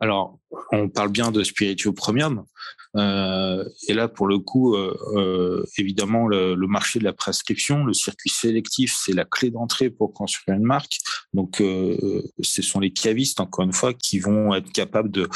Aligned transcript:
Alors, 0.00 0.38
on 0.72 0.88
parle 0.88 1.10
bien 1.10 1.30
de 1.30 1.42
spiritueux 1.42 1.92
premium. 1.92 2.44
Euh, 2.96 3.64
et 3.88 3.94
là, 3.94 4.08
pour 4.08 4.26
le 4.26 4.38
coup, 4.38 4.74
euh, 4.74 4.96
euh, 5.14 5.64
évidemment, 5.78 6.26
le, 6.26 6.56
marché 6.66 6.98
de 6.98 7.04
la 7.04 7.12
prescription, 7.12 7.84
le 7.84 7.92
circuit 7.92 8.30
sélectif, 8.30 8.96
c'est 8.96 9.12
la 9.12 9.24
clé 9.24 9.50
d'entrée 9.50 9.90
pour 9.90 10.12
construire 10.12 10.56
une 10.56 10.64
marque. 10.64 10.98
Donc, 11.34 11.58
ce 11.58 12.62
sont 12.62 12.80
les 12.80 12.92
cavistes, 12.92 13.40
encore 13.40 13.64
une 13.64 13.72
fois, 13.72 13.94
qui 13.94 14.18
vont 14.18 14.54
être 14.54 14.72
capables 14.72 15.10
de, 15.10 15.28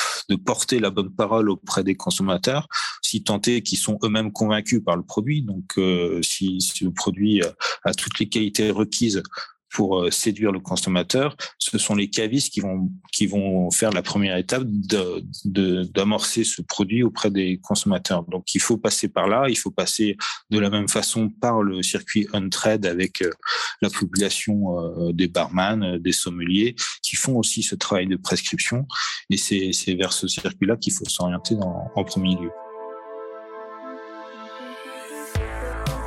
porter 0.45 0.81
la 0.81 0.91
bonne 0.91 1.11
parole 1.11 1.51
auprès 1.51 1.85
des 1.85 1.95
consommateurs, 1.95 2.67
si 3.03 3.23
tant 3.23 3.41
est 3.47 3.63
qu'ils 3.63 3.79
sont 3.79 3.99
eux-mêmes 4.03 4.33
convaincus 4.33 4.83
par 4.85 4.97
le 4.97 5.03
produit. 5.03 5.43
Donc, 5.43 5.79
si, 6.23 6.61
si, 6.61 6.85
le 6.85 6.91
produit 6.91 7.43
a 7.85 7.95
toutes 7.95 8.19
les 8.19 8.29
qualités 8.29 8.71
requises 8.71 9.23
pour 9.75 10.01
euh, 10.01 10.11
séduire 10.11 10.53
le 10.53 10.61
consommateur, 10.61 11.37
ce 11.59 11.77
sont 11.79 11.97
les 11.97 12.09
cavistes 12.09 12.53
qui 12.53 12.61
vont, 12.61 12.89
qui 13.13 13.27
vont 13.27 13.71
faire 13.73 13.91
la 13.91 14.03
première 14.03 14.37
étape 14.37 14.63
d'amorcer 15.45 16.41
de, 16.41 16.47
ce 16.47 16.63
produit 16.63 17.03
auprès 17.03 17.31
des 17.31 17.59
consommateurs. 17.59 18.23
Donc, 18.23 18.55
il 18.55 18.61
faut 18.61 18.79
passer 18.79 19.09
par 19.09 19.27
là. 19.27 19.47
Il 19.49 19.59
faut 19.59 19.73
passer 19.73 20.17
de 20.51 20.59
la 20.61 20.71
même 20.71 20.89
façon 20.89 21.29
par 21.29 21.61
le 21.63 21.83
circuit 21.83 22.29
on-trade 22.33 22.87
avec 22.87 23.21
euh, 23.21 23.31
la 23.83 23.91
population 23.91 24.79
euh, 24.79 25.13
des 25.13 25.27
barman, 25.27 25.99
des 25.99 26.13
sommeliers, 26.13 26.77
qui 27.03 27.17
font 27.17 27.37
aussi 27.37 27.63
ce 27.63 27.75
travail 27.75 28.07
de 28.07 28.17
prescription. 28.17 28.87
Et 29.29 29.37
c'est 29.37 29.95
vers 29.95 30.13
ce 30.13 30.29
circuit-là 30.29 30.77
qu'il 30.77 30.93
faut 30.93 31.05
s'orienter 31.05 31.57
en 31.57 32.05
premier 32.05 32.37
lieu. 32.37 32.51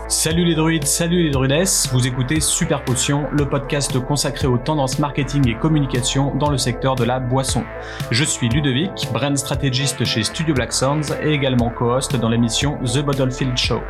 Salut 0.09 0.45
les 0.45 0.55
druides, 0.55 0.85
salut 0.85 1.23
les 1.23 1.31
druidesses, 1.31 1.89
vous 1.91 2.07
écoutez 2.07 2.39
Super 2.39 2.81
Potion, 2.85 3.25
le 3.33 3.45
podcast 3.45 3.99
consacré 3.99 4.47
aux 4.47 4.57
tendances 4.57 4.99
marketing 4.99 5.49
et 5.49 5.55
communication 5.55 6.33
dans 6.33 6.49
le 6.49 6.57
secteur 6.57 6.95
de 6.95 7.03
la 7.03 7.19
boisson. 7.19 7.65
Je 8.09 8.23
suis 8.23 8.47
Ludovic, 8.47 9.09
brand 9.11 9.37
stratégiste 9.37 10.05
chez 10.05 10.23
Studio 10.23 10.55
Black 10.55 10.71
Sounds 10.71 11.13
et 11.21 11.33
également 11.33 11.69
co-host 11.69 12.15
dans 12.15 12.29
l'émission 12.29 12.77
The 12.85 12.99
Bottlefield 12.99 13.57
Show. 13.57 13.81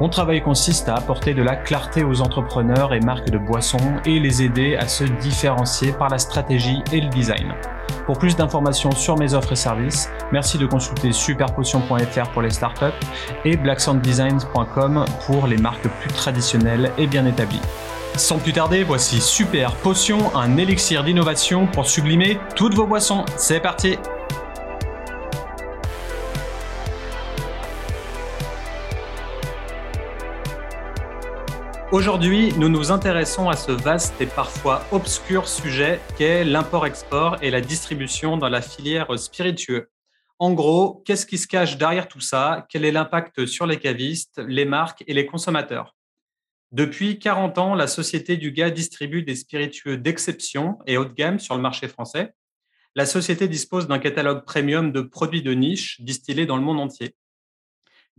Mon 0.00 0.08
travail 0.08 0.40
consiste 0.40 0.88
à 0.88 0.94
apporter 0.94 1.34
de 1.34 1.42
la 1.42 1.56
clarté 1.56 2.04
aux 2.04 2.22
entrepreneurs 2.22 2.94
et 2.94 3.00
marques 3.00 3.28
de 3.28 3.36
boissons 3.36 4.00
et 4.06 4.18
les 4.18 4.42
aider 4.42 4.74
à 4.74 4.88
se 4.88 5.04
différencier 5.04 5.92
par 5.92 6.08
la 6.08 6.16
stratégie 6.16 6.82
et 6.90 7.02
le 7.02 7.08
design. 7.10 7.52
Pour 8.06 8.18
plus 8.18 8.34
d'informations 8.34 8.92
sur 8.92 9.18
mes 9.18 9.34
offres 9.34 9.52
et 9.52 9.56
services, 9.56 10.08
merci 10.32 10.56
de 10.56 10.64
consulter 10.64 11.12
superpotion.fr 11.12 12.30
pour 12.32 12.40
les 12.40 12.50
startups 12.50 12.86
et 13.44 13.58
blacksounddesigns.com 13.58 15.04
pour 15.26 15.46
les 15.46 15.58
marques 15.58 15.88
plus 16.00 16.12
traditionnelles 16.12 16.92
et 16.96 17.06
bien 17.06 17.26
établies. 17.26 17.60
Sans 18.16 18.38
plus 18.38 18.54
tarder, 18.54 18.84
voici 18.84 19.20
Super 19.20 19.72
Potion, 19.76 20.34
un 20.34 20.56
élixir 20.56 21.04
d'innovation 21.04 21.66
pour 21.66 21.86
sublimer 21.86 22.40
toutes 22.56 22.74
vos 22.74 22.86
boissons. 22.86 23.24
C'est 23.36 23.60
parti! 23.60 23.98
Aujourd'hui, 31.92 32.52
nous 32.56 32.68
nous 32.68 32.92
intéressons 32.92 33.48
à 33.48 33.56
ce 33.56 33.72
vaste 33.72 34.14
et 34.20 34.26
parfois 34.26 34.84
obscur 34.92 35.48
sujet 35.48 35.98
qu'est 36.16 36.44
l'import-export 36.44 37.38
et 37.42 37.50
la 37.50 37.60
distribution 37.60 38.36
dans 38.36 38.48
la 38.48 38.62
filière 38.62 39.18
spiritueux. 39.18 39.90
En 40.38 40.52
gros, 40.52 41.02
qu'est-ce 41.04 41.26
qui 41.26 41.36
se 41.36 41.48
cache 41.48 41.78
derrière 41.78 42.06
tout 42.06 42.20
ça? 42.20 42.64
Quel 42.68 42.84
est 42.84 42.92
l'impact 42.92 43.44
sur 43.46 43.66
les 43.66 43.80
cavistes, 43.80 44.40
les 44.46 44.64
marques 44.64 45.02
et 45.08 45.14
les 45.14 45.26
consommateurs? 45.26 45.96
Depuis 46.70 47.18
40 47.18 47.58
ans, 47.58 47.74
la 47.74 47.88
société 47.88 48.36
Duga 48.36 48.70
distribue 48.70 49.24
des 49.24 49.34
spiritueux 49.34 49.96
d'exception 49.96 50.78
et 50.86 50.96
haut 50.96 51.04
de 51.04 51.12
gamme 51.12 51.40
sur 51.40 51.56
le 51.56 51.60
marché 51.60 51.88
français. 51.88 52.34
La 52.94 53.04
société 53.04 53.48
dispose 53.48 53.88
d'un 53.88 53.98
catalogue 53.98 54.44
premium 54.44 54.92
de 54.92 55.00
produits 55.00 55.42
de 55.42 55.54
niche 55.54 56.00
distillés 56.02 56.46
dans 56.46 56.56
le 56.56 56.62
monde 56.62 56.78
entier. 56.78 57.16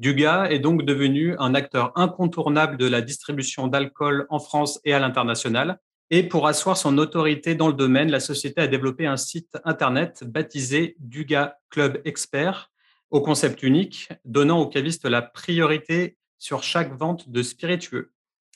Duga 0.01 0.49
est 0.49 0.57
donc 0.57 0.83
devenu 0.83 1.35
un 1.37 1.53
acteur 1.53 1.91
incontournable 1.95 2.77
de 2.77 2.87
la 2.87 3.01
distribution 3.01 3.67
d'alcool 3.67 4.25
en 4.31 4.39
France 4.39 4.79
et 4.83 4.95
à 4.95 4.99
l'international. 4.99 5.79
Et 6.09 6.23
pour 6.23 6.47
asseoir 6.47 6.75
son 6.75 6.97
autorité 6.97 7.53
dans 7.53 7.67
le 7.67 7.75
domaine, 7.75 8.09
la 8.09 8.19
société 8.19 8.61
a 8.61 8.67
développé 8.67 9.05
un 9.05 9.15
site 9.15 9.59
internet 9.63 10.23
baptisé 10.25 10.95
Duga 10.97 11.59
Club 11.69 12.01
Expert 12.03 12.71
au 13.11 13.21
concept 13.21 13.61
unique, 13.61 14.09
donnant 14.25 14.59
aux 14.59 14.65
cavistes 14.65 15.05
la 15.05 15.21
priorité 15.21 16.17
sur 16.39 16.63
chaque 16.63 16.97
vente 16.97 17.29
de 17.29 17.43
spiritueux. 17.43 18.11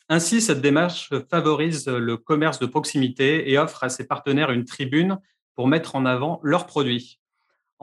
Ainsi, 0.09 0.41
cette 0.41 0.61
démarche 0.61 1.11
favorise 1.29 1.88
le 1.88 2.17
commerce 2.17 2.57
de 2.57 2.66
proximité 2.66 3.51
et 3.51 3.59
offre 3.59 3.84
à 3.84 3.89
ses 3.89 4.07
partenaires 4.07 4.50
une 4.50 4.66
tribune 4.66 5.19
pour 5.53 5.67
mettre 5.67 5.95
en 5.95 6.07
avant 6.07 6.39
leurs 6.41 6.66
produits. 6.66 7.19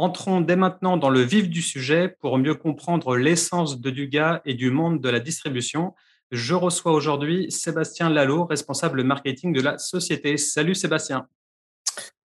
Entrons 0.03 0.41
dès 0.41 0.57
maintenant 0.57 0.97
dans 0.97 1.11
le 1.11 1.21
vif 1.21 1.49
du 1.49 1.63
sujet 1.63 2.09
pour 2.09 2.37
mieux 2.37 2.57
comprendre 2.57 3.15
l'essence 3.15 3.81
de 3.81 3.89
Duga 3.89 4.43
et 4.45 4.55
du 4.55 4.73
monde 4.73 5.01
de 5.01 5.09
la 5.09 5.21
distribution. 5.21 5.95
Je 6.33 6.55
reçois 6.55 6.91
aujourd'hui 6.91 7.53
Sébastien 7.53 8.11
Lalo, 8.11 8.45
responsable 8.45 9.05
marketing 9.05 9.53
de 9.53 9.61
la 9.61 9.79
société. 9.79 10.39
Salut 10.39 10.75
Sébastien. 10.75 11.29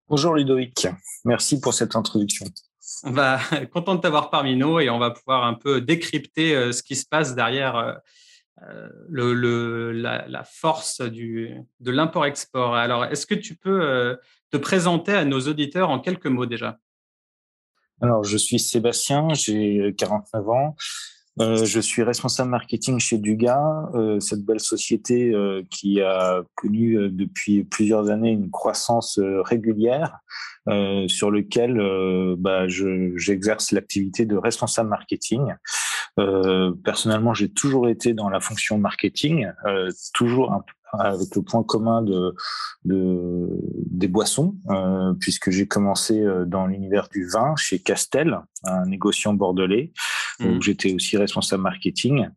Bonjour 0.08 0.34
Ludovic, 0.34 0.88
merci 1.24 1.62
pour 1.62 1.76
cette 1.76 1.96
introduction. 1.96 2.48
On 3.04 3.12
va 3.12 3.40
content 3.72 3.94
de 3.94 4.02
t'avoir 4.02 4.32
parmi 4.32 4.56
nous 4.56 4.80
et 4.80 4.90
on 4.90 4.98
va 4.98 5.12
pouvoir 5.12 5.44
un 5.44 5.54
peu 5.54 5.80
décrypter 5.80 6.56
euh, 6.56 6.72
ce 6.72 6.82
qui 6.82 6.96
se 6.96 7.06
passe 7.06 7.36
derrière 7.36 7.76
euh, 7.76 7.94
euh, 8.64 8.90
le, 9.08 9.92
la, 9.92 10.44
force 10.44 11.02
du, 11.02 11.54
de 11.80 11.92
l'import-export. 11.92 12.74
Alors, 12.74 13.06
est-ce 13.06 13.28
que 13.28 13.36
tu 13.36 13.54
peux 13.54 14.18
te 14.50 14.58
présenter 14.58 15.14
à 15.14 15.26
nos 15.26 15.42
auditeurs 15.42 15.92
en 15.92 16.00
quelques 16.00 16.26
mots 16.26 16.48
déjà? 16.48 16.80
Alors, 18.02 18.24
je 18.24 18.38
suis 18.38 18.60
Sébastien, 18.60 19.30
j'ai 19.34 19.94
49 19.98 20.50
ans. 20.50 20.76
Euh, 21.40 21.66
je 21.66 21.80
suis 21.80 22.02
responsable 22.02 22.50
marketing 22.50 23.00
chez 23.00 23.20
Duga, 23.20 23.90
euh, 23.94 24.20
cette 24.20 24.44
belle 24.44 24.60
société 24.60 25.32
euh, 25.34 25.62
qui 25.70 26.02
a 26.02 26.42
connu 26.56 26.96
euh, 26.96 27.10
depuis 27.12 27.64
plusieurs 27.64 28.10
années 28.10 28.32
une 28.32 28.50
croissance 28.50 29.20
euh, 29.20 29.42
régulière, 29.42 30.18
sur 31.08 31.32
lequel 31.32 31.82
bah, 32.38 32.68
j'exerce 32.68 33.72
l'activité 33.72 34.26
de 34.26 34.36
responsable 34.36 34.90
marketing. 34.90 35.54
personnellement, 36.84 37.34
j'ai 37.34 37.48
toujours 37.48 37.88
été 37.88 38.14
dans 38.14 38.28
la 38.28 38.42
fonction 38.42 38.78
marketing, 38.78 39.48
toujours 40.14 40.52
un, 40.52 40.66
avec 40.94 41.36
le 41.36 41.42
point 41.42 41.64
commun 41.64 42.02
de, 42.02 42.34
de 42.86 43.48
des 43.98 44.08
boissons, 44.08 44.56
euh, 44.70 45.14
puisque 45.20 45.50
j'ai 45.50 45.68
commencé 45.68 46.20
euh, 46.22 46.46
dans 46.46 46.68
l'univers 46.68 47.10
du 47.10 47.28
vin 47.28 47.56
chez 47.56 47.80
Castel, 47.80 48.40
un 48.64 48.86
négociant 48.86 49.34
bordelais, 49.34 49.92
où 50.40 50.46
mmh. 50.46 50.62
j'étais 50.62 50.94
aussi 50.94 51.18
responsable 51.18 51.64
marketing. 51.64 52.28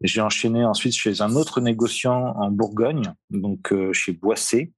J'ai 0.00 0.20
enchaîné 0.20 0.64
ensuite 0.64 0.94
chez 0.94 1.20
un 1.20 1.36
autre 1.36 1.60
négociant 1.60 2.34
en 2.36 2.50
Bourgogne, 2.50 3.12
donc 3.30 3.72
euh, 3.72 3.92
chez 3.92 4.12
Boissé, 4.12 4.72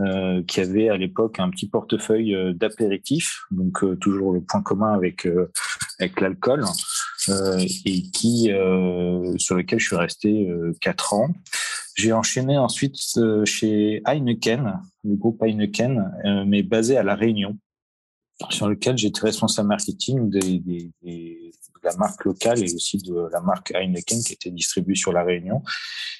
euh, 0.00 0.42
qui 0.46 0.60
avait 0.60 0.88
à 0.88 0.96
l'époque 0.96 1.38
un 1.38 1.50
petit 1.50 1.68
portefeuille 1.68 2.36
d'apéritifs, 2.54 3.42
donc 3.50 3.84
toujours 4.00 4.32
le 4.32 4.40
point 4.40 4.62
commun 4.62 4.92
avec 4.92 5.28
avec 6.00 6.20
l'alcool, 6.20 6.64
et 7.86 8.02
qui 8.10 8.50
sur 9.38 9.54
lequel 9.56 9.78
je 9.78 9.86
suis 9.86 9.96
resté 9.96 10.48
quatre 10.80 11.14
ans. 11.14 11.28
J'ai 11.94 12.12
enchaîné 12.12 12.58
ensuite 12.58 12.98
euh, 13.18 13.44
chez 13.44 14.02
Heineken, 14.04 14.80
le 15.04 15.14
groupe 15.14 15.42
Heineken, 15.42 16.12
euh, 16.24 16.44
mais 16.44 16.62
basé 16.64 16.96
à 16.96 17.04
La 17.04 17.14
Réunion, 17.14 17.56
sur 18.50 18.68
lequel 18.68 18.98
j'étais 18.98 19.20
responsable 19.20 19.68
marketing 19.68 20.28
des, 20.28 20.58
des, 20.58 20.90
de 21.02 21.52
la 21.84 21.94
marque 21.96 22.24
locale 22.24 22.58
et 22.58 22.74
aussi 22.74 22.98
de 22.98 23.28
la 23.30 23.40
marque 23.40 23.72
Heineken 23.72 24.24
qui 24.24 24.32
était 24.32 24.50
distribuée 24.50 24.96
sur 24.96 25.12
La 25.12 25.22
Réunion. 25.22 25.62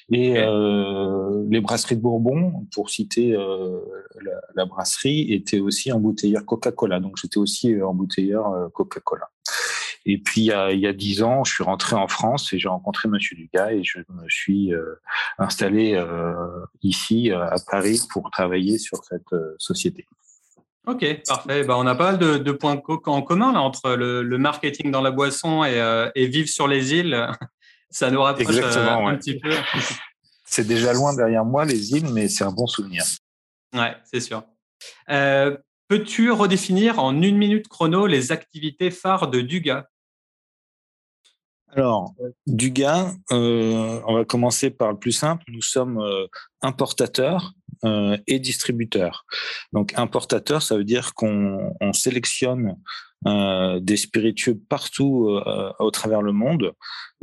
Et 0.09 0.37
euh, 0.37 1.43
les 1.49 1.59
brasseries 1.59 1.97
de 1.97 2.01
Bourbon, 2.01 2.65
pour 2.73 2.89
citer 2.89 3.33
euh, 3.33 3.81
la, 4.21 4.39
la, 4.55 4.65
brasserie, 4.65 5.33
étaient 5.33 5.59
aussi 5.59 5.91
embouteilleurs 5.91 6.45
Coca-Cola. 6.45 7.01
Donc 7.01 7.17
j'étais 7.21 7.37
aussi 7.37 7.81
embouteilleur 7.81 8.71
Coca-Cola. 8.71 9.29
Et 10.05 10.19
puis 10.19 10.51
il 10.51 10.79
y 10.79 10.87
a 10.87 10.93
dix 10.93 11.23
ans, 11.23 11.43
je 11.43 11.53
suis 11.53 11.63
rentré 11.63 11.95
en 11.95 12.07
France 12.07 12.53
et 12.53 12.59
j'ai 12.59 12.67
rencontré 12.67 13.09
Monsieur 13.09 13.35
Dugas 13.35 13.71
et 13.71 13.83
je 13.83 13.99
me 14.09 14.29
suis 14.29 14.71
euh, 14.71 15.01
installé 15.39 15.95
euh, 15.95 16.35
ici 16.83 17.31
euh, 17.31 17.43
à 17.47 17.55
Paris 17.69 18.01
pour 18.11 18.29
travailler 18.29 18.77
sur 18.77 19.03
cette 19.03 19.33
société. 19.57 20.05
Ok, 20.85 21.03
parfait. 21.25 21.63
Bah, 21.63 21.75
on 21.79 21.87
a 21.87 21.95
pas 21.95 22.11
mal 22.11 22.19
de, 22.19 22.51
points 22.51 22.79
en 23.05 23.21
commun 23.23 23.51
là, 23.51 23.61
entre 23.61 23.95
le, 23.95 24.37
marketing 24.37 24.91
dans 24.91 25.01
la 25.01 25.09
boisson 25.09 25.63
et, 25.63 26.27
vivre 26.27 26.49
sur 26.49 26.67
les 26.67 26.93
îles. 26.93 27.27
Ça 27.89 28.11
nous 28.11 28.21
rapproche 28.21 28.57
un 28.57 29.15
petit 29.17 29.39
peu. 29.39 29.51
C'est 30.47 30.67
déjà 30.67 30.93
loin 30.93 31.15
derrière 31.15 31.45
moi 31.45 31.65
les 31.65 31.93
îles, 31.93 32.09
mais 32.11 32.29
c'est 32.29 32.43
un 32.43 32.51
bon 32.51 32.67
souvenir. 32.67 33.03
Ouais, 33.73 33.95
c'est 34.03 34.19
sûr. 34.19 34.43
Peux-tu 35.07 36.31
redéfinir 36.31 36.99
en 36.99 37.19
une 37.19 37.35
minute 37.35 37.67
chrono 37.67 38.05
les 38.05 38.31
activités 38.31 38.91
phares 38.91 39.29
de 39.29 39.41
Duga? 39.41 39.87
Alors, 41.75 42.15
du 42.47 42.71
gain, 42.71 43.13
euh, 43.31 43.99
on 44.07 44.13
va 44.13 44.25
commencer 44.25 44.69
par 44.69 44.91
le 44.91 44.97
plus 44.97 45.11
simple. 45.11 45.43
Nous 45.49 45.61
sommes 45.61 45.99
euh, 45.99 46.27
importateurs 46.61 47.53
et 48.25 48.39
distributeur. 48.39 49.25
Donc 49.71 49.93
importateur, 49.95 50.63
ça 50.63 50.75
veut 50.75 50.85
dire 50.85 51.13
qu'on 51.13 51.75
sélectionne 51.93 52.77
des 53.25 53.97
spiritueux 53.97 54.59
partout 54.69 55.29
au 55.77 55.91
travers 55.91 56.23
le 56.23 56.31
monde, 56.31 56.71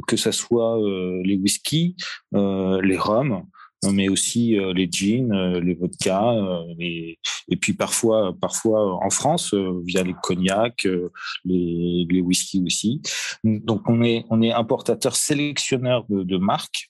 que 0.07 0.17
ce 0.17 0.31
soit 0.31 0.79
les 1.25 1.35
whiskies, 1.37 1.97
les 2.33 2.97
rhums, 2.97 3.45
mais 3.91 4.09
aussi 4.09 4.59
euh, 4.59 4.73
les 4.73 4.89
jeans, 4.91 5.33
euh, 5.33 5.61
les 5.61 5.75
vodkas, 5.75 6.35
euh, 6.35 6.63
et 6.79 7.57
puis 7.61 7.73
parfois, 7.73 8.35
parfois 8.41 8.95
en 9.05 9.11
France 9.11 9.55
via 9.85 10.03
les 10.03 10.15
cognacs, 10.23 10.87
les, 11.45 12.07
les 12.09 12.21
whisky 12.21 12.63
aussi. 12.65 13.01
Donc 13.43 13.89
on 13.89 14.03
est 14.03 14.25
on 14.31 14.41
est 14.43 14.53
importateur 14.53 15.17
sélectionneur 15.17 16.05
de, 16.09 16.23
de 16.23 16.37
marques 16.37 16.89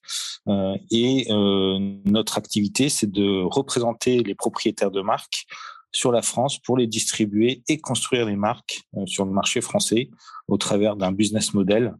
et 0.90 1.26
notre 2.04 2.38
activité 2.38 2.88
c'est 2.88 3.10
de 3.10 3.42
représenter 3.42 4.22
les 4.22 4.34
propriétaires 4.34 4.90
de 4.90 5.00
marques 5.00 5.46
sur 5.90 6.12
la 6.12 6.22
France 6.22 6.58
pour 6.58 6.76
les 6.76 6.86
distribuer 6.86 7.62
et 7.68 7.78
construire 7.78 8.26
les 8.26 8.36
marques 8.36 8.82
sur 9.06 9.24
le 9.24 9.32
marché 9.32 9.60
français 9.60 10.10
au 10.48 10.56
travers 10.56 10.96
d'un 10.96 11.12
business 11.12 11.54
model 11.54 11.94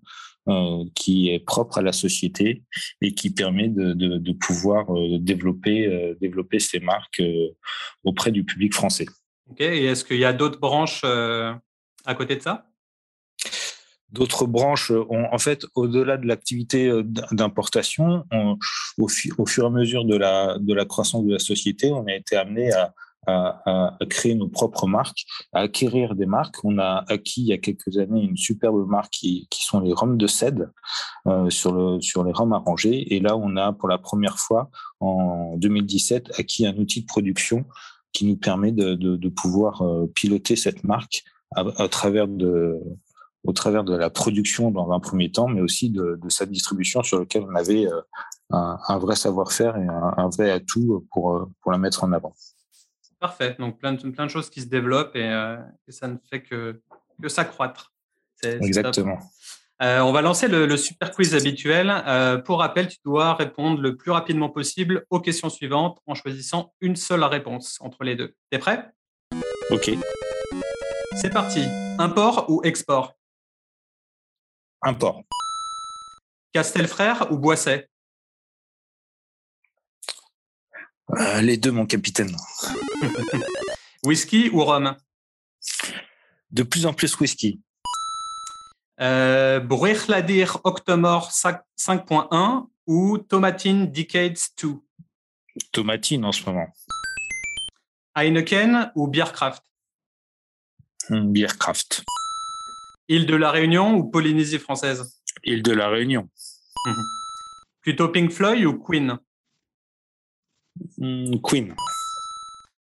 euh, 0.49 0.85
qui 0.97 1.31
est 1.31 1.39
propre 1.39 1.79
à 1.79 1.83
la 1.83 1.93
société 1.93 2.65
et 3.01 3.15
qui 3.15 3.31
permet 3.31 3.69
de, 3.69 3.93
de, 3.93 4.19
de 4.19 4.33
pouvoir 4.33 4.93
euh, 4.93 5.19
développer, 5.21 5.87
euh, 5.87 6.17
développer 6.21 6.59
ces 6.59 6.81
marques 6.81 7.23
auprès 8.03 8.33
du 8.33 8.43
public 8.43 8.75
français. 8.75 9.07
Ok, 9.49 9.61
et 9.61 9.85
est-ce 9.85 10.05
qu'il 10.05 10.19
y 10.19 10.25
a 10.25 10.33
d'autres 10.33 10.59
branches 10.59 11.05
à 11.05 12.15
côté 12.17 12.35
de 12.35 12.43
ça? 12.43 12.67
D'autres 14.09 14.47
branches, 14.47 14.91
en 14.91 15.39
fait, 15.39 15.65
au-delà 15.77 16.17
de 16.17 16.27
l'activité 16.27 16.91
d'importation, 17.31 18.25
au, 18.99 19.07
au, 19.39 19.47
fur 19.47 19.65
et 19.65 19.67
à 19.67 19.71
mesure 19.71 20.05
de 20.05 20.17
la, 20.17 20.59
de 20.59 20.75
la 20.75 20.85
croissance 20.85 21.25
de 21.25 21.33
la 21.33 21.39
société, 21.39 21.93
on 21.93 22.05
a 22.07 22.15
été 22.15 22.37
amené 22.37 22.73
à, 22.73 22.93
à, 23.27 23.93
à, 24.01 24.07
créer 24.07 24.35
nos 24.35 24.49
propres 24.49 24.87
marques, 24.87 25.25
à 25.53 25.61
acquérir 25.61 26.15
des 26.15 26.27
marques. 26.27 26.57
On 26.65 26.79
a 26.79 27.05
acquis 27.09 27.43
il 27.43 27.47
y 27.49 27.53
a 27.53 27.59
quelques 27.59 27.99
années 27.99 28.23
une 28.23 28.37
superbe 28.37 28.87
marque 28.89 29.13
qui, 29.13 29.47
qui 29.51 29.65
sont 29.65 29.81
les 29.81 29.93
rhums 29.93 30.17
de 30.17 30.27
cèdre 30.27 30.67
euh, 31.27 31.49
sur, 31.51 31.73
le, 31.73 32.01
sur 32.01 32.25
les 32.25 32.33
rhums 32.33 32.53
arrangés. 32.53 33.15
Et 33.15 33.21
là, 33.21 33.37
on 33.37 33.57
a 33.57 33.73
pour 33.73 33.89
la 33.89 33.99
première 33.99 34.39
fois 34.39 34.71
en 35.01 35.57
2017 35.57 36.33
acquis 36.39 36.67
un 36.67 36.77
outil 36.77 37.03
de 37.03 37.07
production 37.07 37.65
qui 38.13 38.27
nous 38.27 38.37
permet 38.37 38.73
de, 38.73 38.95
de, 38.95 39.17
de 39.17 39.29
pouvoir 39.29 39.83
euh, 39.83 40.07
piloter 40.15 40.57
cette 40.57 40.85
marque 40.85 41.23
à, 41.55 41.65
à, 41.79 41.89
travers 41.89 42.29
de 42.29 42.79
au 43.45 43.53
travers 43.53 43.83
de 43.83 43.97
la 43.97 44.09
production 44.09 44.71
dans 44.71 44.93
un 44.93 45.01
premier 45.01 45.33
temps, 45.33 45.49
mais 45.49 45.61
aussi 45.61 45.91
de, 45.91 46.17
de 46.23 46.29
sa 46.29 46.47
distribution 46.47 47.03
sur 47.03 47.19
lequel 47.19 47.43
on 47.43 47.55
avait 47.57 47.87
euh, 47.87 48.01
un, 48.51 48.79
un, 48.87 48.99
vrai 48.99 49.17
savoir-faire 49.17 49.77
et 49.77 49.87
un, 49.89 50.15
un, 50.17 50.29
vrai 50.29 50.51
atout 50.51 51.05
pour, 51.11 51.49
pour 51.61 51.73
la 51.73 51.79
mettre 51.79 52.05
en 52.05 52.13
avant. 52.13 52.35
Parfait. 53.23 53.55
Donc, 53.61 53.79
plein 53.79 53.93
de, 53.93 54.11
plein 54.11 54.27
de 54.27 54.31
choses 54.33 54.51
qui 54.51 54.61
se 54.61 54.67
développent 54.67 55.15
et, 55.15 55.23
euh, 55.23 55.57
ça 55.87 56.09
ne 56.09 56.17
fait 56.29 56.43
que, 56.43 56.83
que 57.23 57.29
s'accroître. 57.29 57.93
Exactement. 58.43 59.21
Euh, 59.81 60.01
on 60.01 60.11
va 60.11 60.23
lancer 60.23 60.49
le, 60.49 60.77
super 60.77 61.13
quiz 61.13 61.33
habituel. 61.37 61.93
Euh, 62.09 62.39
pour 62.39 62.59
rappel, 62.59 62.89
tu 62.89 62.99
dois 63.05 63.35
répondre 63.35 63.81
le 63.81 63.97
plus 63.97 64.11
rapidement 64.11 64.49
possible 64.49 65.07
aux 65.09 65.21
questions 65.21 65.51
suivantes 65.51 66.01
en 66.09 66.17
choisissant 66.17 66.75
une 66.81 66.97
seule 66.97 67.23
réponse 67.23 67.79
entre 67.81 68.03
les 68.03 68.17
deux. 68.17 68.35
T'es 68.51 68.59
prêt? 68.59 68.91
Ok. 69.71 69.93
C'est 71.15 71.31
parti. 71.31 71.63
Import 72.01 72.47
ou 72.51 72.61
export? 72.65 73.15
Import. 74.83 75.23
Castelfrère 76.53 77.31
ou 77.31 77.39
Boisset? 77.39 77.89
Euh, 81.19 81.41
les 81.43 81.57
deux, 81.57 81.73
mon 81.73 81.87
capitaine. 81.87 82.35
whisky 84.05 84.49
ou 84.51 84.65
rhum? 84.65 84.97
De 86.51 86.63
plus 86.63 86.87
en 86.87 86.93
plus 86.93 87.19
whisky. 87.21 87.61
Euh, 89.01 89.61
Bruichladir 89.61 90.59
Octomore 90.65 91.31
5.1 91.31 92.67
ou 92.87 93.19
Tomatine 93.19 93.91
Decades 93.91 94.39
2 94.63 94.75
Tomatine 95.73 96.25
en 96.25 96.33
ce 96.33 96.45
moment. 96.45 96.69
Heineken 98.17 98.93
ou 98.95 99.07
hmm, 99.07 101.33
Bierkraft. 101.33 102.05
Île 103.09 103.27
de 103.27 103.35
la 103.35 103.51
Réunion 103.51 103.95
ou 103.95 104.05
Polynésie 104.05 104.59
française? 104.59 105.21
Île 105.45 105.63
de 105.63 105.73
la 105.73 105.89
Réunion. 105.89 106.29
Plutôt 107.81 108.09
Pink 108.09 108.31
Floyd 108.31 108.65
ou 108.65 108.79
Queen? 108.79 109.19
Hmm, 110.99 111.37
Queen. 111.43 111.75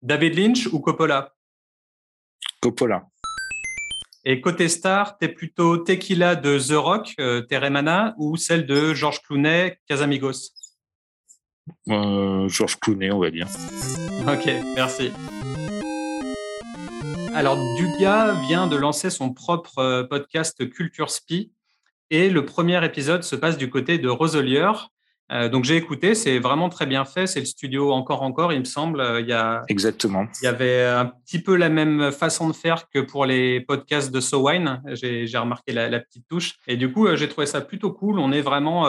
David 0.01 0.37
Lynch 0.37 0.67
ou 0.67 0.79
Coppola? 0.79 1.33
Coppola. 2.61 3.07
Et 4.25 4.41
côté 4.41 4.67
star, 4.67 5.17
t'es 5.17 5.29
plutôt 5.29 5.77
Tequila 5.77 6.35
de 6.35 6.59
The 6.59 6.73
Rock, 6.73 7.15
euh, 7.19 7.41
Teremana, 7.41 8.15
ou 8.17 8.35
celle 8.35 8.65
de 8.65 8.93
George 8.93 9.21
Clooney, 9.21 9.77
Casamigos? 9.87 10.51
Euh, 11.89 12.47
George 12.49 12.77
Clooney, 12.79 13.11
on 13.11 13.19
va 13.19 13.31
dire. 13.31 13.47
Ok, 14.27 14.51
merci. 14.75 15.11
Alors, 17.33 17.57
Duga 17.77 18.33
vient 18.47 18.67
de 18.67 18.75
lancer 18.75 19.09
son 19.09 19.33
propre 19.33 19.79
euh, 19.79 20.03
podcast 20.03 20.69
Culture 20.69 21.09
Spi, 21.09 21.53
et 22.09 22.29
le 22.29 22.43
premier 22.43 22.83
épisode 22.83 23.23
se 23.23 23.35
passe 23.35 23.57
du 23.57 23.69
côté 23.69 23.99
de 23.99 24.09
Roselier, 24.09 24.71
donc 25.51 25.63
j'ai 25.63 25.75
écouté, 25.75 26.15
c'est 26.15 26.39
vraiment 26.39 26.69
très 26.69 26.87
bien 26.87 27.05
fait. 27.05 27.27
C'est 27.27 27.39
le 27.39 27.45
studio 27.45 27.91
encore 27.91 28.23
encore, 28.23 28.51
il 28.51 28.59
me 28.59 28.65
semble. 28.65 28.99
Euh, 28.99 29.21
il 29.21 29.27
y 29.27 29.33
a 29.33 29.63
exactement. 29.67 30.25
Il 30.41 30.45
y 30.45 30.47
avait 30.47 30.85
un 30.85 31.05
petit 31.05 31.39
peu 31.39 31.55
la 31.55 31.69
même 31.69 32.11
façon 32.11 32.47
de 32.47 32.53
faire 32.53 32.89
que 32.89 32.99
pour 32.99 33.25
les 33.25 33.61
podcasts 33.61 34.11
de 34.11 34.19
SoWine. 34.19 34.81
J'ai 34.93 35.37
remarqué 35.37 35.71
la, 35.71 35.87
la, 35.89 35.99
petite 35.99 36.27
touche. 36.27 36.55
Et 36.67 36.77
du 36.77 36.91
coup, 36.91 37.05
euh, 37.07 37.15
j'ai 37.15 37.29
trouvé 37.29 37.45
ça 37.45 37.61
plutôt 37.61 37.91
cool. 37.91 38.17
On 38.19 38.31
est 38.31 38.41
vraiment 38.41 38.87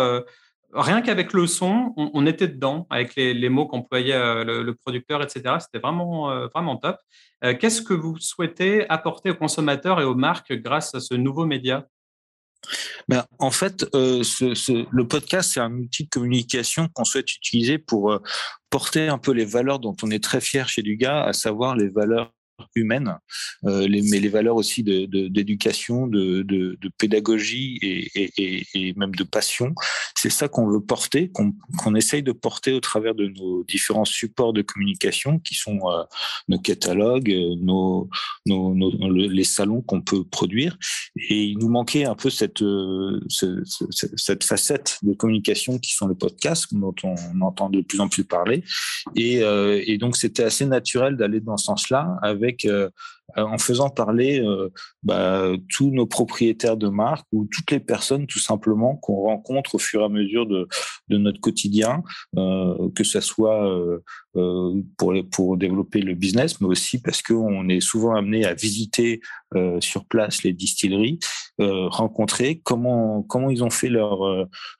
rien 0.72 1.02
qu'avec 1.02 1.32
le 1.32 1.46
son, 1.46 1.92
on, 1.96 2.10
on, 2.14 2.26
était 2.26 2.48
dedans 2.48 2.86
avec 2.90 3.16
les, 3.16 3.34
les 3.34 3.48
mots 3.48 3.66
qu'employait 3.66 4.44
le, 4.44 4.62
le, 4.62 4.74
producteur, 4.74 5.22
etc. 5.22 5.56
C'était 5.58 5.78
vraiment 5.78 6.46
vraiment 6.48 6.76
top. 6.76 6.96
Qu'est-ce 7.42 7.82
que 7.82 7.94
vous 7.94 8.18
souhaitez 8.18 8.88
apporter 8.88 9.30
aux 9.30 9.34
consommateurs 9.34 10.00
et 10.00 10.04
aux 10.04 10.14
marques 10.14 10.52
grâce 10.54 10.94
à 10.94 11.00
ce 11.00 11.14
nouveau 11.14 11.44
média? 11.44 11.86
Ben, 13.08 13.24
en 13.38 13.50
fait, 13.50 13.86
euh, 13.94 14.22
le 14.92 15.02
podcast, 15.06 15.52
c'est 15.54 15.60
un 15.60 15.72
outil 15.72 16.04
de 16.04 16.08
communication 16.08 16.88
qu'on 16.92 17.04
souhaite 17.04 17.34
utiliser 17.34 17.78
pour 17.78 18.12
euh, 18.12 18.18
porter 18.70 19.08
un 19.08 19.18
peu 19.18 19.32
les 19.32 19.44
valeurs 19.44 19.78
dont 19.78 19.96
on 20.02 20.10
est 20.10 20.22
très 20.22 20.40
fier 20.40 20.68
chez 20.68 20.82
Duga, 20.82 21.24
à 21.24 21.32
savoir 21.32 21.76
les 21.76 21.88
valeurs 21.88 22.32
humaines, 22.74 23.16
euh, 23.64 23.86
mais 23.88 24.20
les 24.20 24.28
valeurs 24.28 24.56
aussi 24.56 24.82
d'éducation, 24.82 26.06
de, 26.06 26.42
de, 26.42 26.42
de, 26.42 26.78
de, 26.80 26.90
pédagogie 26.98 27.78
et, 27.82 28.66
et, 28.74 28.94
même 28.94 29.14
de 29.14 29.24
passion. 29.24 29.74
C'est 30.16 30.30
ça 30.30 30.48
qu'on 30.48 30.68
veut 30.68 30.80
porter, 30.80 31.30
qu'on 31.30 31.52
qu 31.52 31.96
essaye 31.96 32.22
de 32.22 32.32
porter 32.32 32.72
au 32.72 32.80
travers 32.80 33.14
de 33.14 33.28
nos 33.28 33.64
différents 33.64 34.04
supports 34.04 34.52
de 34.52 34.62
communication 34.62 35.38
qui 35.38 35.54
sont 35.54 35.78
euh, 35.84 36.02
nos 36.48 36.58
catalogues, 36.58 37.32
nos, 37.60 38.08
nos, 38.46 38.74
nos 38.74 39.10
les 39.10 39.44
salons 39.44 39.82
qu'on 39.82 40.02
peut 40.02 40.24
produire. 40.24 40.78
Et 41.16 41.44
il 41.44 41.58
nous 41.58 41.68
manquait 41.68 42.04
un 42.04 42.14
peu 42.14 42.30
cette, 42.30 42.62
euh, 42.62 43.20
ce, 43.28 43.62
ce, 43.64 43.84
cette 44.16 44.44
facette 44.44 44.98
de 45.02 45.12
communication 45.12 45.78
qui 45.78 45.94
sont 45.94 46.08
les 46.08 46.14
podcasts, 46.14 46.72
dont 46.74 46.94
on 47.02 47.40
entend 47.40 47.70
de 47.70 47.80
plus 47.80 48.00
en 48.00 48.08
plus 48.08 48.24
parler. 48.24 48.64
Et, 49.16 49.42
euh, 49.42 49.82
et 49.86 49.98
donc, 49.98 50.16
c'était 50.16 50.44
assez 50.44 50.66
naturel 50.66 51.16
d'aller 51.16 51.40
dans 51.40 51.56
ce 51.56 51.66
sens-là 51.66 52.16
avec 52.22 52.49
avec 52.50 52.64
euh, 52.64 52.90
en 53.36 53.58
faisant 53.58 53.90
parler 53.90 54.40
euh, 54.40 54.68
bah, 55.02 55.52
tous 55.68 55.90
nos 55.90 56.06
propriétaires 56.06 56.76
de 56.76 56.88
marque 56.88 57.26
ou 57.32 57.46
toutes 57.50 57.70
les 57.70 57.80
personnes 57.80 58.26
tout 58.26 58.38
simplement 58.38 58.96
qu'on 58.96 59.22
rencontre 59.22 59.74
au 59.74 59.78
fur 59.78 60.02
et 60.02 60.04
à 60.04 60.08
mesure 60.08 60.46
de, 60.46 60.68
de 61.08 61.18
notre 61.18 61.40
quotidien, 61.40 62.02
euh, 62.36 62.88
que 62.94 63.04
ce 63.04 63.20
soit 63.20 63.66
euh, 63.66 63.98
euh, 64.36 64.80
pour, 64.96 65.14
pour 65.30 65.56
développer 65.56 66.00
le 66.00 66.14
business, 66.14 66.60
mais 66.60 66.68
aussi 66.68 67.00
parce 67.00 67.22
qu'on 67.22 67.68
est 67.68 67.80
souvent 67.80 68.14
amené 68.14 68.44
à 68.44 68.54
visiter 68.54 69.20
euh, 69.56 69.80
sur 69.80 70.04
place 70.04 70.42
les 70.44 70.52
distilleries, 70.52 71.18
rencontrer 71.58 72.60
comment 72.64 73.22
comment 73.22 73.50
ils 73.50 73.62
ont 73.62 73.68
fait 73.68 73.90
leur 73.90 74.20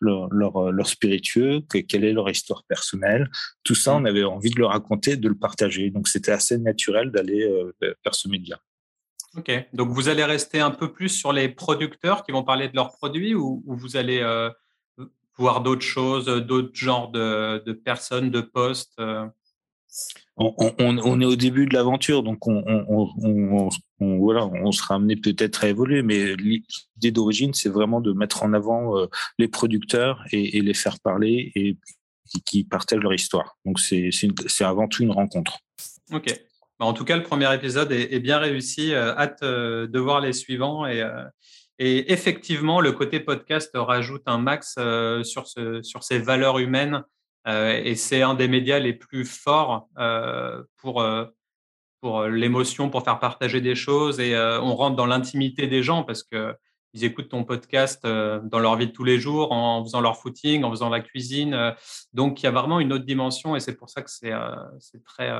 leur, 0.01 0.29
leur, 0.33 0.73
leur 0.73 0.87
spiritueux, 0.87 1.61
quelle 1.89 2.05
est 2.05 2.15
leur 2.15 2.31
histoire 2.31 2.65
personnelle, 2.65 3.29
tout 3.65 3.75
ça, 3.75 3.95
on 3.97 4.07
avait 4.07 4.25
envie 4.25 4.49
de 4.49 4.59
le 4.59 4.65
raconter, 4.65 5.17
de 5.17 5.29
le 5.29 5.35
partager. 5.35 5.91
Donc 5.91 6.09
c'était 6.09 6.33
assez 6.33 6.57
naturel 6.57 7.11
d'aller 7.11 7.47
vers 7.83 8.15
ce 8.15 8.29
Ok, 9.37 9.51
donc 9.73 9.91
vous 9.91 10.09
allez 10.09 10.25
rester 10.25 10.59
un 10.61 10.73
peu 10.73 10.93
plus 10.93 11.09
sur 11.09 11.33
les 11.33 11.49
producteurs 11.49 12.25
qui 12.25 12.33
vont 12.33 12.43
parler 12.43 12.69
de 12.69 12.75
leurs 12.75 12.91
produits 12.91 13.35
ou, 13.35 13.63
ou 13.65 13.77
vous 13.77 13.97
allez 13.97 14.19
euh, 14.19 14.51
voir 15.37 15.63
d'autres 15.63 15.87
choses, 15.87 16.27
d'autres 16.27 16.75
genres 16.75 17.13
de, 17.13 17.63
de, 17.65 17.73
personnes, 17.73 18.31
de 18.31 18.41
postes 18.41 18.93
euh... 18.99 19.27
on, 20.37 20.53
on, 20.59 20.99
on, 20.99 21.21
est 21.21 21.25
au 21.25 21.37
début 21.37 21.67
de 21.67 21.75
l'aventure, 21.75 22.25
donc 22.25 22.49
on, 22.49 23.71
voilà, 23.99 24.47
on 24.47 24.73
sera 24.73 24.97
amené 24.97 25.15
peut-être 25.15 25.63
à 25.63 25.69
évoluer, 25.69 26.03
mais 26.03 26.35
l'idée 26.35 27.13
d'origine, 27.13 27.55
c'est 27.55 27.69
vraiment 27.69 28.01
de 28.01 28.13
mettre 28.13 28.43
en 28.43 28.53
avant 28.53 28.99
euh, 28.99 29.07
les 29.39 29.47
producteurs 29.47 30.25
et, 30.33 30.59
et, 30.59 30.61
les 30.61 30.75
faire 30.75 30.99
parler 30.99 31.53
et 31.55 31.77
qui 32.45 32.65
partagent 32.65 33.01
leur 33.01 33.15
histoire. 33.15 33.59
Donc 33.65 33.79
c'est 33.79 34.11
avant 34.65 34.89
tout 34.89 35.05
une 35.05 35.13
rencontre. 35.13 35.59
Ok. 36.13 36.35
En 36.81 36.93
tout 36.93 37.05
cas, 37.05 37.17
le 37.17 37.23
premier 37.23 37.53
épisode 37.55 37.93
est, 37.93 38.19
bien 38.21 38.39
réussi. 38.39 38.95
hâte 38.95 39.43
de 39.43 39.99
voir 39.99 40.21
les 40.21 40.33
suivants 40.33 40.87
et, 40.87 41.07
et 41.79 42.13
effectivement, 42.13 42.81
le 42.81 42.93
côté 42.93 43.21
podcast 43.21 43.71
rajoute 43.75 44.23
un 44.27 44.39
max 44.39 44.79
sur, 45.23 45.47
ce, 45.47 45.83
sur 45.83 46.03
ces 46.03 46.19
valeurs 46.19 46.59
humaines 46.59 47.05
et 47.47 47.95
c'est 47.97 48.23
un 48.23 48.35
des 48.35 48.49
médias 48.49 48.79
les 48.79 48.95
plus 48.95 49.25
forts 49.25 49.89
pour 50.79 51.05
pour 52.01 52.23
l'émotion, 52.25 52.89
pour 52.89 53.05
faire 53.05 53.19
partager 53.19 53.61
des 53.61 53.75
choses 53.75 54.19
et 54.19 54.35
on 54.37 54.75
rentre 54.75 54.97
dans 54.97 55.07
l'intimité 55.07 55.67
des 55.67 55.83
gens 55.83 56.03
parce 56.03 56.23
que 56.23 56.55
ils 56.93 57.05
écoutent 57.05 57.29
ton 57.29 57.45
podcast 57.45 58.05
euh, 58.05 58.41
dans 58.43 58.59
leur 58.59 58.77
vie 58.77 58.89
de 58.89 58.93
tous 58.93 59.05
les 59.05 59.19
jours, 59.19 59.53
en 59.53 59.85
faisant 59.85 60.01
leur 60.01 60.17
footing, 60.17 60.65
en 60.65 60.71
faisant 60.71 60.89
la 60.89 61.01
cuisine. 61.01 61.55
Euh. 61.55 61.73
donc, 62.13 62.43
il 62.43 62.45
y 62.45 62.47
a 62.49 62.51
vraiment 62.51 62.81
une 62.81 62.93
autre 62.93 63.05
dimension 63.05 63.55
et 63.57 63.61
c'est 63.61 63.77
pour 63.77 63.91
ça 63.91 64.03
que 64.03 64.11
c'est 64.11 64.33
euh, 64.33 64.55
très, 65.05 65.31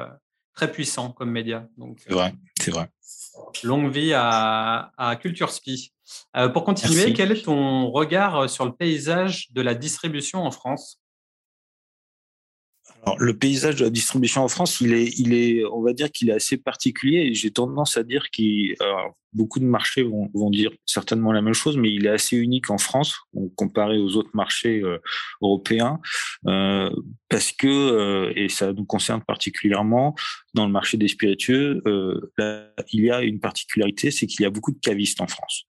très 0.55 0.71
puissant 0.71 1.13
comme 1.13 1.31
média. 1.31 1.69
C'est 1.99 2.13
vrai, 2.13 2.35
c'est 2.61 2.71
vrai. 2.71 2.89
Longue 3.63 3.91
vie 3.91 4.13
à, 4.15 4.93
à 4.97 5.17
Culture 5.17 5.51
Spi. 5.51 5.93
pour 6.53 6.65
continuer, 6.65 7.13
quel 7.13 7.33
est 7.33 7.43
ton 7.45 7.91
regard 7.91 8.49
sur 8.49 8.65
le 8.65 8.73
paysage 8.73 9.51
de 9.53 9.61
la 9.61 9.75
distribution 9.75 10.45
en 10.45 10.51
France? 10.51 11.01
Alors, 13.03 13.19
le 13.19 13.37
paysage 13.37 13.77
de 13.77 13.85
la 13.85 13.91
distribution 13.91 14.43
en 14.43 14.49
France, 14.49 14.81
il 14.81 14.93
est, 14.93 15.19
il 15.19 15.33
est, 15.33 15.65
on 15.65 15.83
va 15.83 15.93
dire 15.93 16.11
qu'il 16.11 16.29
est 16.29 16.35
assez 16.35 16.59
particulier. 16.59 17.21
Et 17.21 17.35
j'ai 17.35 17.51
tendance 17.51 17.97
à 17.97 18.03
dire 18.03 18.29
qu'il, 18.31 18.77
beaucoup 19.33 19.59
de 19.59 19.65
marchés 19.65 20.03
vont, 20.03 20.29
vont, 20.35 20.51
dire 20.51 20.71
certainement 20.87 21.33
la 21.33 21.41
même 21.41 21.55
chose, 21.55 21.77
mais 21.77 21.93
il 21.93 22.07
est 22.07 22.11
assez 22.11 22.37
unique 22.37 22.71
en 22.71 22.79
France 22.79 23.17
comparé 23.57 23.99
aux 23.99 24.17
autres 24.17 24.31
marchés 24.35 24.81
euh, 24.81 24.99
européens, 25.41 26.01
euh, 26.47 26.91
parce 27.31 27.53
que, 27.53 27.69
euh, 27.69 28.33
et 28.35 28.49
ça 28.49 28.73
nous 28.73 28.85
concerne 28.85 29.23
particulièrement, 29.23 30.17
dans 30.53 30.67
le 30.67 30.73
marché 30.73 30.97
des 30.97 31.07
spiritueux, 31.07 31.81
euh, 31.87 32.21
il 32.93 33.05
y 33.05 33.11
a 33.11 33.23
une 33.23 33.39
particularité, 33.39 34.11
c'est 34.11 34.27
qu'il 34.27 34.43
y 34.43 34.47
a 34.47 34.51
beaucoup 34.51 34.73
de 34.73 34.81
cavistes 34.81 35.21
en 35.21 35.29
France. 35.29 35.65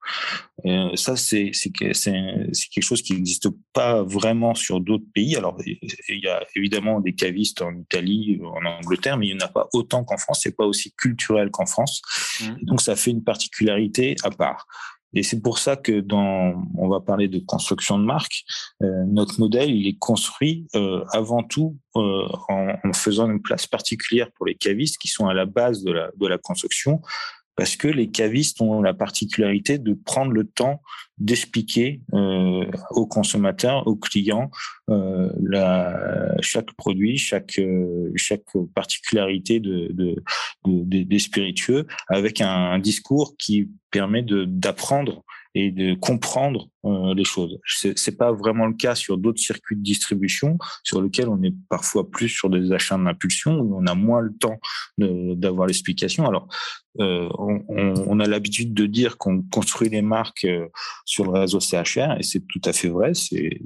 Euh, 0.66 0.90
ça, 0.96 1.16
c'est 1.16 1.52
quelque 1.52 2.82
chose 2.82 3.00
qui 3.00 3.14
n'existe 3.14 3.48
pas 3.72 4.02
vraiment 4.02 4.54
sur 4.56 4.80
d'autres 4.80 5.06
pays. 5.14 5.36
Alors, 5.36 5.56
il 5.64 6.18
y 6.20 6.26
a 6.26 6.44
évidemment 6.56 7.00
des 7.00 7.14
cavistes 7.14 7.62
en 7.62 7.72
Italie, 7.76 8.40
en 8.42 8.66
Angleterre, 8.66 9.16
mais 9.16 9.28
il 9.28 9.36
n'y 9.36 9.42
en 9.42 9.46
a 9.46 9.48
pas 9.48 9.68
autant 9.72 10.02
qu'en 10.02 10.16
France. 10.16 10.40
C'est 10.42 10.56
pas 10.56 10.66
aussi 10.66 10.92
culturel 10.96 11.50
qu'en 11.50 11.66
France. 11.66 12.02
Mmh. 12.40 12.64
Donc, 12.64 12.80
ça 12.80 12.96
fait 12.96 13.12
une 13.12 13.22
particularité 13.22 14.16
à 14.24 14.30
part. 14.30 14.66
Et 15.14 15.22
c'est 15.22 15.40
pour 15.40 15.58
ça 15.58 15.76
que 15.76 16.00
dans, 16.00 16.54
on 16.76 16.88
va 16.88 17.00
parler 17.00 17.28
de 17.28 17.38
construction 17.38 17.98
de 17.98 18.04
marque, 18.04 18.44
euh, 18.82 19.04
notre 19.06 19.40
modèle, 19.40 19.70
il 19.70 19.86
est 19.86 19.98
construit 19.98 20.66
euh, 20.74 21.04
avant 21.12 21.42
tout 21.42 21.76
euh, 21.96 22.26
en, 22.48 22.74
en, 22.82 22.92
faisant 22.92 23.30
une 23.30 23.42
place 23.42 23.66
particulière 23.66 24.28
pour 24.36 24.46
les 24.46 24.54
cavistes 24.54 24.98
qui 24.98 25.08
sont 25.08 25.26
à 25.26 25.34
la 25.34 25.46
base 25.46 25.82
de 25.82 25.92
la, 25.92 26.10
de 26.16 26.26
la 26.26 26.38
construction, 26.38 27.00
parce 27.56 27.76
que 27.76 27.88
les 27.88 28.10
cavistes 28.10 28.60
ont 28.60 28.80
la 28.80 28.94
particularité 28.94 29.78
de 29.78 29.94
prendre 29.94 30.32
le 30.32 30.44
temps 30.44 30.80
d'expliquer 31.18 32.00
euh, 32.14 32.64
aux 32.90 33.06
consommateurs, 33.06 33.86
aux 33.86 33.96
clients, 33.96 34.50
euh, 34.90 35.30
la, 35.40 36.34
chaque 36.40 36.72
produit, 36.72 37.18
chaque 37.18 37.58
euh, 37.58 38.10
chaque 38.16 38.44
particularité 38.74 39.60
de, 39.60 39.88
de, 39.92 40.16
de, 40.66 41.02
des 41.02 41.18
spiritueux, 41.18 41.86
avec 42.08 42.40
un, 42.40 42.48
un 42.48 42.78
discours 42.78 43.36
qui 43.38 43.70
permet 43.90 44.24
d'apprendre 44.26 45.22
et 45.54 45.70
de 45.70 45.94
comprendre 45.94 46.68
euh, 46.84 47.14
les 47.14 47.24
choses. 47.24 47.58
C'est 47.66 48.16
pas 48.16 48.32
vraiment 48.32 48.66
le 48.66 48.74
cas 48.74 48.94
sur 48.94 49.18
d'autres 49.18 49.40
circuits 49.40 49.76
de 49.76 49.82
distribution 49.82 50.58
sur 50.82 51.02
lesquels 51.02 51.28
on 51.28 51.42
est 51.42 51.54
parfois 51.68 52.10
plus 52.10 52.28
sur 52.28 52.50
des 52.50 52.72
achats 52.72 52.96
d'impulsion 52.96 53.58
où 53.60 53.76
on 53.76 53.86
a 53.86 53.94
moins 53.94 54.20
le 54.20 54.32
temps 54.34 54.58
d'avoir 54.98 55.66
l'explication. 55.66 56.26
Alors, 56.26 56.48
euh, 57.00 57.28
on, 57.38 57.62
on, 57.68 58.20
a 58.20 58.26
l'habitude 58.26 58.74
de 58.74 58.84
dire 58.84 59.16
qu'on 59.16 59.42
construit 59.42 59.88
les 59.88 60.02
marques 60.02 60.44
euh, 60.44 60.68
sur 61.06 61.24
le 61.24 61.30
réseau 61.30 61.58
CHR 61.58 62.18
et 62.18 62.22
c'est 62.22 62.46
tout 62.46 62.60
à 62.64 62.74
fait 62.74 62.88
vrai. 62.88 63.14
C'est 63.14 63.62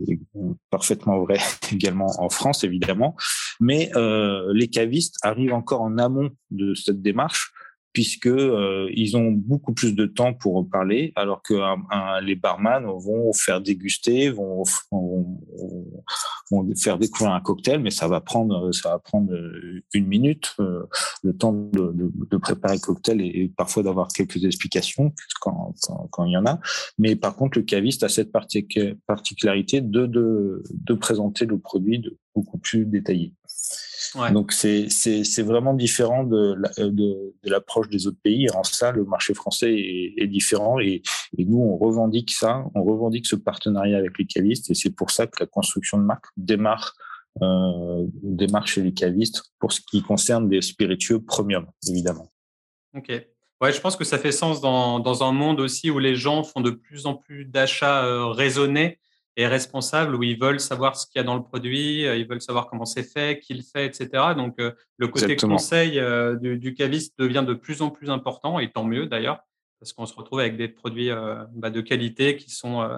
parfaitement 0.70 1.18
vrai 1.24 1.38
également 1.72 2.06
en 2.22 2.28
France 2.28 2.62
évidemment, 2.62 3.16
mais 3.58 3.90
euh, 3.96 4.52
les 4.54 4.68
cavistes 4.68 5.16
arrivent 5.22 5.54
encore 5.54 5.82
en 5.82 5.98
amont 5.98 6.30
de 6.50 6.74
cette 6.74 7.02
démarche 7.02 7.52
puisque 7.96 8.26
euh, 8.26 8.90
ils 8.94 9.16
ont 9.16 9.30
beaucoup 9.30 9.72
plus 9.72 9.94
de 9.94 10.04
temps 10.04 10.34
pour 10.34 10.68
parler, 10.68 11.14
alors 11.16 11.40
que 11.40 11.54
les 12.20 12.34
barman 12.34 12.84
vont 12.84 13.32
faire 13.32 13.62
déguster, 13.62 14.28
vont, 14.28 14.64
faire 16.76 16.98
découvrir 16.98 17.32
un 17.32 17.40
cocktail, 17.40 17.80
mais 17.80 17.90
ça 17.90 18.06
va 18.06 18.20
prendre, 18.20 18.70
ça 18.72 18.90
va 18.90 18.98
prendre 18.98 19.32
une 19.94 20.06
minute, 20.06 20.52
euh, 20.60 20.82
le 21.22 21.34
temps 21.34 21.54
de, 21.54 22.36
préparer 22.36 22.74
le 22.74 22.80
cocktail 22.80 23.22
et, 23.22 23.50
parfois 23.56 23.82
d'avoir 23.82 24.08
quelques 24.08 24.44
explications 24.44 25.14
quand, 25.40 25.72
il 26.26 26.32
y 26.32 26.36
en 26.36 26.44
a. 26.44 26.60
Mais 26.98 27.16
par 27.16 27.34
contre, 27.34 27.56
le 27.56 27.64
caviste 27.64 28.02
a 28.02 28.10
cette 28.10 28.30
particularité 28.30 29.80
de, 29.80 30.04
de, 30.04 30.62
de 30.70 30.92
présenter 30.92 31.46
le 31.46 31.58
produit 31.58 31.98
de 32.00 32.18
beaucoup 32.34 32.58
plus 32.58 32.84
détaillé. 32.84 33.32
Donc 34.32 34.52
c'est 34.52 35.42
vraiment 35.42 35.74
différent 35.74 36.24
de, 36.24 36.56
de, 36.78 37.34
l'approche 37.44 37.88
des 37.88 38.06
autres 38.06 38.20
pays. 38.22 38.48
En 38.50 38.62
ça, 38.62 38.92
le 38.92 39.04
marché 39.04 39.34
français 39.34 39.74
est, 39.74 40.26
différent 40.26 40.78
et, 40.80 41.02
nous, 41.38 41.58
on 41.58 41.76
revendique 41.76 42.32
ça, 42.32 42.64
on 42.74 42.82
revendique 42.82 43.26
ce 43.26 43.36
partenariat 43.36 43.98
avec 43.98 44.18
les 44.18 44.26
cavistes 44.26 44.70
et 44.70 44.74
c'est 44.74 44.90
pour 44.90 45.10
ça 45.10 45.26
que 45.26 45.38
la 45.40 45.46
construction 45.46 45.98
de 45.98 46.02
marque 46.02 46.26
démarre, 46.36 46.94
euh, 47.42 48.04
démarre 48.22 48.66
chez 48.66 48.82
les 48.82 48.92
cavistes 48.92 49.42
pour 49.58 49.72
ce 49.72 49.80
qui 49.80 50.02
concerne 50.02 50.48
des 50.48 50.62
spiritueux 50.62 51.22
premium, 51.22 51.66
évidemment. 51.88 52.32
Ok. 52.94 53.12
Ouais, 53.62 53.72
je 53.72 53.80
pense 53.80 53.96
que 53.96 54.04
ça 54.04 54.18
fait 54.18 54.32
sens 54.32 54.60
dans, 54.60 55.00
dans 55.00 55.22
un 55.22 55.32
monde 55.32 55.60
aussi 55.60 55.90
où 55.90 55.98
les 55.98 56.14
gens 56.14 56.42
font 56.42 56.60
de 56.60 56.70
plus 56.70 57.06
en 57.06 57.14
plus 57.14 57.46
d'achats 57.46 58.04
euh, 58.04 58.26
raisonnés 58.26 58.98
et 59.36 59.46
responsable 59.46 60.14
où 60.14 60.22
ils 60.22 60.38
veulent 60.38 60.60
savoir 60.60 60.96
ce 60.96 61.06
qu'il 61.06 61.18
y 61.18 61.20
a 61.20 61.22
dans 61.22 61.36
le 61.36 61.42
produit, 61.42 62.06
euh, 62.06 62.16
ils 62.16 62.26
veulent 62.26 62.40
savoir 62.40 62.66
comment 62.66 62.86
c'est 62.86 63.02
fait, 63.02 63.38
qui 63.38 63.52
le 63.52 63.62
fait, 63.62 63.86
etc. 63.86 64.08
Donc, 64.34 64.58
euh, 64.58 64.72
le 64.96 65.08
côté 65.08 65.36
conseil 65.36 65.98
euh, 65.98 66.36
du, 66.36 66.58
du, 66.58 66.74
caviste 66.74 67.18
devient 67.18 67.44
de 67.46 67.52
plus 67.52 67.82
en 67.82 67.90
plus 67.90 68.10
important, 68.10 68.58
et 68.58 68.70
tant 68.70 68.84
mieux 68.84 69.06
d'ailleurs, 69.06 69.40
parce 69.78 69.92
qu'on 69.92 70.06
se 70.06 70.14
retrouve 70.14 70.40
avec 70.40 70.56
des 70.56 70.68
produits 70.68 71.10
bah, 71.52 71.68
de 71.68 71.80
qualité 71.82 72.36
qui 72.36 72.50
sont 72.50 72.88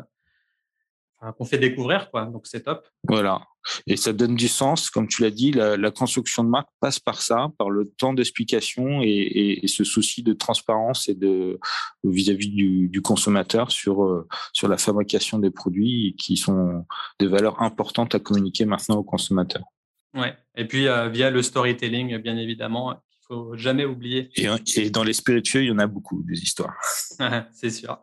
qu'on 1.36 1.44
fait 1.44 1.58
découvrir, 1.58 2.10
quoi. 2.10 2.26
Donc 2.26 2.46
c'est 2.46 2.62
top. 2.62 2.86
Voilà. 3.04 3.42
Et 3.86 3.96
ça 3.96 4.12
donne 4.12 4.34
du 4.34 4.48
sens, 4.48 4.88
comme 4.88 5.08
tu 5.08 5.22
l'as 5.22 5.30
dit, 5.30 5.50
la, 5.52 5.90
construction 5.90 6.44
de 6.44 6.48
marque 6.48 6.68
passe 6.80 7.00
par 7.00 7.20
ça, 7.20 7.48
par 7.58 7.70
le 7.70 7.90
temps 7.98 8.14
d'explication 8.14 9.00
et, 9.02 9.60
ce 9.66 9.84
souci 9.84 10.22
de 10.22 10.32
transparence 10.32 11.08
et 11.08 11.14
de 11.14 11.58
vis-à-vis 12.04 12.48
du, 12.48 13.02
consommateur 13.02 13.70
sur 13.70 14.04
euh, 14.04 14.26
sur 14.52 14.68
la 14.68 14.76
fabrication 14.76 15.38
des 15.38 15.50
produits 15.50 16.16
qui 16.18 16.36
sont 16.36 16.84
des 17.20 17.26
valeurs 17.26 17.62
importantes 17.62 18.14
à 18.14 18.18
communiquer 18.18 18.64
maintenant 18.64 18.96
aux 18.96 19.04
consommateurs. 19.04 19.64
Ouais. 20.14 20.36
Et 20.56 20.66
puis 20.66 20.88
euh, 20.88 21.08
via 21.08 21.30
le 21.30 21.42
storytelling, 21.42 22.18
bien 22.18 22.36
évidemment, 22.36 22.94
qu'il 23.10 23.20
faut 23.26 23.56
jamais 23.56 23.84
oublier. 23.84 24.30
Et, 24.36 24.48
et 24.76 24.90
dans 24.90 25.04
les 25.04 25.12
spiritueux, 25.12 25.62
il 25.62 25.68
y 25.68 25.72
en 25.72 25.78
a 25.78 25.86
beaucoup 25.86 26.22
des 26.24 26.40
histoires. 26.40 26.74
C'est 27.52 27.70
sûr. 27.70 27.98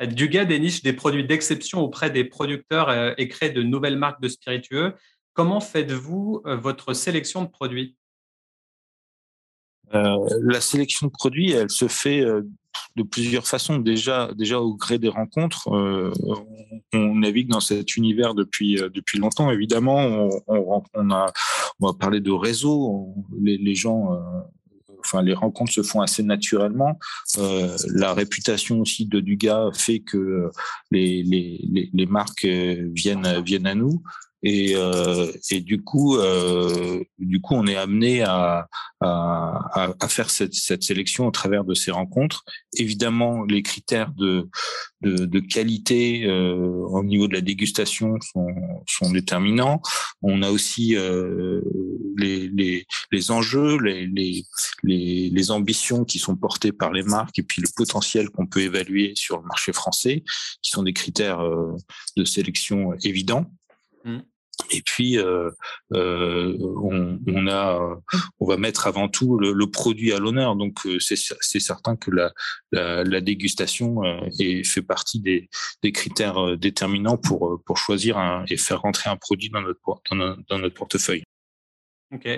Duga 0.00 0.44
déniche 0.44 0.82
des 0.82 0.92
produits 0.92 1.26
d'exception 1.26 1.80
auprès 1.80 2.10
des 2.10 2.24
producteurs 2.24 2.88
euh, 2.88 3.12
et 3.18 3.28
crée 3.28 3.50
de 3.50 3.62
nouvelles 3.62 3.98
marques 3.98 4.20
de 4.20 4.28
spiritueux. 4.28 4.94
Comment 5.34 5.60
faites-vous 5.60 6.42
euh, 6.46 6.56
votre 6.56 6.94
sélection 6.94 7.42
de 7.42 7.48
produits? 7.48 7.96
Euh, 9.94 10.16
La 10.42 10.60
sélection 10.60 11.06
de 11.06 11.12
produits, 11.12 11.52
elle 11.52 11.70
se 11.70 11.88
fait 11.88 12.22
de 12.96 13.02
plusieurs 13.02 13.46
façons. 13.46 13.78
Déjà, 13.78 14.30
déjà 14.36 14.60
au 14.60 14.74
gré 14.74 14.98
des 14.98 15.08
rencontres, 15.08 15.68
on, 15.68 17.14
navigue 17.14 17.48
dans 17.48 17.60
cet 17.60 17.96
univers 17.96 18.34
depuis 18.34 18.74
depuis 18.76 19.18
longtemps. 19.18 19.50
Évidemment, 19.50 20.28
on, 20.46 21.10
a 21.10 21.32
on 21.80 21.86
va 21.86 21.94
parler 21.94 22.20
de 22.20 22.30
réseau. 22.30 23.14
Les 23.40 23.74
gens 23.74 24.20
enfin, 25.10 25.22
les 25.22 25.34
rencontres 25.34 25.72
se 25.72 25.82
font 25.82 26.00
assez 26.00 26.22
naturellement. 26.22 26.98
Euh, 27.38 27.76
la 27.94 28.14
réputation 28.14 28.80
aussi 28.80 29.06
de 29.06 29.20
Duga 29.20 29.70
fait 29.74 30.00
que 30.00 30.50
les, 30.90 31.22
les, 31.22 31.90
les 31.92 32.06
marques 32.06 32.46
viennent, 32.46 33.42
viennent 33.42 33.66
à 33.66 33.74
nous. 33.74 34.02
Et, 34.42 34.74
euh, 34.76 35.32
et 35.50 35.60
du 35.60 35.82
coup, 35.82 36.16
euh, 36.16 37.02
du 37.18 37.40
coup, 37.40 37.54
on 37.54 37.66
est 37.66 37.76
amené 37.76 38.22
à, 38.22 38.68
à, 39.78 40.08
faire 40.08 40.30
cette, 40.30 40.54
sélection 40.54 41.26
au 41.26 41.30
travers 41.30 41.64
de 41.64 41.74
ces 41.74 41.90
rencontres. 41.90 42.44
Évidemment, 42.74 43.44
les 43.44 43.62
critères 43.62 44.12
de, 44.12 44.48
qualité 45.40 46.24
euh, 46.26 46.56
au 46.56 47.04
niveau 47.04 47.28
de 47.28 47.34
la 47.34 47.40
dégustation 47.40 48.14
sont, 48.20 49.10
déterminants. 49.12 49.80
On 50.22 50.42
a 50.42 50.50
aussi 50.50 50.96
euh, 50.96 51.60
les, 52.16 53.30
enjeux, 53.30 53.78
les, 53.78 55.50
ambitions 55.50 56.04
qui 56.04 56.18
sont 56.18 56.36
portées 56.36 56.72
par 56.72 56.92
les 56.92 57.02
marques 57.02 57.38
et 57.38 57.42
puis 57.42 57.62
le 57.62 57.68
potentiel 57.74 58.30
qu'on 58.30 58.46
peut 58.46 58.60
évaluer 58.60 59.12
sur 59.14 59.38
le 59.38 59.46
marché 59.46 59.72
français, 59.72 60.24
qui 60.62 60.70
sont 60.70 60.82
des 60.82 60.92
critères 60.92 61.40
euh, 61.40 61.74
de 62.16 62.24
sélection 62.24 62.92
évidents. 63.02 63.46
Mm. 64.04 64.18
Et 64.70 64.82
puis, 64.82 65.18
euh, 65.18 65.50
euh, 65.94 66.56
on, 66.60 67.46
a, 67.48 67.80
on 68.40 68.46
va 68.46 68.56
mettre 68.56 68.86
avant 68.86 69.08
tout 69.08 69.38
le, 69.38 69.70
produit 69.70 70.12
à 70.12 70.18
l'honneur. 70.18 70.56
Donc, 70.56 70.84
euh, 70.86 70.98
c'est 71.00 71.60
certain 71.60 71.96
que 71.96 72.10
la, 72.10 72.32
la, 72.72 73.20
dégustation 73.20 74.02
est, 74.38 74.64
fait 74.64 74.82
partie 74.82 75.20
des, 75.20 75.48
des, 75.82 75.92
critères 75.92 76.56
déterminants 76.56 77.16
pour, 77.16 77.62
pour 77.64 77.78
choisir 77.78 78.18
un, 78.18 78.44
et 78.48 78.56
faire 78.56 78.82
rentrer 78.82 79.10
un 79.10 79.16
produit 79.16 79.50
dans 79.50 79.62
notre, 79.62 79.80
dans 80.10 80.58
notre, 80.58 80.74
portefeuille. 80.74 81.24
OK. 82.12 82.28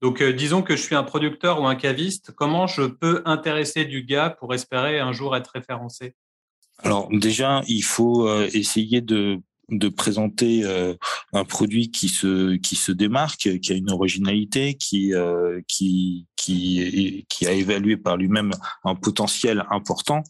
Donc, 0.00 0.22
disons 0.22 0.62
que 0.62 0.76
je 0.76 0.82
suis 0.82 0.94
un 0.94 1.04
producteur 1.04 1.60
ou 1.60 1.66
un 1.66 1.76
caviste. 1.76 2.32
Comment 2.32 2.66
je 2.66 2.82
peux 2.82 3.22
intéresser 3.24 3.84
du 3.84 4.04
gars 4.04 4.30
pour 4.30 4.54
espérer 4.54 5.00
un 5.00 5.12
jour 5.12 5.36
être 5.36 5.52
référencé? 5.54 6.14
Alors 6.78 7.08
déjà, 7.10 7.62
il 7.68 7.84
faut 7.84 8.28
essayer 8.46 9.00
de 9.00 9.40
de 9.70 9.88
présenter 9.88 10.64
euh, 10.64 10.94
un 11.32 11.44
produit 11.44 11.90
qui 11.90 12.08
se 12.08 12.56
qui 12.56 12.76
se 12.76 12.92
démarque, 12.92 13.58
qui 13.60 13.72
a 13.72 13.74
une 13.74 13.90
originalité, 13.90 14.74
qui 14.74 15.14
euh, 15.14 15.60
qui 15.68 16.26
qui 16.36 17.26
qui 17.28 17.46
a 17.46 17.52
évalué 17.52 17.96
par 17.96 18.16
lui-même 18.16 18.50
un 18.84 18.94
potentiel 18.94 19.64
important, 19.70 20.22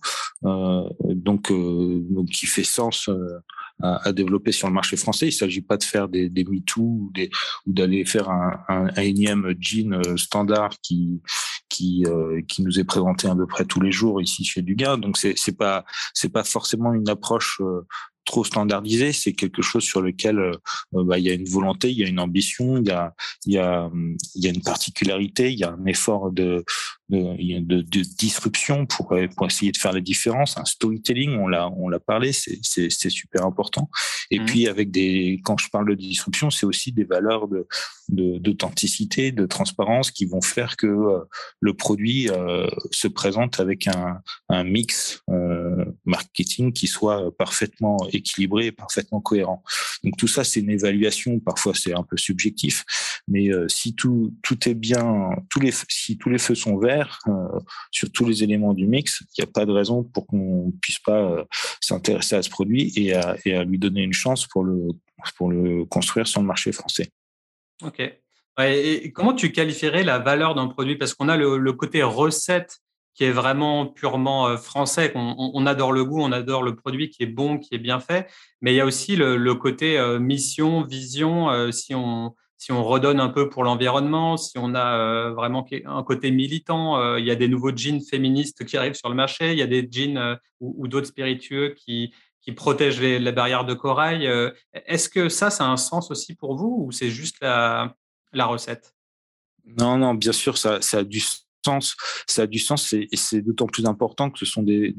euh, 0.44 0.88
donc 1.02 1.50
donc 1.50 2.28
qui 2.28 2.46
fait 2.46 2.64
sens 2.64 3.10
à, 3.82 4.12
développer 4.12 4.52
sur 4.52 4.68
le 4.68 4.74
marché 4.74 4.96
français. 4.96 5.26
Il 5.26 5.30
ne 5.30 5.34
s'agit 5.34 5.60
pas 5.60 5.76
de 5.76 5.82
faire 5.82 6.08
des, 6.08 6.28
des 6.28 6.44
MeToo 6.44 6.80
ou, 6.80 7.12
ou 7.66 7.72
d'aller 7.72 8.04
faire 8.04 8.30
un, 8.30 8.52
un, 8.68 8.86
un, 8.86 9.02
énième 9.02 9.52
jean 9.58 10.00
standard 10.16 10.70
qui 10.80 11.20
qui 11.68 12.04
qui 12.46 12.62
nous 12.62 12.78
est 12.78 12.84
présenté 12.84 13.26
à 13.26 13.34
peu 13.34 13.46
près 13.46 13.64
tous 13.64 13.80
les 13.80 13.90
jours 13.90 14.22
ici 14.22 14.44
chez 14.44 14.62
Dugas. 14.62 14.96
Donc 14.96 15.16
c'est 15.16 15.34
c'est 15.36 15.56
pas 15.56 15.84
c'est 16.12 16.32
pas 16.32 16.44
forcément 16.44 16.92
une 16.92 17.08
approche 17.08 17.60
trop 18.25 18.45
standardisé, 18.45 19.12
c'est 19.12 19.33
quelque 19.33 19.62
chose 19.62 19.85
sur 19.85 20.00
lequel 20.00 20.38
euh, 20.38 20.57
bah, 20.93 21.19
il 21.19 21.25
y 21.25 21.31
a 21.31 21.35
une 21.35 21.49
volonté, 21.49 21.90
il 21.90 21.99
y 21.99 22.04
a 22.04 22.09
une 22.09 22.21
ambition, 22.21 22.78
il 22.78 22.87
y 22.87 22.90
a, 22.90 23.14
y 23.47 23.59
a, 23.59 23.90
il 24.35 24.45
y 24.45 24.47
a 24.47 24.50
une 24.50 24.62
particularité, 24.62 25.52
il 25.52 25.59
y 25.59 25.64
a 25.64 25.71
un 25.71 25.87
effort 25.87 26.31
de, 26.31 26.64
de, 27.08 27.61
de, 27.61 27.82
de 27.82 28.02
disruption 28.18 28.87
pour, 28.87 29.14
pour 29.37 29.46
essayer 29.46 29.73
de 29.73 29.76
faire 29.76 29.92
la 29.92 30.00
différence. 30.00 30.56
Un 30.58 30.64
storytelling, 30.64 31.38
on 31.38 31.49
l'a, 31.49 31.70
on 31.76 31.88
l'a 31.88 32.00
parlé, 32.00 32.32
c'est, 32.32 32.58
c'est, 32.62 32.90
c'est 32.90 33.11
super 33.11 33.44
important. 33.44 33.90
Et 34.30 34.38
mmh. 34.38 34.46
puis 34.46 34.68
avec 34.68 34.90
des, 34.90 35.40
quand 35.44 35.58
je 35.58 35.68
parle 35.68 35.88
de 35.90 35.94
disruption, 35.94 36.50
c'est 36.50 36.66
aussi 36.66 36.92
des 36.92 37.04
valeurs 37.04 37.49
de, 37.49 37.66
de, 38.08 38.38
d'authenticité, 38.38 39.32
de 39.32 39.46
transparence 39.46 40.11
qui 40.11 40.25
vont 40.25 40.40
faire 40.40 40.76
que 40.76 40.87
euh, 40.87 41.20
le 41.61 41.75
produit 41.75 42.30
euh, 42.30 42.66
se 42.90 43.08
présente 43.08 43.61
avec 43.61 43.87
un, 43.87 44.20
un 44.49 44.64
mix 44.64 45.23
euh, 45.30 45.84
marketing 46.04 46.73
qui 46.73 46.87
soit 46.87 47.37
parfaitement 47.37 47.99
équilibré, 48.12 48.73
parfaitement 48.73 49.20
cohérent. 49.20 49.62
Donc 50.02 50.16
tout 50.16 50.28
ça, 50.28 50.44
c'est 50.44 50.61
une 50.61 50.70
évaluation. 50.70 51.38
Parfois, 51.40 51.75
c'est 51.75 51.94
un 51.94 52.02
peu 52.02 52.16
subjectif, 52.16 52.84
mais 53.28 53.50
euh, 53.50 53.68
si 53.68 53.94
tout 53.94 54.34
tout 54.42 54.68
est 54.68 54.75
bien, 54.75 55.30
tous 55.50 55.61
les 55.61 55.73
si 55.88 56.16
tous 56.16 56.30
les 56.30 56.38
feux 56.38 56.54
sont 56.54 56.78
verts 56.78 56.93
euh, 57.28 57.60
sur 57.90 58.10
tous 58.10 58.26
les 58.26 58.42
éléments 58.42 58.74
du 58.74 58.86
mix, 58.86 59.22
il 59.36 59.42
n'y 59.42 59.48
a 59.48 59.52
pas 59.52 59.66
de 59.66 59.72
raison 59.72 60.02
pour 60.02 60.26
qu'on 60.26 60.72
puisse 60.80 60.98
pas 60.98 61.18
euh, 61.18 61.44
s'intéresser 61.80 62.36
à 62.36 62.42
ce 62.42 62.50
produit 62.50 62.92
et 62.96 63.14
à, 63.14 63.64
lui 63.64 63.78
donner 63.78 64.02
une 64.02 64.12
chance 64.12 64.46
pour 64.46 64.64
le, 64.64 64.88
le 65.48 65.84
construire 65.84 66.26
sur 66.26 66.40
le 66.40 66.46
marché 66.46 66.72
français. 66.72 67.08
Ok. 67.82 68.00
et 68.60 69.12
comment 69.12 69.34
tu 69.34 69.52
qualifierais 69.52 70.04
la 70.04 70.18
valeur 70.18 70.54
d'un 70.54 70.68
produit? 70.68 70.96
Parce 70.96 71.14
qu'on 71.14 71.28
a 71.28 71.36
le, 71.36 71.72
côté 71.72 72.02
recette 72.02 72.78
qui 73.14 73.24
est 73.24 73.30
vraiment 73.30 73.86
purement 73.86 74.48
euh, 74.48 74.56
français. 74.56 75.12
On, 75.14 75.66
adore 75.66 75.92
le 75.92 76.04
goût, 76.04 76.20
on 76.20 76.32
adore 76.32 76.62
le 76.62 76.74
produit 76.74 77.10
qui 77.10 77.22
est 77.22 77.26
bon, 77.26 77.58
qui 77.58 77.74
est 77.74 77.78
bien 77.78 78.00
fait, 78.00 78.28
mais 78.60 78.72
il 78.72 78.76
y 78.76 78.80
a 78.80 78.86
aussi 78.86 79.16
le, 79.16 79.54
côté 79.54 79.98
mission, 80.18 80.82
vision. 80.82 81.70
si 81.70 81.94
on 81.94 82.34
si 82.64 82.73
on 82.73 82.83
redonne 82.83 83.21
un 83.21 83.28
peu 83.28 83.50
pour 83.50 83.62
l'environnement, 83.62 84.38
si 84.38 84.56
on 84.56 84.75
a 84.75 84.97
euh, 84.97 85.35
vraiment 85.35 85.66
un 85.85 86.02
côté 86.02 86.30
militant, 86.30 86.99
euh, 86.99 87.21
il 87.21 87.26
y 87.26 87.30
a 87.30 87.35
des 87.35 87.47
nouveaux 87.47 87.76
jeans 87.76 88.00
féministes 88.00 88.64
qui 88.64 88.78
arrivent 88.78 88.94
sur 88.94 89.11
le 89.11 89.14
marché, 89.14 89.52
il 89.52 89.59
y 89.59 89.62
a 89.62 89.66
des 89.66 89.87
jeans 89.90 90.16
euh, 90.16 90.35
ou, 90.61 90.88
d'autres 90.88 91.09
spiritueux 91.09 91.75
qui, 91.76 92.14
protègent 92.56 93.02
les, 93.02 93.33
barrières 93.33 93.66
de 93.66 93.75
corail. 93.75 94.26
Est-ce 94.73 95.10
que 95.10 95.28
ça, 95.28 95.50
ça 95.50 95.67
a 95.67 95.69
un 95.69 95.76
sens 95.76 96.10
aussi 96.10 96.34
pour 96.34 96.56
vous 96.56 96.86
ou 96.86 96.91
c'est 96.91 97.10
juste 97.10 97.36
la, 97.43 97.95
recette? 98.32 98.95
Non, 99.67 99.99
non, 99.99 100.15
bien 100.15 100.32
sûr, 100.32 100.56
ça, 100.56 100.78
a 100.93 101.04
du 101.04 101.21
ça 102.26 102.42
a 102.42 102.46
du 102.46 102.58
sens 102.58 102.92
et 102.92 103.08
c'est 103.14 103.42
d'autant 103.42 103.66
plus 103.66 103.86
important 103.86 104.30
que 104.30 104.38
ce 104.38 104.46
sont 104.46 104.62
des, 104.62 104.94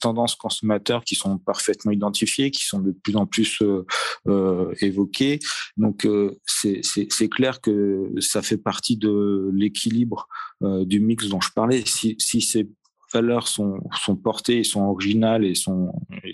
tendances 0.00 0.34
consommateurs 0.34 1.04
qui 1.04 1.14
sont 1.14 1.38
parfaitement 1.38 1.92
identifiées, 1.92 2.50
qui 2.50 2.64
sont 2.64 2.80
de 2.80 2.92
plus 2.92 3.16
en 3.16 3.26
plus 3.26 3.60
euh, 3.62 3.84
euh 4.26 4.72
évoquées. 4.80 5.38
Donc 5.76 6.04
euh, 6.04 6.38
c'est 6.46 7.28
clair 7.28 7.60
que 7.60 8.10
ça 8.20 8.42
fait 8.42 8.58
partie 8.58 8.96
de 8.96 9.50
l'équilibre 9.52 10.28
du 10.60 11.00
mix 11.00 11.28
dont 11.28 11.40
je 11.40 11.50
parlais. 11.50 11.82
Si, 11.86 12.16
si 12.18 12.40
ces 12.40 12.68
valeurs 13.12 13.48
sont, 13.48 13.80
portées, 14.22 14.64
sont 14.64 14.82
originales 14.82 15.44
et 15.44 15.54
sont 15.54 15.92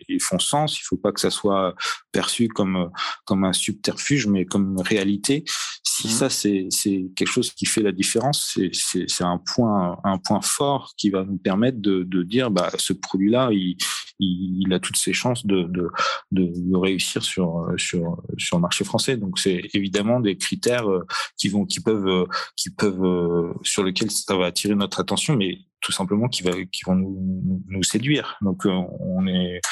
et 0.08 0.18
font 0.18 0.38
sens, 0.38 0.78
il 0.78 0.82
faut 0.82 0.96
pas 0.96 1.12
que 1.12 1.20
ça 1.20 1.30
soit 1.30 1.74
perçu 2.12 2.48
comme 2.48 2.90
comme 3.24 3.44
un 3.44 3.52
subterfuge, 3.52 4.26
mais 4.26 4.44
comme 4.44 4.72
une 4.72 4.82
réalité. 4.82 5.44
Si 5.90 6.06
mmh. 6.06 6.10
ça, 6.10 6.28
c'est 6.28 6.68
quelque 7.16 7.30
chose 7.30 7.50
qui 7.50 7.64
fait 7.64 7.80
la 7.80 7.92
différence, 7.92 8.58
c'est 8.72 9.24
un 9.24 9.38
point, 9.38 9.98
un 10.04 10.18
point 10.18 10.42
fort 10.42 10.92
qui 10.98 11.08
va 11.08 11.24
nous 11.24 11.38
permettre 11.38 11.80
de, 11.80 12.02
de 12.02 12.22
dire, 12.22 12.50
bah, 12.50 12.70
ce 12.76 12.92
produit-là, 12.92 13.48
il, 13.52 13.78
il, 14.20 14.70
a 14.74 14.80
toutes 14.80 14.98
ses 14.98 15.14
chances 15.14 15.46
de, 15.46 15.62
de, 15.62 15.90
de, 16.30 16.76
réussir 16.76 17.22
sur, 17.22 17.66
sur, 17.78 18.22
sur 18.36 18.58
le 18.58 18.60
marché 18.60 18.84
français. 18.84 19.16
Donc, 19.16 19.38
c'est 19.38 19.62
évidemment 19.72 20.20
des 20.20 20.36
critères 20.36 20.90
euh, 20.90 21.06
qui 21.38 21.48
vont, 21.48 21.64
qui 21.64 21.80
peuvent, 21.80 22.26
qui 22.54 22.68
peuvent, 22.68 23.04
euh, 23.04 23.54
sur 23.62 23.82
lesquels 23.82 24.10
ça 24.10 24.36
va 24.36 24.44
attirer 24.44 24.74
notre 24.74 25.00
attention, 25.00 25.36
mais 25.36 25.56
tout 25.80 25.92
simplement 25.92 26.28
qui 26.28 26.42
va, 26.42 26.52
qui 26.70 26.84
vont 26.84 26.96
nous, 26.96 27.62
nous 27.66 27.82
séduire. 27.82 28.36
Donc, 28.42 28.66
euh, 28.66 28.70
on 29.00 29.26
est, 29.26 29.62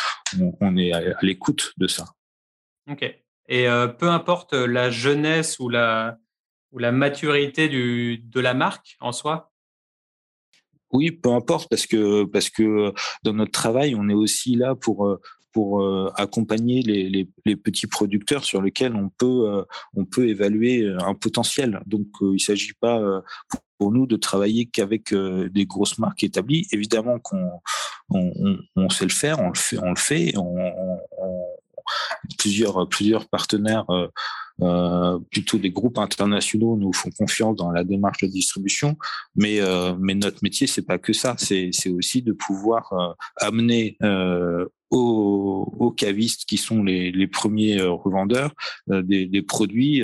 on 0.63 0.79
est 0.79 0.93
à 0.93 1.03
l'écoute 1.21 1.75
de 1.77 1.87
ça. 1.87 2.07
Ok. 2.91 3.26
Et 3.49 3.69
euh, 3.69 3.89
peu 3.89 4.09
importe 4.09 4.53
la 4.55 4.91
jeunesse 4.91 5.59
ou 5.59 5.69
la, 5.69 6.19
ou 6.73 6.79
la 6.79 6.93
maturité 6.93 7.69
du, 7.69 8.19
de 8.19 8.41
la 8.41 8.55
marque 8.55 8.97
en 9.01 9.13
soi 9.13 9.53
Oui, 10.93 11.13
peu 11.13 11.31
importe, 11.31 11.69
parce 11.69 11.87
que, 11.87 12.25
parce 12.25 12.51
que 12.51 12.93
dans 13.23 13.33
notre 13.33 13.53
travail, 13.53 13.95
on 13.95 14.09
est 14.09 14.15
aussi 14.15 14.57
là 14.57 14.75
pour, 14.75 15.07
euh, 15.07 15.21
pour 15.53 15.83
euh, 15.83 16.11
accompagner 16.17 16.83
les, 16.83 17.29
les, 17.45 17.57
petits 17.57 17.87
producteurs 17.87 18.45
sur 18.45 18.61
lesquels 18.63 18.97
on 18.97 19.11
peut, 19.11 19.65
on 19.95 20.05
peut 20.05 20.29
évaluer 20.29 20.87
un 21.01 21.15
potentiel. 21.15 21.81
Donc, 21.87 22.07
il 22.21 22.33
ne 22.33 22.39
s'agit 22.39 22.75
pas 22.75 23.01
pour 23.79 23.93
nous 23.93 24.07
de 24.07 24.17
travailler 24.17 24.67
qu'avec 24.67 25.15
des 25.15 25.67
grosses 25.67 25.99
marques 25.99 26.25
établies. 26.25 26.67
Évidemment 26.73 27.19
qu'on 27.21 27.61
on, 28.11 28.89
sait 28.91 29.07
le 29.07 29.11
faire, 29.11 29.41
on 29.41 29.49
le 29.49 29.55
fait, 29.55 29.79
on 29.79 29.91
le 29.91 29.97
fait, 29.97 30.35
plusieurs, 32.39 32.89
plusieurs 32.89 33.29
partenaires, 33.29 33.85
euh, 33.91 34.09
euh, 34.63 35.19
plutôt 35.31 35.59
des 35.59 35.71
groupes 35.71 35.99
internationaux, 35.99 36.77
nous 36.77 36.93
font 36.93 37.11
confiance 37.11 37.57
dans 37.57 37.71
la 37.71 37.85
démarche 37.85 38.23
de 38.23 38.27
distribution. 38.27 38.97
Mais, 39.35 39.61
euh, 39.61 39.95
mais 39.99 40.15
notre 40.15 40.39
métier, 40.43 40.67
c'est 40.67 40.87
pas 40.87 40.99
que 40.99 41.13
ça. 41.13 41.37
C'est 41.39 41.71
aussi 41.91 42.23
de 42.23 42.33
pouvoir 42.33 43.17
amener 43.41 43.99
aux, 44.91 45.95
cavistes 45.97 46.45
qui 46.47 46.59
sont 46.59 46.83
les, 46.83 47.27
premiers 47.27 47.81
revendeurs 47.81 48.53
des, 48.89 49.27
des, 49.27 49.43
produits 49.43 50.03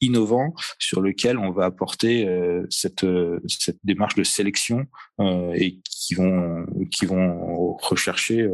innovants 0.00 0.54
sur 0.78 1.02
lesquels 1.02 1.38
on 1.38 1.50
va 1.50 1.64
apporter 1.64 2.26
cette, 2.70 3.06
cette 3.48 3.78
démarche 3.84 4.14
de 4.14 4.22
sélection 4.22 4.86
et 5.54 5.80
qui 5.84 6.14
vont 6.14 6.66
qui 6.90 7.06
vont 7.06 7.76
rechercher 7.76 8.48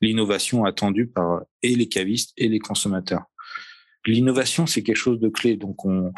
l'innovation 0.00 0.64
attendue 0.64 1.06
par 1.06 1.42
et 1.62 1.76
les 1.76 1.88
cavistes 1.88 2.32
et 2.36 2.48
les 2.48 2.58
consommateurs 2.58 3.24
l'innovation 4.06 4.66
c'est 4.66 4.82
quelque 4.82 4.96
chose 4.96 5.20
de 5.20 5.28
clé 5.28 5.56
donc 5.56 5.84
on 5.84 6.12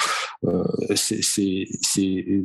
euh, 0.45 0.65
c'est 0.95 1.65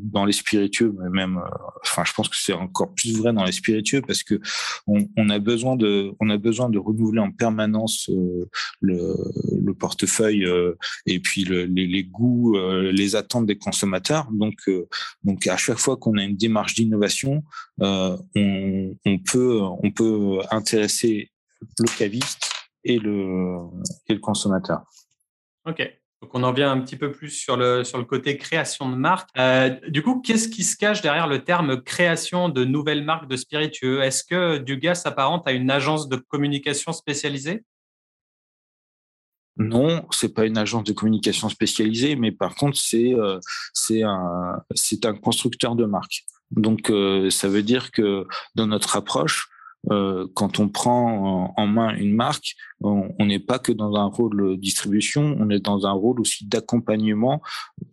dans 0.04 0.26
les 0.26 0.34
spiritueux 0.34 0.94
même 1.12 1.38
euh, 1.38 1.68
enfin 1.84 2.04
je 2.06 2.14
pense 2.14 2.30
que 2.30 2.36
c'est 2.38 2.54
encore 2.54 2.94
plus 2.94 3.18
vrai 3.18 3.34
dans 3.34 3.44
les 3.44 3.52
spiritueux 3.52 4.02
parce 4.06 4.24
que 4.24 4.40
on, 4.88 5.08
on, 5.18 5.30
a 5.30 5.40
besoin 5.40 5.76
de 5.76 6.14
on 6.20 6.30
a 6.30 6.38
besoin 6.38 6.70
de 6.70 6.78
renouveler 6.78 7.20
en 7.20 7.32
permanence 7.32 8.10
euh, 8.10 8.50
le, 8.82 9.16
le, 9.52 9.74
portefeuille 9.74 10.46
euh, 10.46 10.76
et 11.06 11.20
puis 11.20 11.44
le, 11.44 11.66
les, 11.66 11.88
les, 11.88 12.04
goûts 12.04 12.56
euh, 12.58 12.92
les 12.92 13.16
attentes 13.16 13.46
des 13.46 13.58
consommateurs 13.58 14.30
donc 14.32 14.58
donc 15.24 15.48
à 15.48 15.58
chaque 15.58 15.80
fois 15.80 15.98
qu'on 15.98 16.18
a 16.18 16.24
une 16.24 16.38
démarche 16.38 16.76
d'innovation 16.76 17.44
on, 17.80 18.18
on 18.36 19.20
peut 19.20 19.62
on 19.62 19.92
peut 19.92 20.40
intéresser 20.52 21.32
le 21.80 21.98
caviste 21.98 22.50
et 22.84 23.00
le, 23.00 23.58
et 24.08 24.14
le 24.14 24.20
consommateur. 24.20 24.84
Ok. 25.66 25.82
Donc 26.22 26.32
on 26.34 26.44
en 26.44 26.52
vient 26.52 26.72
un 26.72 26.82
petit 26.82 26.98
peu 26.98 27.12
plus 27.12 27.30
sur 27.30 27.56
le, 27.56 27.84
sur 27.86 27.98
le 27.98 28.04
côté 28.04 28.38
création 28.38 28.90
de 28.90 28.96
marque. 28.96 29.30
Euh, 29.38 29.70
du 29.88 30.04
coup, 30.04 30.22
qu'est-ce 30.22 30.50
qui 30.50 30.64
se 30.64 30.76
cache 30.76 31.02
derrière 31.02 31.28
le 31.28 31.44
terme 31.44 31.82
création 31.82 32.50
de 32.50 32.66
nouvelles 32.66 33.06
marques 33.06 33.30
de 33.30 33.38
spiritueux 33.38 34.02
Est-ce 34.02 34.26
que 34.26 34.58
Dugas 34.58 34.96
s'apparente 34.96 35.48
à 35.48 35.54
une 35.54 35.72
agence 35.72 36.10
de 36.10 36.18
communication 36.18 36.92
spécialisée? 36.92 37.64
Non, 39.56 40.06
c'est 40.12 40.34
pas 40.34 40.46
une 40.46 40.58
agence 40.58 40.86
de 40.86 40.94
communication 40.94 41.50
spécialisée, 41.50 42.16
mais 42.16 42.32
par 42.32 42.56
contre, 42.56 42.78
c'est 42.78 43.14
euh, 43.14 43.40
un, 44.06 44.64
un 45.04 45.14
constructeur 45.16 45.76
de 45.76 45.86
marque. 45.86 46.24
Donc, 46.52 46.90
euh, 46.90 47.30
ça 47.30 47.50
veut 47.50 47.64
dire 47.64 47.92
que 47.92 48.26
dans 48.56 48.68
notre 48.68 48.96
approche, 48.96 49.50
euh, 49.92 50.28
quand 50.34 50.60
on 50.60 50.70
prend 50.70 51.54
en 51.56 51.68
main 51.68 51.96
une 51.96 52.14
marque, 52.14 52.56
on 52.82 53.26
n'est 53.26 53.40
pas 53.40 53.60
que 53.60 53.74
dans 53.74 53.96
un 53.96 54.06
rôle 54.06 54.52
de 54.52 54.56
distribution, 54.56 55.36
on 55.40 55.50
est 55.50 55.60
dans 55.60 55.86
un 55.86 55.92
rôle 55.92 56.22
aussi 56.22 56.46
d'accompagnement 56.46 57.42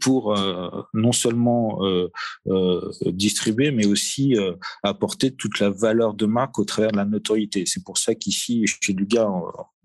pour 0.01 0.37
euh, 0.37 0.68
non 0.94 1.12
seulement 1.12 1.85
euh, 1.85 2.90
distribuer, 3.07 3.72
mais 3.72 3.87
aussi 3.87 4.37
apporter 4.83 5.33
toute 5.33 5.59
la 5.59 5.70
valeur 5.70 6.14
de 6.14 6.27
marque 6.27 6.59
au 6.59 6.64
travers 6.64 6.92
de 6.92 6.96
la 6.96 7.05
notoriété. 7.05 7.64
C'est 7.66 7.83
pour 7.83 7.99
ça 7.99 8.14
qu'ici, 8.14 8.64
chez 8.66 8.92
Duga, 8.92 9.29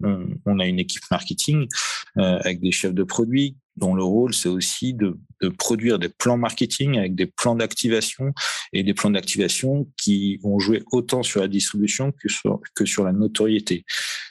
on, 0.04 0.28
on, 0.46 0.60
a 0.60 0.66
une 0.66 0.80
équipe 0.80 1.04
marketing 1.10 1.68
avec 2.16 2.60
des 2.60 2.72
chefs 2.72 2.94
de 2.94 3.04
produits 3.04 3.56
dont 3.78 3.96
le 3.96 4.04
rôle, 4.04 4.34
c'est 4.34 4.50
aussi 4.50 4.94
de, 4.94 5.18
produire 5.58 5.98
des 5.98 6.10
plans 6.10 6.38
marketing 6.38 6.98
avec 6.98 7.16
des 7.16 7.26
plans 7.26 7.56
d'activation 7.56 8.34
et 8.74 8.84
des 8.84 8.94
plans 8.94 9.10
d'activation 9.10 9.88
qui 9.98 10.38
vont 10.38 10.60
jouer 10.60 10.84
autant 10.92 11.24
sur 11.24 11.42
la 11.42 11.48
distribution 11.48 12.12
que 12.12 12.30
sur, 12.30 12.60
que 12.76 12.86
sur 12.86 13.04
la 13.04 13.12
notoriété. 13.12 13.86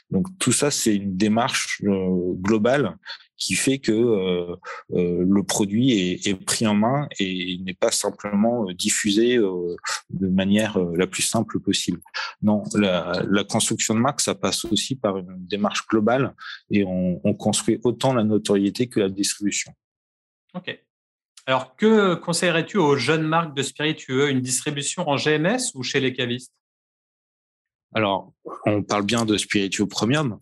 Donc 0.09 0.27
tout 0.39 0.51
ça, 0.51 0.71
c'est 0.71 0.95
une 0.95 1.17
démarche 1.17 1.81
euh, 1.83 2.33
globale 2.35 2.95
qui 3.41 3.55
fait 3.55 3.79
que 3.79 3.91
euh, 3.91 4.55
euh, 4.93 5.25
le 5.27 5.43
produit 5.43 5.91
est, 6.23 6.45
pris 6.45 6.67
en 6.67 6.75
main 6.75 7.07
et 7.19 7.57
n'est 7.63 7.73
pas 7.73 7.91
simplement 7.91 8.71
diffusé 8.71 9.37
de 9.37 10.27
manière 10.27 10.79
la 10.79 11.07
plus 11.07 11.23
simple 11.23 11.59
possible. 11.59 11.99
Non, 12.41 12.63
la, 12.75 13.43
construction 13.49 13.95
de 13.95 13.99
marque, 13.99 14.21
ça 14.21 14.35
passe 14.35 14.63
aussi 14.65 14.95
par 14.95 15.17
une 15.17 15.45
démarche 15.47 15.87
globale 15.87 16.35
et 16.69 16.83
on 16.85 17.33
construit 17.33 17.79
autant 17.83 18.13
la 18.13 18.23
notoriété 18.23 18.87
que 18.87 18.99
la 18.99 19.09
distribution. 19.09 19.73
Ok. 20.53 20.79
Alors, 21.47 21.75
que 21.75 22.13
conseillerais-tu 22.15 22.77
aux 22.77 22.95
jeunes 22.95 23.23
marques 23.23 23.55
de 23.55 23.63
spiritueux? 23.63 24.29
Une 24.29 24.41
distribution 24.41 25.09
en 25.09 25.17
GMS 25.17 25.73
ou 25.73 25.81
chez 25.81 25.99
les 25.99 26.13
cavistes? 26.13 26.53
Alors, 27.93 28.31
on 28.65 28.83
parle 28.83 29.03
bien 29.03 29.25
de 29.25 29.37
spiritueux 29.37 29.85
premium. 29.85 30.37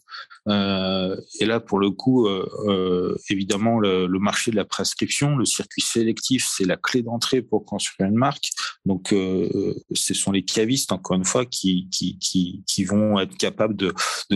Euh, 0.48 1.16
et 1.40 1.46
là, 1.46 1.60
pour 1.60 1.80
le 1.80 1.92
coup, 1.92 2.28
euh, 2.28 2.48
euh, 2.68 3.16
évidemment, 3.30 3.80
le, 3.80 4.08
marché 4.20 4.52
de 4.52 4.56
la 4.56 4.66
prescription, 4.66 5.36
le 5.36 5.46
circuit 5.46 5.82
sélectif, 5.82 6.48
c'est 6.50 6.66
la 6.66 6.78
clé 6.78 7.02
d'entrée 7.02 7.42
pour 7.42 7.66
construire 7.66 8.10
une 8.10 8.16
marque. 8.16 8.50
Donc, 8.86 9.10
ce 9.10 10.14
sont 10.14 10.32
les 10.32 10.44
cavistes, 10.44 10.92
encore 10.92 11.16
une 11.16 11.26
fois, 11.26 11.46
qui, 11.46 11.90
qui, 11.90 12.84
vont 12.84 13.20
être 13.20 13.36
capables 13.38 13.76
de, 13.76 13.94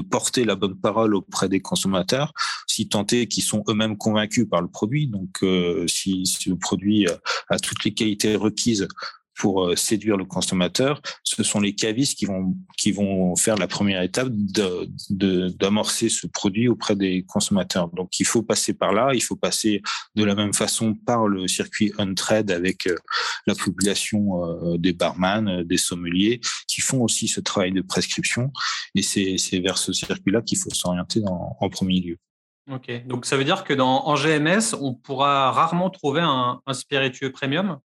porter 0.09 0.43
la 0.43 0.55
bonne 0.55 0.75
parole 0.75 1.15
auprès 1.15 1.49
des 1.49 1.61
consommateurs, 1.61 2.33
si 2.67 2.87
tant 2.87 3.05
est 3.11 3.27
qu'ils 3.27 3.43
sont 3.43 3.63
eux-mêmes 3.69 3.97
convaincus 3.97 4.47
par 4.49 4.61
le 4.61 4.67
produit. 4.67 5.07
Donc, 5.07 5.43
si, 5.87 6.25
si, 6.25 6.49
le 6.49 6.57
produit 6.57 7.07
a 7.49 7.59
toutes 7.59 7.83
les 7.83 7.93
qualités 7.93 8.35
requises 8.35 8.87
pour 9.35 9.65
euh, 9.65 9.75
séduire 9.75 10.17
le 10.17 10.25
consommateur, 10.25 11.01
ce 11.23 11.43
sont 11.43 11.59
les 11.59 11.75
cavistes 11.75 12.17
qui 12.17 12.25
vont 12.25 12.55
qui 12.77 12.91
vont 12.91 13.35
faire 13.35 13.57
la 13.57 13.67
première 13.67 14.01
étape 14.01 14.29
de 14.31 14.87
d'amorcer 15.09 16.09
ce 16.09 16.27
produit 16.27 16.67
auprès 16.67 16.95
des 16.95 17.23
consommateurs. 17.23 17.89
Donc 17.89 18.19
il 18.19 18.25
faut 18.25 18.43
passer 18.43 18.73
par 18.73 18.93
là, 18.93 19.11
il 19.13 19.21
faut 19.21 19.35
passer 19.35 19.81
de 20.15 20.23
la 20.23 20.35
même 20.35 20.53
façon 20.53 20.93
par 20.93 21.27
le 21.27 21.47
circuit 21.47 21.91
on-trade 21.97 22.51
avec 22.51 22.87
euh, 22.87 22.95
la 23.47 23.55
population 23.55 24.45
euh, 24.45 24.77
des 24.77 24.93
barman, 24.93 25.63
des 25.63 25.77
sommeliers 25.77 26.39
qui 26.67 26.81
font 26.81 27.01
aussi 27.01 27.27
ce 27.27 27.39
travail 27.39 27.71
de 27.71 27.81
prescription 27.81 28.51
et 28.95 29.01
c'est 29.01 29.59
vers 29.59 29.77
ce 29.77 29.93
circuit-là 29.93 30.41
qu'il 30.41 30.57
faut 30.57 30.69
s'orienter 30.69 31.21
en 31.27 31.69
premier 31.69 31.99
lieu. 31.99 32.17
Ok, 32.71 33.05
donc 33.07 33.25
ça 33.25 33.35
veut 33.35 33.43
dire 33.43 33.63
que 33.63 33.73
dans 33.73 34.05
en 34.05 34.15
GMS, 34.15 34.75
on 34.79 34.93
pourra 34.93 35.51
rarement 35.51 35.89
trouver 35.89 36.21
un 36.21 36.61
spiritueux 36.73 37.31
premium? 37.31 37.79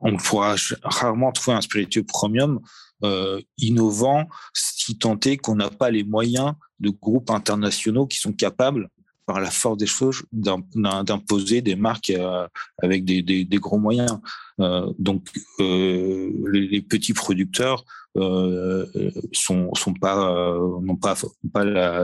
On 0.00 0.16
pourra 0.16 0.56
rarement 0.82 1.32
trouver 1.32 1.56
un 1.56 1.60
spiritueux 1.60 2.04
premium 2.04 2.60
euh, 3.04 3.40
innovant 3.58 4.26
si 4.54 4.96
tant 4.96 5.18
est 5.20 5.36
qu'on 5.36 5.56
n'a 5.56 5.68
pas 5.68 5.90
les 5.90 6.02
moyens 6.04 6.54
de 6.80 6.88
groupes 6.90 7.30
internationaux 7.30 8.06
qui 8.06 8.18
sont 8.18 8.32
capables 8.32 8.88
par 9.26 9.40
la 9.40 9.50
force 9.50 9.76
des 9.76 9.86
choses 9.86 10.22
d'imposer 10.32 11.60
des 11.60 11.76
marques 11.76 12.10
euh, 12.10 12.46
avec 12.80 13.04
des, 13.04 13.46
gros 13.54 13.78
moyens. 13.78 14.18
Euh, 14.60 14.90
donc 14.98 15.26
les, 15.58 16.80
petits 16.80 17.12
producteurs 17.12 17.84
euh, 18.16 18.86
sont 19.32 19.74
sont 19.74 19.92
pas 19.92 20.30
euh, 20.30 20.80
n'ont 20.80 20.96
pas 20.96 21.14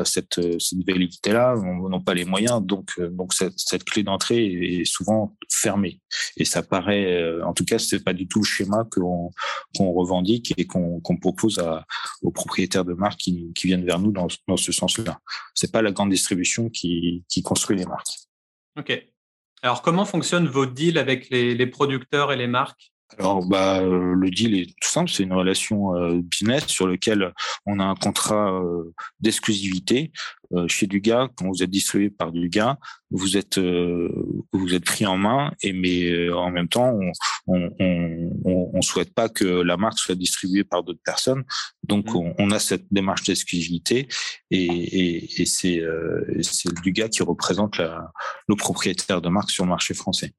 cette 0.04 0.60
cette 0.60 0.86
velléité 0.86 1.32
là 1.32 1.54
n'ont 1.56 2.02
pas 2.02 2.14
les 2.14 2.24
moyens. 2.24 2.62
Donc 2.62 2.90
euh, 2.98 3.08
donc 3.08 3.32
cette, 3.32 3.84
clé 3.84 4.02
d'entrée 4.02 4.44
est 4.80 4.84
souvent 4.84 5.36
fermée. 5.50 6.00
Et 6.36 6.44
ça 6.44 6.62
paraît 6.62 7.40
en 7.42 7.54
tout 7.54 7.64
cas 7.64 7.78
c'est 7.78 8.04
pas 8.04 8.12
du 8.12 8.28
tout 8.28 8.40
le 8.40 8.44
schéma 8.44 8.86
qu'on 8.90 9.30
qu'on 9.76 9.92
revendique 9.92 10.52
et 10.56 10.66
qu'on 10.66 11.00
qu'on 11.00 11.16
propose 11.16 11.62
aux 12.22 12.30
propriétaires 12.30 12.84
de 12.84 12.94
marques 12.94 13.20
qui, 13.20 13.52
qui 13.54 13.68
viennent 13.68 13.86
vers 13.86 13.98
nous 13.98 14.12
dans, 14.12 14.28
dans 14.48 14.56
ce 14.56 14.72
sens-là. 14.72 15.18
C'est 15.54 15.72
pas 15.72 15.82
la 15.82 15.92
grande 15.92 16.10
distribution 16.10 16.68
qui 16.68 17.24
qui 17.28 17.42
construit 17.42 17.76
les 17.76 17.86
marques. 17.86 18.18
Ok. 18.78 19.06
Alors 19.62 19.80
comment 19.80 20.04
fonctionnent 20.04 20.48
vos 20.48 20.66
deals 20.66 20.98
avec 20.98 21.30
les 21.30 21.66
producteurs 21.66 22.32
et 22.32 22.36
les 22.36 22.48
marques? 22.48 22.91
Alors, 23.18 23.44
bah, 23.46 23.80
euh, 23.80 24.14
le 24.14 24.30
deal 24.30 24.54
est 24.54 24.66
tout 24.80 24.88
simple, 24.88 25.10
c'est 25.10 25.22
une 25.22 25.32
relation 25.32 25.94
euh, 25.96 26.20
business 26.22 26.66
sur 26.66 26.86
lequel 26.86 27.32
on 27.66 27.78
a 27.78 27.84
un 27.84 27.94
contrat 27.94 28.52
euh, 28.52 28.94
d'exclusivité. 29.20 30.12
chez 30.66 30.86
Duga, 30.86 31.28
quand 31.34 31.48
vous 31.48 31.62
êtes 31.62 31.70
distribué 31.70 32.10
par 32.10 32.30
Duga, 32.30 32.78
vous 33.10 33.38
êtes 33.38 33.58
vous 33.58 34.74
êtes 34.74 34.84
pris 34.84 35.06
en 35.06 35.16
main, 35.16 35.50
et 35.62 35.72
mais 35.72 36.30
en 36.30 36.50
même 36.50 36.68
temps, 36.68 36.92
on 37.46 37.70
on, 37.80 38.70
on, 38.74 38.82
souhaite 38.82 39.14
pas 39.14 39.30
que 39.30 39.44
la 39.44 39.78
marque 39.78 39.98
soit 39.98 40.14
distribuée 40.14 40.64
par 40.64 40.82
d'autres 40.82 41.00
personnes. 41.02 41.44
Donc, 41.84 42.12
mmh. 42.12 42.34
on, 42.38 42.50
a 42.50 42.58
cette 42.58 42.84
démarche 42.90 43.24
d'exclusivité, 43.24 44.08
et, 44.50 44.64
et, 44.64 45.40
et 45.40 45.46
c'est 45.46 45.80
c'est 46.42 46.74
Duga 46.82 47.08
qui 47.08 47.22
représente 47.22 47.78
la, 47.78 48.12
le 48.46 48.54
propriétaire 48.54 49.22
de 49.22 49.30
marque 49.30 49.50
sur 49.50 49.64
le 49.64 49.70
marché 49.70 49.94
français. 49.94 50.34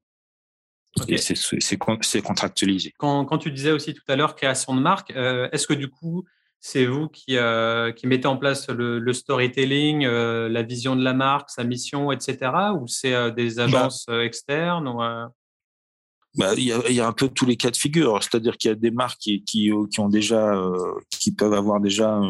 C'est 0.96 2.22
contractualisé. 2.22 2.94
Quand, 2.98 3.24
quand, 3.24 3.38
tu 3.38 3.50
disais 3.50 3.72
aussi 3.72 3.94
tout 3.94 4.04
à 4.08 4.16
l'heure 4.16 4.36
création 4.36 4.74
de 4.74 4.80
marque, 4.80 5.10
euh, 5.16 5.48
est-ce 5.52 5.66
que 5.66 5.74
du 5.74 5.88
coup, 5.88 6.24
c'est 6.60 6.86
vous 6.86 7.08
qui, 7.08 7.36
euh, 7.36 7.92
qui, 7.92 8.06
mettez 8.06 8.26
en 8.26 8.36
place 8.36 8.68
le, 8.68 9.12
storytelling, 9.12 10.04
euh, 10.04 10.48
la 10.48 10.62
vision 10.62 10.96
de 10.96 11.02
la 11.02 11.12
marque, 11.12 11.50
sa 11.50 11.64
mission, 11.64 12.12
etc. 12.12 12.52
Ou 12.80 12.86
c'est 12.86 13.32
des 13.32 13.56
bah 13.56 13.64
agences 13.64 14.06
externes 14.08 14.88
bah, 16.36 16.54
y 16.56 16.72
a, 16.72 16.90
y 16.90 17.00
a 17.00 17.06
un 17.06 17.12
peu 17.12 17.28
tous 17.28 17.46
les 17.46 17.56
cas 17.56 17.70
de 17.70 17.76
figure. 17.76 18.20
C'est-à-dire 18.22 18.56
qu'il 18.56 18.68
y 18.68 18.72
a 18.72 18.74
des 18.74 18.90
marques 18.90 19.18
qui, 19.20 19.44
qui, 19.44 19.70
ont 19.72 20.08
déjà, 20.08 20.54
euh, 20.54 20.94
qui 21.10 21.32
peuvent 21.32 21.54
avoir 21.54 21.80
déjà 21.80 22.20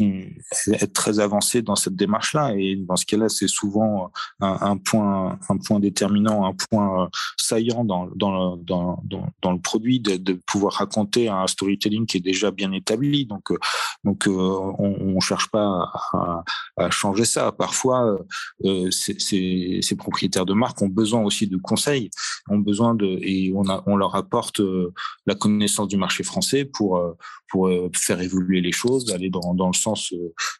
être 0.00 0.92
très 0.92 1.20
avancées 1.20 1.62
dans 1.62 1.76
cette 1.76 1.94
démarche-là. 1.94 2.54
Et 2.56 2.76
dans 2.76 2.96
ce 2.96 3.06
cas-là, 3.06 3.28
c'est 3.28 3.48
souvent 3.48 4.10
un, 4.40 4.58
un, 4.60 4.76
point, 4.76 5.38
un 5.48 5.56
point 5.58 5.78
déterminant, 5.78 6.44
un 6.44 6.54
point 6.68 7.04
euh, 7.04 7.06
saillant 7.38 7.84
dans, 7.84 8.08
dans, 8.16 8.56
dans, 8.56 9.02
dans, 9.04 9.52
le 9.52 9.60
produit 9.60 10.00
de, 10.00 10.32
pouvoir 10.46 10.74
raconter 10.74 11.28
un 11.28 11.46
storytelling 11.46 12.06
qui 12.06 12.16
est 12.16 12.20
déjà 12.20 12.50
bien 12.50 12.72
établi. 12.72 13.26
Donc, 13.26 13.52
euh, 13.52 13.58
donc 14.02 14.24
on, 14.26 14.74
on 14.78 15.20
cherche 15.20 15.48
pas 15.50 15.92
à, 16.12 16.44
à, 16.76 16.90
changer 16.90 17.24
ça. 17.24 17.52
Parfois, 17.52 18.18
euh, 18.64 18.90
ces, 18.90 19.80
ces 19.80 19.96
propriétaires 19.96 20.46
de 20.46 20.54
marques 20.54 20.82
ont 20.82 20.88
besoin 20.88 21.22
aussi 21.22 21.46
de 21.46 21.56
conseils, 21.56 22.10
ont 22.48 22.58
besoin 22.58 22.94
de 22.94 23.18
et 23.22 23.43
on, 23.54 23.96
leur 23.96 24.14
apporte 24.14 24.60
euh, 24.60 24.92
la 25.26 25.34
connaissance 25.34 25.88
du 25.88 25.96
marché 25.96 26.22
français 26.22 26.64
pour, 26.64 26.96
euh, 26.96 27.12
pour 27.48 27.68
euh, 27.68 27.90
faire 27.94 28.20
évoluer 28.20 28.60
les 28.60 28.72
choses, 28.72 29.12
aller 29.12 29.30
dans, 29.30 29.54
dans 29.54 29.68
le 29.68 29.74
sens 29.74 30.14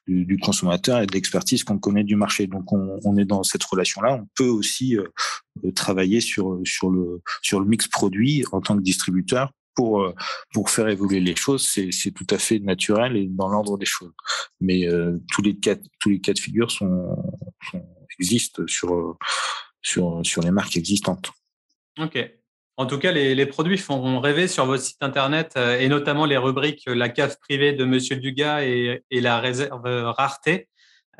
du, 0.06 0.38
consommateur 0.38 1.00
et 1.00 1.06
de 1.06 1.12
l'expertise 1.12 1.64
qu'on 1.64 1.78
connaît 1.78 2.04
du 2.04 2.16
marché. 2.16 2.46
Donc 2.46 2.72
on, 2.72 3.16
est 3.16 3.24
dans 3.24 3.42
cette 3.42 3.64
relation-là. 3.64 4.14
On 4.14 4.28
peut 4.34 4.48
aussi 4.48 4.96
travailler 5.74 6.20
sur, 6.20 6.60
sur, 6.64 6.90
le, 6.90 7.20
sur 7.42 7.60
le 7.60 7.66
mix 7.66 7.88
produit 7.88 8.44
en 8.52 8.60
tant 8.60 8.76
que 8.76 8.82
distributeur 8.82 9.50
pour 9.74 10.12
pour 10.52 10.70
faire 10.70 10.88
évoluer 10.88 11.18
les 11.18 11.34
choses, 11.34 11.68
c'est 11.68 12.10
tout 12.12 12.26
à 12.30 12.38
fait 12.38 12.60
naturel 12.60 13.16
et 13.16 13.26
dans 13.26 13.48
l'ordre 13.48 13.76
des 13.76 13.86
choses. 13.86 14.12
Mais 14.60 14.86
tous 15.32 15.42
les 15.42 15.56
cas 15.56 15.74
tous 15.98 16.10
les 16.10 16.20
cas 16.20 16.32
de 16.32 16.38
figure 16.38 16.68
existent 18.20 18.62
sur 18.68 19.16
sur 19.82 20.20
sur 20.24 20.42
les 20.42 20.52
marques 20.52 20.76
existantes. 20.76 21.32
Ok. 21.98 22.18
En 22.76 22.86
tout 22.86 22.98
cas, 22.98 23.12
les, 23.12 23.46
produits 23.46 23.78
font 23.78 24.18
rêver 24.18 24.48
sur 24.48 24.66
votre 24.66 24.82
site 24.82 25.02
internet 25.02 25.52
euh, 25.56 25.78
et 25.78 25.88
notamment 25.88 26.26
les 26.26 26.36
rubriques 26.36 26.88
euh, 26.88 26.94
La 26.94 27.08
cave 27.08 27.38
privée 27.38 27.72
de 27.72 27.84
Monsieur 27.84 28.16
Dugas 28.16 28.62
et, 28.62 29.04
la 29.12 29.38
réserve 29.38 29.84
rareté. 29.84 30.68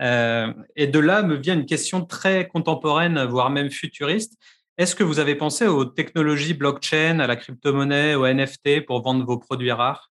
Euh, 0.01 0.53
et 0.75 0.89
de 0.89 0.99
là 0.99 1.23
me 1.23 1.37
vient 1.37 1.55
une 1.55 1.67
question 1.67 2.05
très 2.05 2.49
contemporaine, 2.49 3.23
voire 3.25 3.51
même 3.51 3.71
futuriste. 3.71 4.37
Est-ce 4.79 4.97
que 4.97 5.05
vous 5.05 5.21
avez 5.21 5.37
pensé 5.37 5.69
aux 5.69 5.85
technologies 5.85 6.55
blockchain, 6.55 7.21
à 7.21 7.29
la 7.29 7.37
crypto-monnaie, 7.37 8.17
aux 8.17 8.27
NFT 8.27 8.85
pour 8.85 9.03
vendre 9.03 9.25
vos 9.25 9.39
produits 9.39 9.71
rares? 9.71 10.11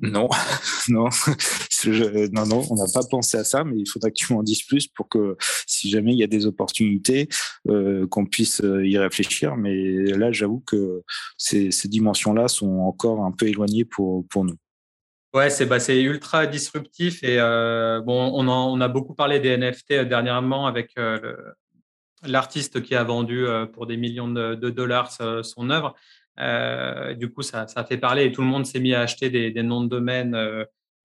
Non, 0.00 0.28
non, 0.88 1.08
non, 2.32 2.46
non, 2.46 2.66
on 2.70 2.76
n'a 2.76 2.92
pas 2.92 3.04
pensé 3.10 3.36
à 3.36 3.44
ça, 3.44 3.64
mais 3.64 3.78
il 3.78 3.88
faudra 3.88 4.10
que 4.10 4.14
tu 4.14 4.32
m'en 4.32 4.44
dises 4.44 4.62
plus 4.62 4.86
pour 4.86 5.08
que, 5.08 5.36
si 5.66 5.90
jamais 5.90 6.12
il 6.12 6.18
y 6.18 6.22
a 6.22 6.28
des 6.28 6.46
opportunités, 6.46 7.28
euh, 7.68 8.06
qu'on 8.06 8.24
puisse 8.24 8.62
euh, 8.62 8.86
y 8.86 8.96
réfléchir. 8.96 9.56
Mais 9.56 9.74
là, 10.04 10.30
j'avoue 10.30 10.60
que 10.60 11.02
ces, 11.36 11.70
dimensions-là 11.84 12.46
sont 12.48 12.78
encore 12.80 13.24
un 13.24 13.32
peu 13.32 13.48
éloignées 13.48 13.84
pour, 13.84 14.26
pour 14.28 14.44
nous. 14.44 14.56
Ouais, 15.34 15.50
c'est 15.50 15.66
bah, 15.66 15.78
ultra 15.88 16.46
disruptif 16.46 17.22
et 17.22 17.38
euh, 17.38 18.00
bon, 18.00 18.32
on, 18.34 18.80
a 18.80 18.88
beaucoup 18.88 19.14
parlé 19.14 19.40
des 19.40 19.56
NFT 19.56 20.04
dernièrement 20.04 20.66
avec 20.66 20.94
l'artiste 22.22 22.82
qui 22.82 22.94
a 22.94 23.04
vendu 23.04 23.46
pour 23.72 23.86
des 23.86 23.96
millions 23.96 24.28
de 24.28 24.70
dollars 24.70 25.12
son 25.42 25.70
œuvre. 25.70 25.94
Euh, 26.40 27.14
du 27.14 27.30
coup, 27.30 27.42
ça, 27.42 27.66
ça, 27.66 27.84
fait 27.84 27.98
parler 27.98 28.26
et 28.26 28.32
tout 28.32 28.42
le 28.42 28.46
monde 28.46 28.64
s'est 28.66 28.80
mis 28.80 28.94
à 28.94 29.00
acheter 29.00 29.30
des, 29.30 29.50
des 29.50 29.62
noms 29.62 29.82
de 29.82 29.88
domaine 29.88 30.36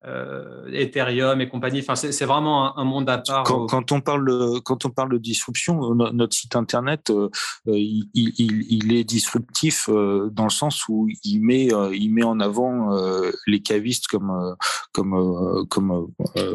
euh, 0.05 0.33
euh, 0.33 0.67
Ethereum 0.71 1.41
et 1.41 1.49
compagnie. 1.49 1.79
Enfin, 1.79 1.95
c'est 1.95 2.25
vraiment 2.25 2.77
un, 2.77 2.83
monde 2.83 3.09
à 3.09 3.17
part. 3.17 3.43
Quand, 3.43 3.67
quand, 3.67 3.91
on 3.91 4.01
parle 4.01 4.25
de, 4.27 4.59
quand 4.59 4.85
on 4.85 4.89
parle 4.89 5.11
de 5.11 5.17
disruption, 5.17 5.93
notre 5.95 6.35
site 6.35 6.55
internet, 6.55 7.09
euh, 7.09 7.29
il, 7.67 8.09
il, 8.13 8.65
il, 8.69 8.93
est 8.93 9.03
disruptif 9.03 9.89
euh, 9.89 10.29
dans 10.31 10.43
le 10.43 10.49
sens 10.49 10.87
où 10.87 11.07
il 11.23 11.39
met, 11.39 11.69
il 11.93 12.09
met 12.09 12.23
en 12.23 12.39
avant 12.39 12.89
les 13.47 13.61
cavistes 13.61 14.07
comme, 14.07 14.55
comme, 14.91 15.67
comme 15.69 16.07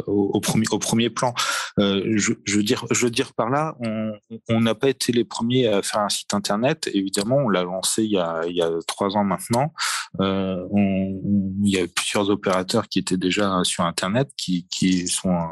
au, 0.07 0.41
premier, 0.41 0.67
au 0.71 0.79
premier 0.79 1.11
plan. 1.11 1.35
Je, 1.79 2.33
je, 2.45 2.57
veux 2.57 2.63
dire, 2.63 2.85
je 2.91 3.05
veux 3.05 3.11
dire 3.11 3.33
par 3.33 3.51
là, 3.51 3.77
on 4.49 4.61
n'a 4.61 4.75
pas 4.75 4.89
été 4.89 5.13
les 5.13 5.25
premiers 5.25 5.69
à 5.69 5.83
faire 5.83 6.01
un 6.01 6.09
site 6.09 6.35
internet. 6.35 6.89
Évidemment, 6.93 7.37
on 7.37 7.49
l'a 7.49 7.65
lancé 7.65 8.05
il 8.05 8.11
y, 8.11 8.19
a, 8.19 8.43
il 8.47 8.57
y 8.57 8.63
a 8.63 8.71
trois 8.87 9.17
ans 9.17 9.25
maintenant. 9.25 9.73
On, 10.19 11.21
il 11.63 11.71
y 11.71 11.79
a 11.79 11.87
plusieurs 11.87 12.31
opérateurs 12.31 12.89
qui 12.89 12.99
étaient 12.99 13.17
déjà 13.17 13.38
sur 13.65 13.85
Internet 13.85 14.31
qui, 14.37 15.09
sont 15.09 15.49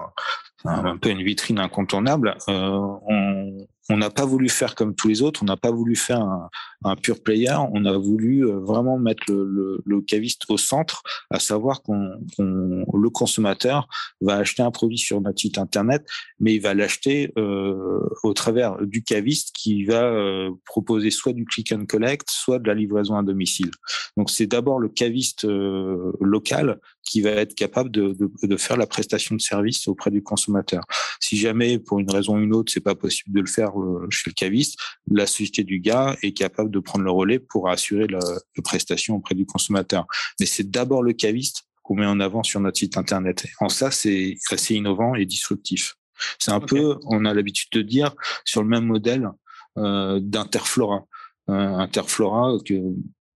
un, 0.64 0.96
peu 0.96 1.11
une 1.11 1.22
vitrine 1.22 1.59
incontournable. 1.59 2.37
Euh, 2.49 3.51
on 3.90 3.96
n'a 3.96 4.11
pas 4.11 4.25
voulu 4.25 4.49
faire 4.49 4.75
comme 4.75 4.94
tous 4.94 5.09
les 5.09 5.22
autres, 5.22 5.42
on 5.42 5.46
n'a 5.46 5.57
pas 5.57 5.70
voulu 5.70 5.96
faire 5.96 6.20
un, 6.20 6.51
un, 6.85 6.96
pur 6.96 7.22
player, 7.22 7.57
on 7.72 7.85
a 7.85 7.96
voulu 7.96 8.46
euh, 8.46 8.59
vraiment 8.59 8.99
mettre 8.99 9.22
le, 9.29 9.44
le, 9.44 9.83
le 9.85 10.01
caviste 10.01 10.42
au 10.49 10.57
centre, 10.57 11.03
à 11.31 11.38
savoir 11.38 11.83
qu'on 11.83 12.18
le 12.38 13.11
consommateur 13.11 13.88
va 14.20 14.37
acheter 14.37 14.62
un 14.62 14.70
produit 14.70 14.99
sur 14.99 15.20
notre 15.20 15.40
site 15.40 15.59
internet, 15.59 16.07
mais 16.40 16.55
il 16.55 16.61
va 16.61 16.75
l'acheter 16.75 17.33
euh, 17.38 18.01
au 18.22 18.33
travers 18.33 18.85
du 18.85 19.03
caviste 19.03 19.55
qui 19.55 19.85
va 19.85 20.05
euh, 20.05 20.51
proposer 20.64 21.11
soit 21.11 21.33
du 21.33 21.44
click 21.44 21.72
and 21.72 21.87
collect, 21.87 22.31
soit 22.31 22.59
de 22.59 22.68
la 22.68 22.75
livraison 22.75 23.16
à 23.16 23.22
domicile. 23.22 23.70
Donc 24.16 24.31
c'est 24.31 24.46
d'abord 24.46 24.79
le 24.79 24.88
caviste 24.88 25.44
euh, 25.44 26.12
local 26.20 26.79
qui 27.03 27.20
va 27.20 27.31
être 27.31 27.55
capable 27.55 27.90
de, 27.90 28.14
de, 28.14 28.31
de, 28.42 28.57
faire 28.57 28.77
la 28.77 28.87
prestation 28.87 29.37
de 29.37 29.40
service 29.40 29.87
auprès 29.87 30.11
du 30.11 30.22
consommateur. 30.22 30.83
Si 31.20 31.37
jamais, 31.37 31.79
pour 31.79 32.01
une 32.01 32.11
raison 32.11 32.37
ou 32.37 32.40
une 32.40 32.55
autre, 32.55 32.72
c'est 32.72 32.81
pas 32.81 32.96
possible 32.96 33.35
de 33.37 33.40
le 33.40 33.46
faire 33.46 33.75
chez 34.10 34.30
le 34.30 34.34
caviste, 34.34 34.78
la 35.10 35.26
société 35.26 35.64
du 35.64 35.80
gars 35.80 36.16
est 36.22 36.32
capable 36.32 36.70
de 36.70 36.78
prendre 36.78 37.04
le 37.04 37.10
relais 37.10 37.38
pour 37.38 37.68
assurer 37.68 38.06
la, 38.06 38.18
la 38.18 38.62
prestation 38.62 39.16
auprès 39.16 39.34
du 39.34 39.46
consommateur. 39.46 40.06
Mais 40.40 40.46
c'est 40.46 40.70
d'abord 40.70 41.02
le 41.02 41.12
caviste 41.12 41.64
qu'on 41.82 41.94
met 41.96 42.06
en 42.06 42.20
avant 42.20 42.42
sur 42.42 42.60
notre 42.60 42.78
site 42.78 42.96
internet. 42.96 43.46
En 43.60 43.68
ça, 43.68 43.90
c'est 43.90 44.36
assez 44.50 44.74
innovant 44.74 45.14
et 45.14 45.24
disruptif. 45.24 45.94
C'est 46.38 46.50
un 46.50 46.56
okay. 46.56 46.76
peu, 46.76 46.98
on 47.04 47.24
a 47.24 47.34
l'habitude 47.34 47.70
de 47.72 47.82
dire, 47.82 48.14
sur 48.44 48.62
le 48.62 48.68
même 48.68 48.86
modèle 48.86 49.30
euh, 49.78 50.18
d'Interflora. 50.20 51.06
Euh, 51.48 51.76
Interflora, 51.76 52.58
que 52.64 52.74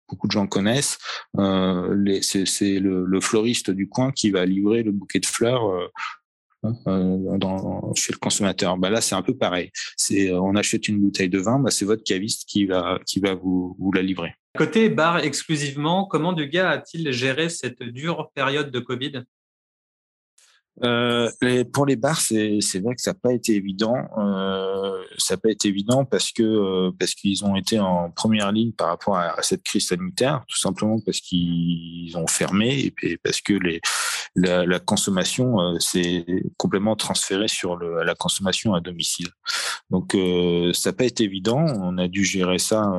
beaucoup 0.08 0.26
de 0.26 0.32
gens 0.32 0.46
connaissent, 0.46 0.98
euh, 1.38 2.20
c'est 2.22 2.80
le, 2.80 3.04
le, 3.04 3.20
floriste 3.20 3.70
du 3.70 3.88
coin 3.88 4.10
qui 4.10 4.30
va 4.30 4.44
livrer 4.44 4.82
le 4.82 4.90
bouquet 4.90 5.20
de 5.20 5.26
fleurs 5.26 5.66
euh, 5.66 5.86
euh, 5.86 5.88
dans, 6.62 7.94
chez 7.94 8.12
le 8.12 8.18
consommateur. 8.18 8.76
Bah 8.76 8.90
là, 8.90 9.00
c'est 9.00 9.14
un 9.14 9.22
peu 9.22 9.36
pareil. 9.36 9.70
C'est 9.96 10.32
on 10.32 10.54
achète 10.56 10.88
une 10.88 10.98
bouteille 11.00 11.28
de 11.28 11.38
vin, 11.38 11.58
bah 11.58 11.70
c'est 11.70 11.84
votre 11.84 12.04
caviste 12.04 12.48
qui 12.48 12.66
va 12.66 12.98
vous 13.42 13.92
la 13.94 14.02
livrer. 14.02 14.34
Côté 14.56 14.88
bar 14.88 15.18
exclusivement, 15.18 16.06
comment 16.06 16.32
Dugas 16.32 16.70
a-t-il 16.70 17.12
géré 17.12 17.48
cette 17.48 17.82
dure 17.82 18.30
période 18.34 18.70
de 18.70 18.80
Covid? 18.80 19.22
Euh, 20.82 21.30
pour 21.72 21.86
les 21.86 21.96
bars, 21.96 22.20
c'est 22.20 22.78
vrai 22.82 22.94
que 22.94 23.02
ça 23.02 23.10
n'a 23.10 23.18
pas 23.20 23.32
été 23.32 23.54
évident. 23.54 23.96
Euh, 24.18 25.02
ça 25.18 25.34
n'a 25.34 25.38
pas 25.38 25.50
été 25.50 25.68
évident 25.68 26.04
parce 26.04 26.32
que 26.32 26.42
euh, 26.42 26.90
parce 26.98 27.14
qu'ils 27.14 27.44
ont 27.44 27.56
été 27.56 27.78
en 27.78 28.10
première 28.10 28.50
ligne 28.52 28.72
par 28.72 28.88
rapport 28.88 29.16
à, 29.16 29.42
cette 29.42 29.62
crise 29.62 29.88
sanitaire, 29.88 30.42
tout 30.48 30.58
simplement 30.58 30.98
parce 31.04 31.20
qu'ils 31.20 32.16
ont 32.16 32.26
fermé 32.26 32.92
et, 33.02 33.16
parce 33.18 33.40
que 33.40 33.54
la, 34.36 34.78
consommation 34.80 35.78
s'est 35.78 36.24
complètement 36.56 36.96
transférée 36.96 37.48
sur 37.48 37.76
la 37.78 38.14
consommation 38.14 38.74
à 38.74 38.80
domicile. 38.80 39.28
Donc 39.90 40.16
ça 40.74 40.90
n'a 40.90 40.96
pas 40.96 41.04
été 41.04 41.24
évident. 41.24 41.64
On 41.80 41.98
a 41.98 42.08
dû 42.08 42.24
gérer 42.24 42.58
ça 42.58 42.90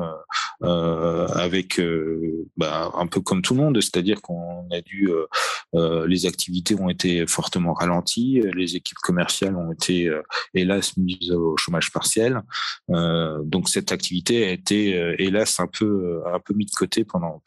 avec 0.62 1.80
bah, 2.56 2.92
un 2.94 3.06
peu 3.06 3.20
comme 3.20 3.42
tout 3.42 3.54
le 3.54 3.60
monde, 3.60 3.80
c'est-à-dire 3.80 4.20
qu'on 4.22 4.68
a 4.70 4.80
dû 4.80 5.10
les 5.74 6.26
activités 6.26 6.74
ont 6.78 6.88
été 6.88 7.26
fortement 7.26 7.71
ralenties, 7.74 8.42
les 8.54 8.76
équipes 8.76 8.98
commerciales 8.98 9.56
ont 9.56 9.72
été 9.72 10.10
hélas 10.54 10.96
mises 10.96 11.30
au 11.32 11.56
chômage 11.56 11.90
partiel. 11.92 12.40
donc 12.88 13.68
cette 13.68 13.92
activité 13.92 14.44
a 14.46 14.52
été 14.52 14.90
hélas 15.18 15.60
un 15.60 15.66
peu 15.66 16.22
un 16.26 16.40
peu 16.40 16.54
mis 16.54 16.66
de 16.66 16.70
côté 16.70 17.04
pendant 17.04 17.42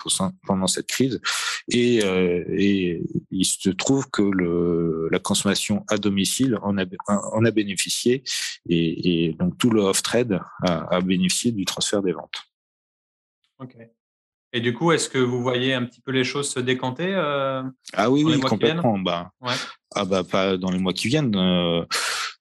pendant 0.48 0.68
cette 0.68 0.88
crise 0.88 1.22
et, 1.68 1.98
et 1.98 3.02
il 3.32 3.46
se 3.46 3.70
trouve 3.70 4.10
que 4.10 4.22
le, 4.22 5.10
la 5.12 5.20
consommation 5.20 5.84
à 5.90 5.98
domicile 5.98 6.58
en 6.62 6.78
a, 6.78 6.86
en 7.08 7.46
a 7.46 7.52
bénéficié 7.52 8.24
et, 8.70 9.28
et, 9.28 9.34
donc 9.34 9.58
tout 9.58 9.70
le 9.70 9.82
off-trade 9.82 10.40
a, 10.64 10.96
a, 10.96 11.02
bénéficié 11.02 11.52
du 11.52 11.66
transfert 11.66 12.02
des 12.02 12.14
ventes. 12.14 12.44
Ok. 13.60 13.76
Et 14.54 14.62
du 14.62 14.74
coup, 14.74 14.92
est-ce 14.94 15.10
que 15.10 15.18
vous 15.18 15.42
voyez 15.42 15.74
un 15.74 15.84
petit 15.84 16.00
peu 16.00 16.12
les 16.12 16.24
choses 16.24 16.50
se 16.50 16.60
décanter 16.60 17.14
euh, 17.14 17.62
Ah 17.94 18.10
oui, 18.10 18.24
oui, 18.24 18.40
complètement. 18.40 18.98
Bah, 18.98 19.32
ouais. 19.42 19.54
Ah 19.94 20.06
bah 20.06 20.24
pas 20.24 20.58
dans 20.58 20.72
les 20.72 20.80
mois 20.80 20.94
qui 20.94 21.08
viennent. 21.08 21.36
Euh, 21.36 21.86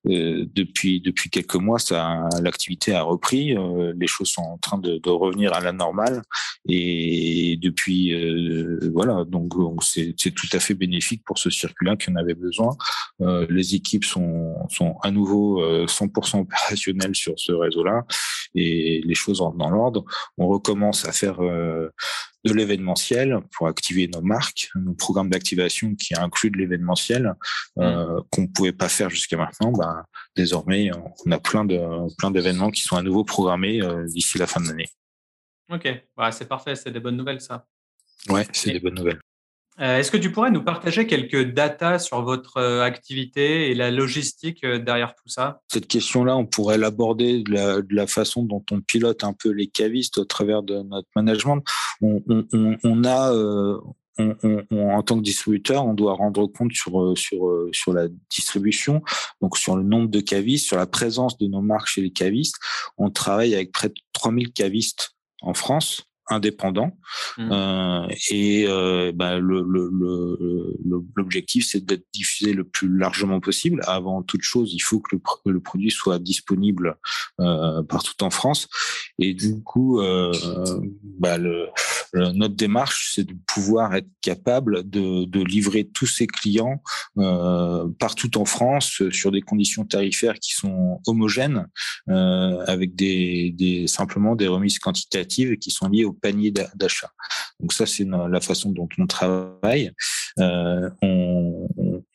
euh, 0.06 0.44
depuis 0.52 1.00
depuis 1.00 1.30
quelques 1.30 1.54
mois, 1.54 1.78
ça 1.78 2.28
l'activité 2.42 2.94
a 2.94 3.02
repris. 3.02 3.56
Euh, 3.56 3.92
les 3.96 4.06
choses 4.06 4.28
sont 4.28 4.42
en 4.42 4.58
train 4.58 4.78
de, 4.78 4.98
de, 4.98 5.10
revenir 5.10 5.54
à 5.54 5.60
la 5.60 5.72
normale 5.72 6.22
et 6.68 7.58
depuis 7.60 8.12
euh, 8.12 8.78
voilà 8.92 9.24
donc 9.24 9.52
c'est 9.82 10.14
tout 10.34 10.48
à 10.52 10.58
fait 10.58 10.74
bénéfique 10.74 11.22
pour 11.24 11.38
ce 11.38 11.48
circuit-là 11.48 11.96
qui 11.96 12.10
avait 12.16 12.34
besoin. 12.34 12.76
Euh, 13.22 13.46
les 13.48 13.74
équipes 13.74 14.04
sont 14.04 14.54
sont 14.68 14.96
à 15.02 15.10
nouveau 15.10 15.62
100% 15.86 16.40
opérationnelles 16.40 17.14
sur 17.14 17.34
ce 17.36 17.52
réseau-là 17.52 18.04
et 18.54 19.00
les 19.04 19.14
choses 19.14 19.40
rentrent 19.40 19.56
dans 19.56 19.70
l'ordre. 19.70 20.04
On 20.36 20.48
recommence 20.48 21.06
à 21.06 21.12
faire 21.12 21.38
de 22.44 22.52
l'événementiel 22.52 23.38
pour 23.52 23.68
activer 23.68 24.08
nos 24.08 24.20
marques, 24.20 24.70
nos 24.74 24.94
programmes 24.94 25.30
d'activation 25.30 25.94
qui 25.94 26.14
incluent 26.14 26.50
de 26.50 26.58
l'événementiel 26.58 27.34
euh, 27.78 28.20
qu'on 28.30 28.42
ne 28.42 28.46
pouvait 28.46 28.72
pas 28.72 28.88
faire 28.88 29.10
jusqu'à 29.10 29.36
maintenant. 29.36 29.72
Ben, 29.72 30.04
désormais, 30.36 30.90
on 31.24 31.30
a 31.30 31.38
plein 31.38 31.64
de 31.64 31.80
plein 32.18 32.30
d'événements 32.30 32.70
qui 32.70 32.82
sont 32.82 32.96
à 32.96 33.02
nouveau 33.02 33.24
programmés 33.24 33.82
euh, 33.82 34.04
d'ici 34.06 34.38
la 34.38 34.46
fin 34.46 34.60
de 34.60 34.68
l'année. 34.68 34.88
Ok, 35.72 35.88
bah, 36.16 36.30
c'est 36.32 36.46
parfait, 36.46 36.76
c'est 36.76 36.90
des 36.90 37.00
bonnes 37.00 37.16
nouvelles 37.16 37.40
ça. 37.40 37.66
Ouais, 38.28 38.46
c'est 38.52 38.72
des 38.72 38.80
bonnes 38.80 38.94
nouvelles. 38.94 39.20
Euh, 39.80 39.98
Est-ce 39.98 40.10
que 40.12 40.16
tu 40.16 40.30
pourrais 40.30 40.52
nous 40.52 40.62
partager 40.62 41.06
quelques 41.06 41.52
datas 41.52 41.98
sur 41.98 42.22
votre 42.22 42.58
euh, 42.58 42.82
activité 42.82 43.70
et 43.70 43.74
la 43.74 43.90
logistique 43.90 44.62
euh, 44.62 44.78
derrière 44.78 45.14
tout 45.16 45.28
ça? 45.28 45.62
Cette 45.68 45.88
question-là, 45.88 46.36
on 46.36 46.46
pourrait 46.46 46.78
l'aborder 46.78 47.42
de 47.42 47.84
la, 47.90 48.06
façon 48.06 48.44
dont 48.44 48.64
on 48.70 48.80
pilote 48.80 49.24
un 49.24 49.32
peu 49.32 49.50
les 49.50 49.66
cavistes 49.66 50.18
au 50.18 50.24
travers 50.24 50.62
de 50.62 50.82
notre 50.82 51.08
management. 51.16 51.64
On, 52.02 53.04
a, 53.04 53.32
en 54.18 55.02
tant 55.02 55.16
que 55.16 55.22
distributeur, 55.22 55.86
on 55.86 55.94
doit 55.94 56.14
rendre 56.14 56.46
compte 56.46 56.72
sur, 56.72 57.16
sur, 57.16 57.68
sur 57.72 57.92
la 57.92 58.08
distribution, 58.30 59.02
donc 59.40 59.56
sur 59.56 59.76
le 59.76 59.82
nombre 59.82 60.08
de 60.08 60.20
cavistes, 60.20 60.66
sur 60.66 60.76
la 60.76 60.86
présence 60.86 61.38
de 61.38 61.46
nos 61.46 61.62
marques 61.62 61.88
chez 61.88 62.02
les 62.02 62.12
cavistes. 62.12 62.58
On 62.98 63.10
travaille 63.10 63.54
avec 63.54 63.72
près 63.72 63.88
de 63.88 63.94
3000 64.12 64.52
cavistes 64.52 65.16
en 65.40 65.54
France 65.54 66.04
indépendant. 66.28 66.96
Mmh. 67.36 67.52
euh, 67.52 68.06
et 68.30 68.64
euh, 68.66 69.12
bah, 69.14 69.38
l'objectif 71.14 71.66
c'est 71.66 71.84
d'être 71.84 72.06
diffusé 72.12 72.52
le 72.52 72.64
plus 72.64 72.88
largement 72.88 73.40
possible. 73.40 73.80
Avant 73.86 74.22
toute 74.22 74.42
chose 74.42 74.72
il 74.72 74.80
faut 74.80 75.00
que 75.00 75.16
le, 75.16 75.22
le 75.52 75.60
produit 75.60 75.90
soit 75.90 76.18
disponible 76.18 76.96
euh, 77.40 77.82
partout 77.82 78.22
en 78.22 78.30
France. 78.30 78.68
Et 79.18 79.34
du 79.34 79.62
coup 79.62 80.00
euh, 80.00 80.32
bah, 81.18 81.36
le, 81.38 81.68
le, 82.12 82.32
notre 82.32 82.54
démarche 82.54 83.12
c'est 83.14 83.24
de 83.24 83.36
pouvoir 83.46 83.94
être 83.94 84.08
capable 84.22 84.88
de, 84.88 85.24
de 85.24 85.44
livrer 85.44 85.84
tous 85.84 86.06
ces 86.06 86.26
clients 86.26 86.82
partout 87.98 88.38
en 88.38 88.44
France 88.44 89.02
sur 89.10 89.30
des 89.30 89.42
conditions 89.42 89.84
tarifaires 89.84 90.38
qui 90.38 90.52
sont 90.54 91.00
homogènes, 91.06 91.66
avec 92.06 92.94
des, 92.94 93.52
des, 93.56 93.86
simplement 93.86 94.36
des 94.36 94.48
remises 94.48 94.78
quantitatives 94.78 95.56
qui 95.58 95.70
sont 95.70 95.88
liées 95.88 96.04
au 96.04 96.13
panier 96.14 96.52
d'achat. 96.74 97.10
Donc 97.60 97.72
ça, 97.72 97.86
c'est 97.86 98.04
la 98.04 98.40
façon 98.40 98.70
dont 98.70 98.88
on 98.98 99.06
travaille. 99.06 99.92
on, 100.38 101.68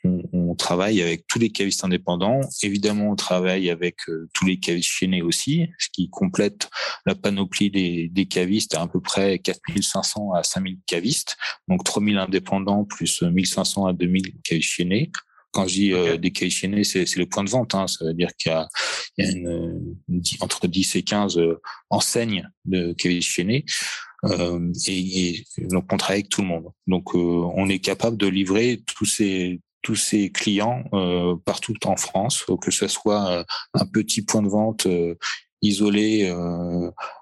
on, 0.04 0.56
travaille 0.56 1.02
avec 1.02 1.26
tous 1.28 1.40
les 1.40 1.52
cavistes 1.52 1.86
indépendants. 1.86 2.42
Évidemment, 2.64 3.12
on 3.12 3.16
travaille 3.16 3.70
avec 3.70 3.98
tous 4.34 4.46
les 4.46 4.60
cavistes 4.60 4.90
chaînés 4.90 5.22
aussi, 5.22 5.68
ce 5.78 5.88
qui 5.90 6.10
complète 6.10 6.70
la 7.06 7.16
panoplie 7.16 7.72
des, 7.72 8.26
cavistes 8.26 8.76
à 8.76 8.86
peu 8.88 9.00
près 9.00 9.40
4500 9.40 10.34
à 10.34 10.44
5000 10.44 10.80
cavistes, 10.86 11.38
donc 11.68 11.84
3000 11.84 12.18
indépendants 12.18 12.84
plus 12.84 13.22
1500 13.22 13.88
à 13.88 13.94
2000 13.94 14.34
cavistes 14.44 14.70
chaînés. 14.70 15.12
Quand 15.52 15.68
je 15.68 15.74
dis 15.74 15.94
euh, 15.94 16.18
des 16.18 16.32
cavistes 16.32 16.58
chaînés, 16.58 16.84
c'est 16.84 17.16
le 17.16 17.26
point 17.26 17.44
de 17.44 17.50
vente. 17.50 17.76
Hein. 17.76 17.88
Ça 17.88 18.06
veut 18.06 18.14
dire 18.14 18.30
qu'il 18.38 18.52
y 18.52 18.56
a, 18.56 18.68
il 19.18 19.26
y 19.26 19.28
a 19.28 19.32
une, 19.32 19.94
entre 20.42 20.68
10 20.68 20.96
et 20.96 21.04
15 21.04 21.38
euh, 21.38 21.62
enseignes 21.90 22.48
de 22.66 22.96
chaînés. 23.22 23.66
Euh, 24.26 24.72
et, 24.88 25.30
et, 25.30 25.46
donc 25.70 25.86
on 25.92 25.98
travaille 25.98 26.20
avec 26.20 26.30
tout 26.30 26.42
le 26.42 26.48
monde. 26.48 26.68
Donc 26.88 27.16
euh, 27.16 27.18
on 27.18 27.70
est 27.70 27.80
capable 27.80 28.18
de 28.18 28.28
livrer 28.28 28.82
tous 28.86 29.06
ces 29.06 29.62
tous 29.82 29.96
ces 29.96 30.30
clients 30.30 30.84
partout 31.46 31.74
en 31.86 31.96
France, 31.96 32.44
que 32.62 32.70
ce 32.70 32.90
soit 32.90 33.46
un 33.74 33.86
petit 33.86 34.24
point 34.24 34.42
de 34.42 34.50
vente 34.50 34.86
isolé 35.62 36.30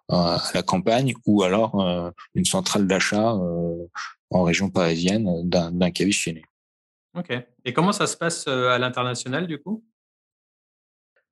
à 0.09 0.43
la 0.55 0.63
campagne 0.63 1.13
ou 1.27 1.43
alors 1.43 2.11
une 2.33 2.45
centrale 2.45 2.87
d'achat 2.87 3.37
en 4.31 4.43
région 4.43 4.71
parisienne 4.71 5.47
d'un 5.47 5.91
cavis 5.91 6.13
chaîné. 6.13 6.41
Ok. 7.17 7.33
Et 7.65 7.73
comment 7.73 7.91
ça 7.91 8.07
se 8.07 8.15
passe 8.15 8.47
à 8.47 8.77
l'international 8.77 9.47
du 9.47 9.59
coup? 9.59 9.83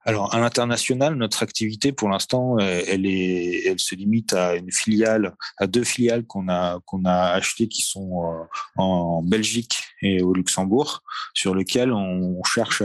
Alors, 0.07 0.33
à 0.35 0.39
l'international, 0.39 1.15
notre 1.15 1.41
activité, 1.41 1.91
pour 1.91 2.09
l'instant, 2.09 2.59
elle 2.59 3.07
elle 3.07 3.79
se 3.79 3.95
limite 3.95 4.33
à 4.33 4.55
une 4.55 4.71
filiale, 4.71 5.35
à 5.57 5.65
deux 5.65 5.83
filiales 5.83 6.25
qu'on 6.25 6.47
a 6.47 6.79
qu'on 6.85 7.05
a 7.05 7.31
achetées, 7.31 7.67
qui 7.67 7.81
sont 7.81 8.47
en 8.77 9.23
Belgique 9.23 9.83
et 10.03 10.21
au 10.21 10.33
Luxembourg, 10.33 11.01
sur 11.33 11.55
lesquelles 11.55 11.91
on 11.91 12.43
cherche 12.43 12.83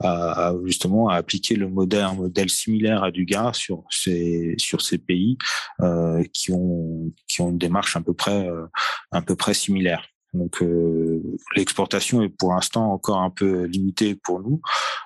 à, 0.00 0.52
justement 0.64 1.08
à 1.08 1.16
appliquer 1.16 1.56
le 1.56 1.68
modèle, 1.68 2.04
un 2.04 2.14
modèle 2.14 2.50
similaire 2.50 3.02
à 3.02 3.10
Dugas 3.10 3.52
sur 3.54 3.84
ces 3.90 4.54
sur 4.58 4.80
ces 4.80 4.98
pays 4.98 5.38
euh, 5.80 6.22
qui 6.32 6.52
ont 6.52 7.12
qui 7.26 7.40
ont 7.40 7.50
une 7.50 7.58
démarche 7.58 7.96
à 7.96 8.00
peu 8.00 8.14
près 8.14 8.48
euh, 8.48 8.66
à 9.10 9.22
peu 9.22 9.34
près 9.34 9.54
similaire. 9.54 10.06
Donc 10.34 10.62
euh, 10.62 11.22
l'exportation 11.56 12.22
est 12.22 12.28
pour 12.28 12.52
l'instant 12.52 12.92
encore 12.92 13.18
un 13.18 13.30
peu 13.30 13.64
limitée 13.64 14.14
pour 14.14 14.40
nous, 14.40 14.60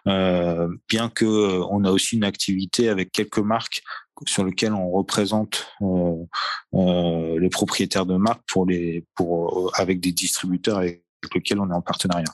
euh, 0.09 0.69
bien 0.89 1.09
que 1.09 1.25
euh, 1.25 1.67
on 1.71 1.85
a 1.85 1.91
aussi 1.91 2.17
une 2.17 2.25
activité 2.25 2.89
avec 2.89 3.13
quelques 3.13 3.39
marques 3.39 3.83
sur 4.27 4.45
lesquelles 4.45 4.73
on 4.73 4.91
représente 4.91 5.69
euh, 5.81 7.39
les 7.39 7.49
propriétaires 7.51 8.07
de 8.07 8.17
marques 8.17 8.43
pour 8.47 8.67
les 8.67 9.07
pour 9.15 9.73
avec 9.79 10.01
des 10.01 10.13
distributeurs 10.13 10.79
avec 10.79 11.05
lesquels 11.35 11.61
on 11.61 11.71
est 11.71 11.75
en 11.75 11.83
partenariat. 11.83 12.33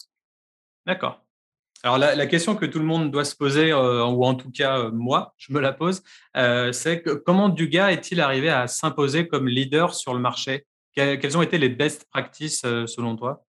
D'accord. 0.87 1.23
Alors 1.85 1.99
la, 1.99 2.27
question 2.27 2.57
que 2.57 2.67
tout 2.67 2.81
le 2.81 2.85
monde 2.85 3.13
doit 3.13 3.25
se 3.25 3.37
poser, 3.37 3.73
ou 3.73 4.25
en 4.25 4.35
tout 4.35 4.51
cas 4.51 4.91
moi, 4.91 5.35
je 5.37 5.53
me 5.53 5.61
la 5.61 5.73
pose, 5.73 6.03
c'est 6.73 7.05
comment 7.25 7.49
Duga 7.49 7.93
est-il 7.93 8.21
arrivé 8.21 8.49
à 8.49 8.67
s'imposer 8.67 9.29
comme 9.29 9.47
leader 9.47 9.95
sur 9.95 10.13
le 10.13 10.19
marché? 10.19 10.67
Quelles 10.99 11.39
ont 11.39 11.43
été 11.43 11.59
les 11.59 11.69
best 11.69 12.09
practices 12.11 12.63
selon 12.63 13.15
toi? 13.17 13.48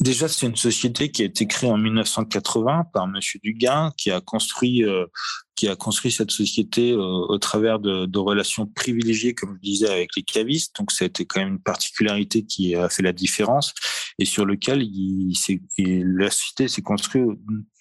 Déjà, 0.00 0.28
c'est 0.28 0.46
une 0.46 0.56
société 0.56 1.10
qui 1.10 1.22
a 1.22 1.24
été 1.26 1.46
créée 1.46 1.70
en 1.70 1.78
1980 1.78 2.84
par 2.92 3.06
Monsieur 3.06 3.40
Dugas, 3.42 3.92
qui 3.96 4.10
a 4.10 4.20
construit 4.20 4.84
qui 5.56 5.68
a 5.68 5.76
construit 5.76 6.10
cette 6.10 6.30
société 6.30 6.92
euh, 6.92 6.98
au 6.98 7.38
travers 7.38 7.78
de, 7.78 8.06
de, 8.06 8.18
relations 8.18 8.66
privilégiées, 8.66 9.34
comme 9.34 9.56
je 9.56 9.60
disais, 9.60 9.88
avec 9.88 10.10
les 10.16 10.22
cavistes. 10.22 10.74
Donc, 10.78 10.90
c'était 10.90 11.24
quand 11.24 11.40
même 11.40 11.54
une 11.54 11.62
particularité 11.62 12.44
qui 12.44 12.74
a 12.74 12.88
fait 12.88 13.02
la 13.02 13.12
différence 13.12 13.72
et 14.18 14.24
sur 14.24 14.44
lequel 14.46 14.82
il, 14.82 15.34
la 15.78 16.30
société 16.30 16.68
s'est 16.68 16.82
construite 16.82 17.24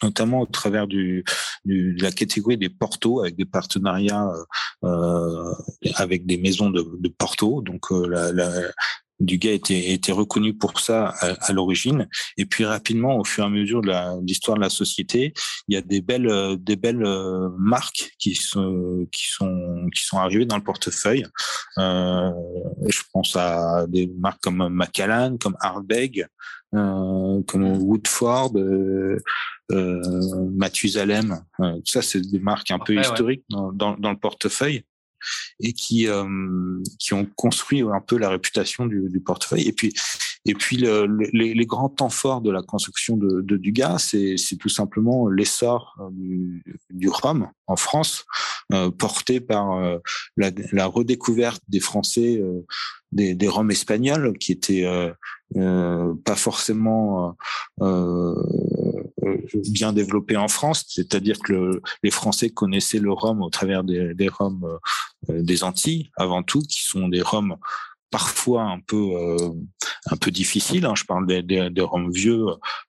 notamment 0.01 0.41
au 0.41 0.45
travers 0.45 0.87
du, 0.87 1.23
du, 1.65 1.95
de 1.95 2.03
la 2.03 2.11
catégorie 2.11 2.57
des 2.57 2.69
portos, 2.69 3.21
avec 3.21 3.35
des 3.35 3.45
partenariats 3.45 4.29
euh, 4.83 5.53
avec 5.95 6.25
des 6.25 6.37
maisons 6.37 6.69
de, 6.69 6.85
de 6.99 7.09
porto. 7.09 7.61
Donc, 7.61 7.91
euh, 7.91 8.07
la, 8.07 8.51
la, 9.23 9.25
Dugas 9.25 9.51
était, 9.51 9.91
était 9.91 10.12
reconnu 10.12 10.53
pour 10.53 10.79
ça 10.79 11.13
à, 11.19 11.53
l'origine. 11.53 12.07
Et 12.38 12.45
puis 12.45 12.65
rapidement, 12.65 13.17
au 13.17 13.23
fur 13.23 13.43
et 13.43 13.47
à 13.47 13.49
mesure 13.49 13.81
de 13.81 13.91
l'histoire 14.25 14.57
de, 14.57 14.62
la 14.62 14.69
société, 14.69 15.33
il 15.67 15.75
y 15.75 15.77
a 15.77 15.81
des 15.81 16.01
belles, 16.01 16.57
des 16.59 16.75
belles 16.75 17.05
euh, 17.05 17.49
marques 17.57 18.12
qui 18.19 18.36
sont, 18.36 19.07
qui 19.12 19.25
sont, 19.27 19.89
qui 19.93 20.03
sont 20.03 20.17
arrivées 20.17 20.45
dans 20.45 20.57
le 20.57 20.63
portefeuille. 20.63 21.25
Euh, 21.77 22.31
je 22.88 23.01
pense 23.12 23.36
à 23.36 23.86
des 23.88 24.07
marques 24.07 24.41
comme 24.41 24.67
Macallan, 24.69 25.38
comme 25.38 25.55
Ardbeg, 25.59 26.27
euh, 26.73 27.41
comme 27.47 27.77
Woodford, 27.83 28.53
euh, 28.55 29.17
euh 29.71 30.49
Mathusalem. 30.55 31.39
Euh, 31.59 31.79
ça, 31.86 32.01
c'est 32.01 32.21
des 32.21 32.39
marques 32.39 32.71
un 32.71 32.79
peu 32.79 32.99
historiques 32.99 33.43
dans, 33.49 33.71
dans, 33.71 33.95
dans, 33.95 34.12
le 34.12 34.17
portefeuille 34.17 34.83
et 35.59 35.73
qui 35.73 36.07
euh, 36.07 36.25
qui 36.99 37.13
ont 37.13 37.25
construit 37.36 37.81
un 37.81 38.01
peu 38.01 38.17
la 38.17 38.29
réputation 38.29 38.86
du, 38.86 39.21
portefeuille. 39.25 39.67
Et 39.67 39.73
puis 39.73 39.93
et 40.45 40.53
puis 40.55 40.75
le, 40.75 41.05
les, 41.31 41.65
grands 41.65 41.88
temps 41.88 42.09
forts 42.09 42.41
de 42.41 42.51
la 42.51 42.62
construction 42.62 43.15
de, 43.15 43.39
de 43.39 43.55
Dugas, 43.55 43.99
c'est 43.99 44.57
tout 44.57 44.69
simplement 44.69 45.29
l'essor 45.29 45.95
euh, 46.01 46.09
du, 46.12 46.63
du 46.89 47.07
rhum 47.07 47.47
en 47.67 47.77
France, 47.77 48.25
euh, 48.73 48.91
porté 48.91 49.39
par 49.39 49.79
la, 50.36 50.86
redécouverte 50.86 51.62
des 51.69 51.79
Français 51.79 52.41
des, 53.13 53.36
des 53.36 53.47
rhums 53.47 53.71
espagnols 53.71 54.38
qui 54.38 54.51
étaient 54.51 54.86
pas 55.53 56.36
forcément 56.36 57.38
bien 59.71 59.93
développés 59.93 60.38
en 60.38 60.47
France, 60.47 60.86
c'est-à-dire 60.88 61.39
que 61.39 61.53
le, 61.53 61.82
les 62.03 62.12
Français 62.12 62.49
connaissaient 62.49 62.99
le 62.99 63.12
rhum 63.12 63.41
au 63.41 63.49
travers 63.49 63.84
des, 63.84 64.13
des 64.13 64.29
rhums 64.29 64.67
des 65.29 65.63
Antilles 65.63 66.12
avant 66.17 66.43
tout, 66.43 66.62
qui 66.62 66.84
sont 66.84 67.08
des 67.08 67.21
rhums 67.21 67.56
parfois 68.10 68.63
un 68.63 68.79
peu 68.79 69.15
euh, 69.15 69.49
un 70.12 70.17
peu 70.17 70.29
difficile. 70.29 70.86
Hein. 70.86 70.93
Je 70.95 71.03
parle 71.06 71.25
des, 71.25 71.41
des, 71.41 71.69
des 71.71 71.82
roms 71.82 72.12
vieux, 72.12 72.45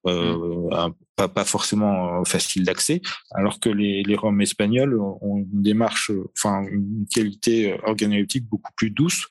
euh, 0.07 0.37
mmh. 0.37 0.95
pas, 1.17 1.29
pas 1.29 1.45
forcément 1.45 2.21
euh, 2.21 2.25
facile 2.25 2.65
d'accès, 2.65 3.01
alors 3.31 3.59
que 3.59 3.71
les, 3.71 4.03
les 4.03 4.17
roms 4.17 4.43
espagnols 4.43 4.99
ont 5.01 5.39
une 5.39 5.63
démarche, 5.63 6.11
enfin 6.37 6.67
une 6.71 7.07
qualité 7.11 7.73
euh, 7.73 7.79
organoleptique 7.85 8.47
beaucoup 8.47 8.73
plus 8.77 8.91
douce, 8.91 9.27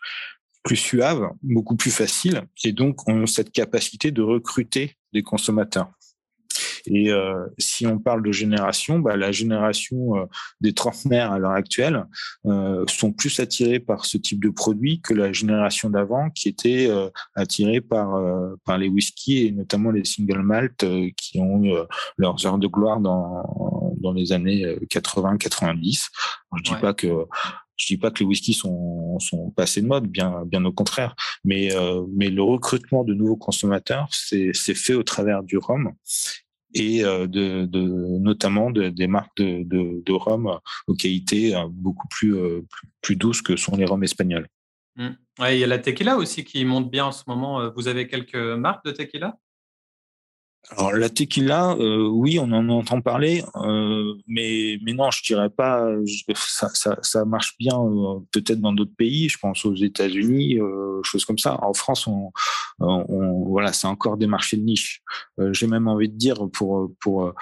plus 0.64 0.78
suave, 0.78 1.30
beaucoup 1.44 1.76
plus 1.76 1.92
facile, 1.92 2.44
et 2.64 2.72
donc 2.72 3.08
ont 3.08 3.28
cette 3.28 3.52
capacité 3.52 4.12
de 4.12 4.24
recruter 4.24 4.96
des 5.12 5.22
consommateurs. 5.22 5.92
Et 6.86 7.12
euh, 7.12 7.46
si 7.58 7.88
on 7.88 8.00
parle 8.00 8.24
de 8.24 8.32
génération, 8.32 9.00
bah, 9.00 9.16
la 9.16 9.32
génération 9.32 10.18
euh, 10.18 10.26
des 10.62 10.74
trentenaires 10.74 11.32
à 11.32 11.40
l'heure 11.40 11.52
actuelle 11.52 12.06
euh, 12.46 12.84
sont 12.88 13.12
plus 13.12 13.40
attirés 13.40 13.80
par 13.80 14.06
ce 14.06 14.18
type 14.18 14.44
de 14.44 14.50
produit 14.50 15.02
que 15.02 15.14
la 15.14 15.32
génération 15.32 15.90
d'avant 15.90 16.30
qui 16.30 16.50
était 16.50 16.88
euh, 16.90 17.10
attirée 17.36 17.82
par, 17.82 18.16
euh, 18.16 18.56
par 18.66 18.78
les 18.78 18.90
whiskies 18.90 19.48
et 19.48 19.52
notamment 19.52 19.92
les 19.92 20.06
single 20.06 20.42
malt 20.42 20.86
qui 21.18 21.40
ont 21.40 21.64
eu 21.64 21.74
leurs 22.18 22.46
heures 22.46 22.58
de 22.58 22.68
gloire 22.68 23.00
dans, 23.00 23.96
dans 24.00 24.12
les 24.12 24.32
années 24.32 24.66
80-90. 24.90 26.08
Je 26.56 26.64
dis 26.64 26.76
pas 26.82 26.94
que 26.94 27.26
je 27.78 27.88
dis 27.88 27.98
pas 27.98 28.12
que 28.12 28.20
les 28.20 28.26
whiskies 28.26 28.54
sont, 28.54 29.18
sont 29.20 29.50
passés 29.52 29.82
de 29.82 29.88
mode, 29.88 30.08
bien, 30.08 30.44
bien 30.46 30.64
au 30.66 30.72
contraire. 30.72 31.16
Mais, 31.44 31.74
euh, 31.74 32.04
mais 32.16 32.30
le 32.30 32.44
recrutement 32.44 33.04
de 33.04 33.14
nouveaux 33.14 33.36
consommateurs, 33.36 34.08
c'est 34.12 34.54
fait 34.54 34.94
au 34.94 35.04
travers 35.04 35.44
du 35.44 35.58
rhum 35.58 35.92
et 36.74 37.04
euh, 37.04 37.28
de, 37.28 37.68
notamment 38.20 38.72
de, 38.72 38.90
des 38.90 39.08
marques 39.08 39.38
de, 39.38 39.64
de, 40.04 40.12
rhum 40.12 40.60
aux 40.88 40.96
qualités 40.96 41.56
euh, 41.56 41.68
beaucoup 41.70 42.08
plus, 42.08 42.36
euh, 42.36 42.62
douces 43.12 43.42
que 43.42 43.56
sont 43.56 43.76
les 43.76 43.86
rhums 43.86 44.04
espagnols. 44.04 44.48
Mmh. 44.96 45.10
Il 45.50 45.58
y 45.58 45.64
a 45.64 45.68
la 45.68 45.80
tequila 45.80 46.18
aussi 46.18 46.44
qui 46.44 46.64
monte 46.66 46.92
bien 46.92 47.06
en 47.06 47.12
ce 47.12 47.24
moment. 47.28 47.72
Vous 47.76 47.88
avez 47.88 48.08
quelques 48.08 48.36
marques 48.36 48.86
de 48.86 48.92
tequila? 48.92 49.38
Alors 50.70 50.94
la 50.94 51.10
tequila, 51.10 51.76
euh, 51.80 52.08
oui, 52.08 52.40
on 52.40 52.52
en 52.52 52.70
entend 52.70 53.02
parler, 53.02 53.44
euh, 53.58 54.14
mais 54.28 54.80
mais 54.82 54.94
non, 54.94 55.12
je 55.12 55.22
dirais 55.22 55.50
pas. 55.50 55.90
Ça, 56.36 56.70
ça, 56.74 56.98
ça 57.02 57.26
marche 57.26 57.58
bien 57.60 57.78
euh, 57.78 58.20
peut-être 58.32 58.62
dans 58.62 58.72
d'autres 58.72 58.96
pays. 58.98 59.28
Je 59.28 59.38
pense 59.38 59.66
aux 59.66 59.76
États-Unis, 59.76 60.60
euh, 60.60 61.02
choses 61.04 61.26
comme 61.26 61.38
ça. 61.38 61.62
En 61.64 61.74
France, 61.74 62.08
on, 62.08 62.32
on 62.80 63.44
voilà, 63.50 63.74
c'est 63.74 63.88
encore 63.88 64.16
des 64.16 64.26
marchés 64.26 64.56
de 64.56 64.64
niche. 64.64 65.02
Euh, 65.40 65.52
j'ai 65.52 65.68
même 65.68 65.90
envie 65.90 66.10
de 66.10 66.18
dire 66.18 66.38
pour 66.54 66.92
pour 67.02 67.34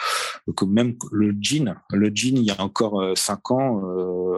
que 0.56 0.66
même 0.66 0.96
le 1.12 1.36
gin, 1.40 1.76
le 1.92 2.10
gin, 2.10 2.38
il 2.38 2.44
y 2.44 2.52
a 2.52 2.60
encore 2.60 3.16
cinq 3.16 3.52
ans 3.52 3.82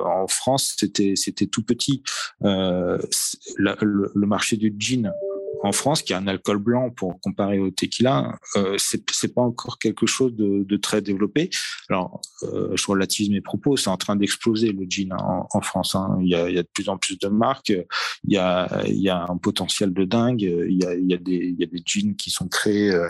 en 0.06 0.28
France, 0.28 0.76
c'était 0.78 1.14
c'était 1.16 1.48
tout 1.48 1.64
petit. 1.64 2.04
Le, 2.42 3.00
le, 4.14 4.28
marché 4.28 4.58
du 4.58 4.76
gin 4.78 5.14
en 5.64 5.72
France, 5.72 6.01
qui 6.01 6.11
est 6.11 6.16
un 6.18 6.28
alcool 6.28 6.57
blanc 6.57 6.89
pour 6.89 7.20
comparer 7.22 7.57
au 7.57 7.72
tequila, 7.72 8.38
euh, 8.57 8.76
c'est 8.78 9.34
pas 9.34 9.41
encore 9.41 9.80
quelque 9.80 10.05
chose 10.05 10.36
de, 10.36 10.64
de 10.64 10.78
très 10.78 11.01
développé. 11.01 11.49
Alors, 11.89 12.20
euh, 12.43 12.76
je 12.76 12.86
relativise 12.86 13.30
mes 13.30 13.39
propos, 13.39 13.78
c'est 13.78 13.89
en 13.89 13.95
train 13.95 14.18
d'exploser 14.18 14.74
le 14.74 14.86
gin 14.89 15.14
en, 15.14 15.47
en 15.49 15.61
France. 15.61 15.95
Hein. 15.95 16.18
Il, 16.20 16.28
y 16.28 16.36
a, 16.36 16.49
il, 16.49 16.55
y 16.55 16.59
a, 16.59 16.64
de 16.64 16.70
plus 16.74 16.89
en 16.89 16.97
plus 16.97 17.18
de 17.18 17.30
marques, 17.30 17.70
il 17.70 18.34
y 18.34 18.38
a, 18.38 18.84
il 18.86 19.01
y 19.01 19.09
a 19.09 19.26
un 19.30 19.38
potentiel 19.38 19.93
de 19.93 20.03
dingue, 20.03 20.41
il 20.41 20.84
y 20.84 20.86
a, 20.86 20.95
il 20.95 21.09
y 21.09 21.14
a, 21.14 21.18
des, 21.18 21.38
il 21.38 21.55
y 21.57 21.64
a 21.64 21.68
des 21.68 21.82
gins 21.86 22.14
qui 22.18 22.30
sont 22.30 22.49
créés 22.49 22.91
euh, 22.91 23.09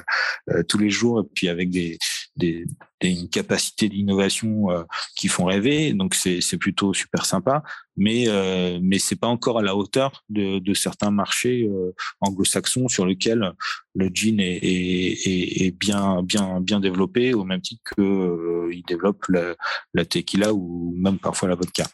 euh 0.49 0.61
tous 0.69 0.77
les 0.77 0.91
jours, 0.91 1.21
et 1.21 1.29
puis 1.33 1.49
avec 1.49 1.71
des, 1.71 1.97
des, 2.35 2.65
des 3.01 3.09
une 3.09 3.29
capacité 3.29 3.89
d'innovation 3.89 4.71
euh, 4.71 4.83
qui 5.15 5.27
font 5.27 5.45
rêver. 5.45 5.93
Donc, 5.93 6.15
c'est 6.15 6.57
plutôt 6.57 6.93
super 6.93 7.25
sympa 7.25 7.63
mais 7.95 8.25
euh, 8.27 8.79
mais 8.81 8.99
c'est 8.99 9.15
pas 9.15 9.27
encore 9.27 9.59
à 9.59 9.61
la 9.61 9.75
hauteur 9.75 10.23
de, 10.29 10.59
de 10.59 10.73
certains 10.73 11.11
marchés 11.11 11.67
euh, 11.67 11.93
anglo-saxons 12.21 12.87
sur 12.87 13.05
lesquels 13.05 13.53
le 13.95 14.09
gin 14.13 14.39
est, 14.39 14.59
est, 14.63 15.65
est, 15.65 15.71
bien 15.71 16.23
bien 16.23 16.59
bien 16.59 16.79
développé 16.79 17.33
au 17.33 17.43
même 17.43 17.61
titre 17.61 17.81
que 17.95 18.01
euh, 18.01 18.69
ils 18.73 18.83
développent 18.83 19.27
la, 19.29 19.55
la 19.93 20.05
tequila 20.05 20.53
ou 20.53 20.93
même 20.97 21.19
parfois 21.19 21.49
la 21.49 21.55
vodka. 21.55 21.85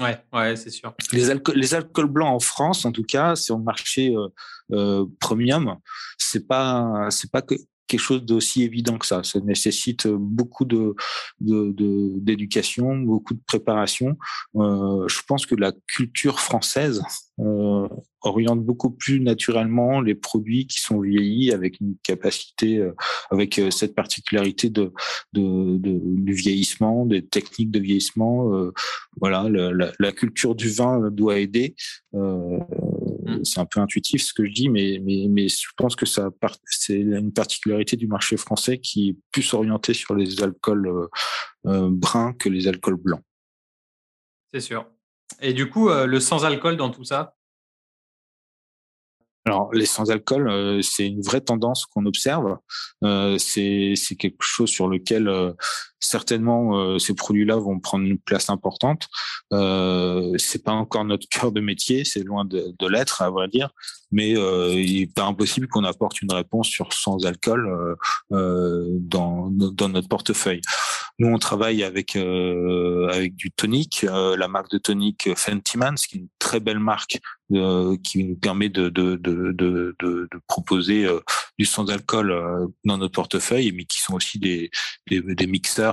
Ouais, 0.00 0.18
ouais, 0.32 0.56
c'est 0.56 0.70
sûr. 0.70 0.94
Les, 1.12 1.28
alcools, 1.28 1.56
les 1.56 1.74
alcools 1.74 2.06
blancs 2.06 2.34
en 2.34 2.40
France, 2.40 2.86
en 2.86 2.92
tout 2.92 3.02
cas, 3.02 3.36
c'est 3.36 3.52
un 3.52 3.58
marché 3.58 4.16
euh, 4.16 4.28
euh, 4.72 5.04
premium. 5.20 5.76
C'est 6.16 6.46
pas, 6.48 7.08
c'est 7.10 7.30
pas 7.30 7.42
que 7.42 7.54
quelque 7.90 8.00
chose 8.00 8.24
d'aussi 8.24 8.62
évident 8.62 8.96
que 8.98 9.06
ça. 9.06 9.22
Ça 9.24 9.40
nécessite 9.40 10.06
beaucoup 10.06 10.64
de 10.64 10.94
d'éducation, 11.40 12.96
beaucoup 12.96 13.34
de 13.34 13.42
préparation. 13.46 14.16
Euh, 14.56 15.08
je 15.08 15.20
pense 15.26 15.44
que 15.44 15.56
la 15.56 15.72
culture 15.88 16.38
française 16.40 17.02
euh, 17.40 17.88
oriente 18.22 18.62
beaucoup 18.64 18.90
plus 18.90 19.20
naturellement 19.20 20.00
les 20.00 20.14
produits 20.14 20.66
qui 20.66 20.80
sont 20.80 21.00
vieillis 21.00 21.52
avec 21.52 21.80
une 21.80 21.94
capacité, 22.02 22.78
euh, 22.78 22.92
avec 23.30 23.58
euh, 23.58 23.70
cette 23.70 23.94
particularité 23.94 24.70
de, 24.70 24.92
du 25.32 26.32
vieillissement, 26.32 27.06
des 27.06 27.24
techniques 27.24 27.70
de 27.70 27.80
vieillissement. 27.80 28.54
Euh, 28.54 28.72
voilà, 29.20 29.48
la, 29.48 30.12
culture 30.12 30.54
du 30.54 30.68
vin 30.68 31.10
doit 31.10 31.38
aider. 31.38 31.74
Mmh. 33.22 33.44
c'est 33.44 33.60
un 33.60 33.66
peu 33.66 33.80
intuitif 33.80 34.22
ce 34.22 34.32
que 34.32 34.44
je 34.44 34.52
dis, 34.52 34.68
mais, 34.68 35.00
mais, 35.02 35.26
mais 35.28 35.48
je 35.48 35.68
pense 35.76 35.96
que 35.96 36.06
ça 36.06 36.30
c'est 36.64 36.98
une 36.98 37.32
particularité 37.32 37.96
du 37.96 38.06
marché 38.06 38.36
français 38.36 38.78
qui 38.78 39.10
est 39.10 39.16
plus 39.32 39.52
orienté 39.54 39.94
sur 39.94 40.14
les 40.14 40.42
alcools 40.42 40.86
euh, 40.86 41.08
euh, 41.66 41.88
bruns 41.90 42.32
que 42.34 42.48
les 42.48 42.68
alcools 42.68 42.96
blancs. 42.96 43.22
C'est 44.52 44.60
sûr. 44.60 44.86
Et 45.40 45.52
du 45.52 45.70
coup, 45.70 45.90
euh, 45.90 46.06
le 46.06 46.20
sans-alcool 46.20 46.76
dans 46.76 46.90
tout 46.90 47.04
ça? 47.04 47.36
Alors, 49.46 49.72
les 49.72 49.86
sans-alcool, 49.86 50.50
euh, 50.50 50.82
c'est 50.82 51.06
une 51.06 51.22
vraie 51.22 51.40
tendance 51.40 51.86
qu'on 51.86 52.04
observe. 52.04 52.58
Euh, 53.04 53.38
c'est 53.38 53.94
quelque 54.18 54.42
chose 54.42 54.68
sur 54.68 54.86
lequel 54.86 55.28
euh, 55.28 55.52
certainement 56.00 56.98
ces 56.98 57.14
produits-là 57.14 57.56
vont 57.56 57.78
prendre 57.78 58.04
une 58.04 58.18
place 58.18 58.50
importante. 58.50 59.08
Euh, 59.52 60.34
c'est 60.38 60.64
pas 60.64 60.72
encore 60.72 61.04
notre 61.04 61.28
cœur 61.30 61.52
de 61.52 61.60
métier, 61.60 62.04
c'est 62.04 62.22
loin 62.22 62.44
de, 62.44 62.74
l'être, 62.88 63.22
à 63.22 63.30
vrai 63.30 63.48
dire. 63.48 63.70
Mais 64.12 64.30
il 64.30 65.00
n'est 65.00 65.06
pas 65.06 65.24
impossible 65.24 65.68
qu'on 65.68 65.84
apporte 65.84 66.20
une 66.20 66.32
réponse 66.32 66.68
sur 66.68 66.92
sans-alcool 66.92 67.96
dans, 68.30 69.50
dans 69.50 69.88
notre 69.88 70.08
portefeuille. 70.08 70.62
Nous, 71.20 71.28
on 71.28 71.38
travaille 71.38 71.84
avec 71.84 72.16
avec 72.16 73.36
du 73.36 73.52
tonic, 73.52 74.04
la 74.08 74.48
marque 74.48 74.70
de 74.70 74.78
tonic 74.78 75.28
Fentimans, 75.36 75.94
qui 75.94 76.16
est 76.16 76.20
une 76.20 76.28
très 76.38 76.58
belle 76.58 76.80
marque 76.80 77.20
euh, 77.52 77.96
qui 78.04 78.22
nous 78.22 78.36
permet 78.36 78.68
de, 78.68 78.90
de, 78.90 79.16
de, 79.16 80.28
proposer 80.46 81.04
euh, 81.04 81.18
du 81.58 81.64
sans-alcool 81.64 82.30
euh, 82.30 82.68
dans 82.84 82.96
notre 82.96 83.14
portefeuille, 83.14 83.72
mais 83.72 83.86
qui 83.86 83.98
sont 83.98 84.14
aussi 84.14 84.38
des, 84.38 84.70
des, 85.08 85.20
des 85.20 85.46
mixeurs 85.48 85.89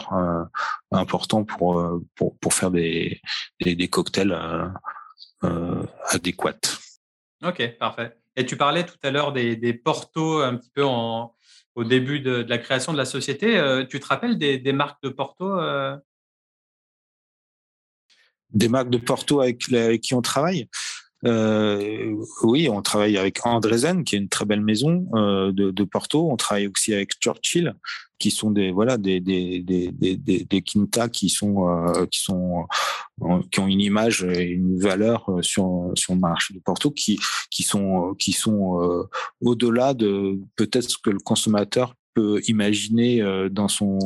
importants 0.92 1.44
pour, 1.44 2.02
pour, 2.16 2.38
pour 2.38 2.54
faire 2.54 2.72
des, 2.72 3.22
des, 3.62 3.76
des 3.76 3.88
cocktails 3.88 4.38
adéquats. 6.10 6.82
Ok, 7.44 7.78
parfait. 7.78 8.18
Et 8.36 8.46
tu 8.46 8.58
parlais 8.58 8.86
tout 8.86 8.98
à 9.04 9.12
l'heure 9.12 9.34
des, 9.34 9.56
des 9.56 9.74
portos 9.74 10.42
un 10.42 10.56
petit 10.56 10.72
peu 10.72 10.86
en, 10.86 11.36
au 11.76 11.84
début 11.84 12.20
de, 12.20 12.44
de, 12.44 12.50
la 12.50 12.58
création 12.58 12.92
de 12.92 12.98
la 12.98 13.06
société. 13.06 13.86
tu 13.90 14.00
te 14.00 14.08
rappelles 14.08 14.38
des, 14.38 14.58
des 14.58 14.74
marques 14.74 15.02
de 15.04 15.10
Porto 15.10 15.60
Des 18.52 18.70
marques 18.70 18.90
de 18.90 18.98
Porto 18.98 19.42
avec, 19.42 19.72
avec 19.72 20.02
qui 20.02 20.14
on 20.14 20.22
travaille? 20.22 20.70
Euh, 21.26 22.16
oui, 22.44 22.70
on 22.70 22.82
travaille 22.82 23.18
avec 23.18 23.46
Andresen, 23.46 24.04
qui 24.04 24.16
est 24.16 24.20
une 24.20 24.30
très 24.30 24.46
belle 24.46 24.62
maison 24.62 25.08
euh, 25.16 25.52
de, 25.52 25.72
de, 25.72 25.84
Porto. 25.84 26.30
On 26.32 26.38
travaille 26.38 26.68
aussi 26.68 26.94
avec 26.94 27.14
Churchill, 27.20 27.74
qui 28.20 28.32
sont 28.32 28.52
des 28.52 28.72
voilà 28.72 28.98
des 28.98 29.20
des 29.20 29.62
des 29.62 29.92
des, 29.92 30.18
des 30.18 30.62
quintas 30.62 31.10
qui 31.10 31.30
sont 31.30 31.70
euh, 31.70 32.06
qui 32.06 32.20
sont 32.22 32.68
euh, 33.24 33.42
qui 33.52 33.60
ont 33.60 33.68
une 33.68 33.82
image 33.82 34.24
et 34.24 34.44
une 34.44 34.80
valeur 34.80 35.30
euh, 35.30 35.42
sur 35.42 35.92
sur 35.96 36.14
le 36.14 36.20
marché 36.20 36.54
de 36.54 36.60
Porto, 36.60 36.92
qui 36.92 37.20
qui 37.50 37.64
sont 37.64 38.14
qui 38.20 38.32
sont 38.32 38.82
euh, 38.82 39.10
au-delà 39.42 39.94
de 39.96 40.40
peut-être 40.56 40.90
ce 40.90 40.98
que 40.98 41.10
le 41.10 41.20
consommateur 41.20 41.96
peut 42.14 42.42
imaginer 42.48 43.22
dans 43.52 43.68
son 43.68 44.00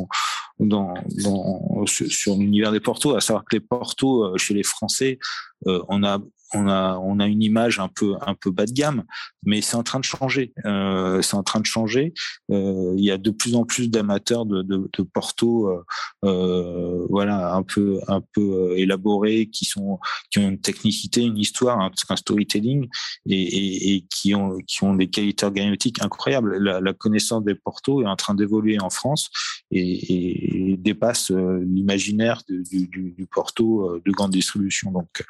dans, 0.60 0.92
dans 1.24 1.86
sur, 1.86 2.36
l'univers 2.36 2.70
des 2.70 2.78
portos, 2.78 3.16
à 3.16 3.22
savoir 3.22 3.42
que 3.42 3.56
les 3.56 3.60
portos 3.60 4.36
chez 4.36 4.52
les 4.52 4.62
Français, 4.62 5.18
on 5.64 6.04
a 6.04 6.18
on 6.54 6.68
a 6.68 6.98
on 6.98 7.20
a 7.20 7.26
une 7.26 7.42
image 7.42 7.78
un 7.78 7.88
peu 7.88 8.14
un 8.20 8.34
peu 8.34 8.50
bas 8.50 8.66
de 8.66 8.72
gamme, 8.72 9.04
mais 9.44 9.60
c'est 9.60 9.76
en 9.76 9.82
train 9.82 9.98
de 9.98 10.04
changer. 10.04 10.52
Euh, 10.64 11.22
c'est 11.22 11.36
en 11.36 11.42
train 11.42 11.60
de 11.60 11.66
changer. 11.66 12.14
Euh, 12.50 12.94
il 12.96 13.04
y 13.04 13.10
a 13.10 13.18
de 13.18 13.30
plus 13.30 13.54
en 13.54 13.64
plus 13.64 13.90
d'amateurs 13.90 14.46
de, 14.46 14.62
de, 14.62 14.88
de, 14.92 15.02
Porto, 15.02 15.68
euh, 15.68 15.84
euh 16.24 17.06
voilà, 17.10 17.54
un 17.54 17.62
peu 17.62 18.00
un 18.08 18.20
peu 18.20 18.40
euh, 18.40 18.76
élaborés, 18.76 19.46
qui 19.46 19.64
sont 19.64 19.98
qui 20.30 20.38
ont 20.38 20.48
une 20.48 20.60
technicité, 20.60 21.22
une 21.22 21.38
histoire, 21.38 21.80
un, 21.80 21.90
un 22.08 22.16
storytelling 22.16 22.88
et, 23.26 23.42
et, 23.42 23.94
et, 23.94 24.06
qui 24.10 24.34
ont 24.34 24.58
qui 24.66 24.84
ont 24.84 24.94
des 24.94 25.08
qualités 25.08 25.46
organiques 25.46 26.02
incroyables. 26.02 26.58
La, 26.58 26.80
la 26.80 26.92
connaissance 26.92 27.44
des 27.44 27.54
Porto 27.54 28.02
est 28.02 28.06
en 28.06 28.16
train 28.16 28.34
d'évoluer 28.34 28.80
en 28.80 28.90
France 28.90 29.30
et, 29.70 30.72
et 30.72 30.76
dépasse 30.76 31.30
euh, 31.30 31.64
l'imaginaire 31.64 32.42
du, 32.48 32.86
du, 32.86 33.10
du, 33.10 33.26
Porto 33.26 34.00
de 34.04 34.12
grande 34.12 34.32
distribution. 34.32 34.92
Donc 34.92 35.24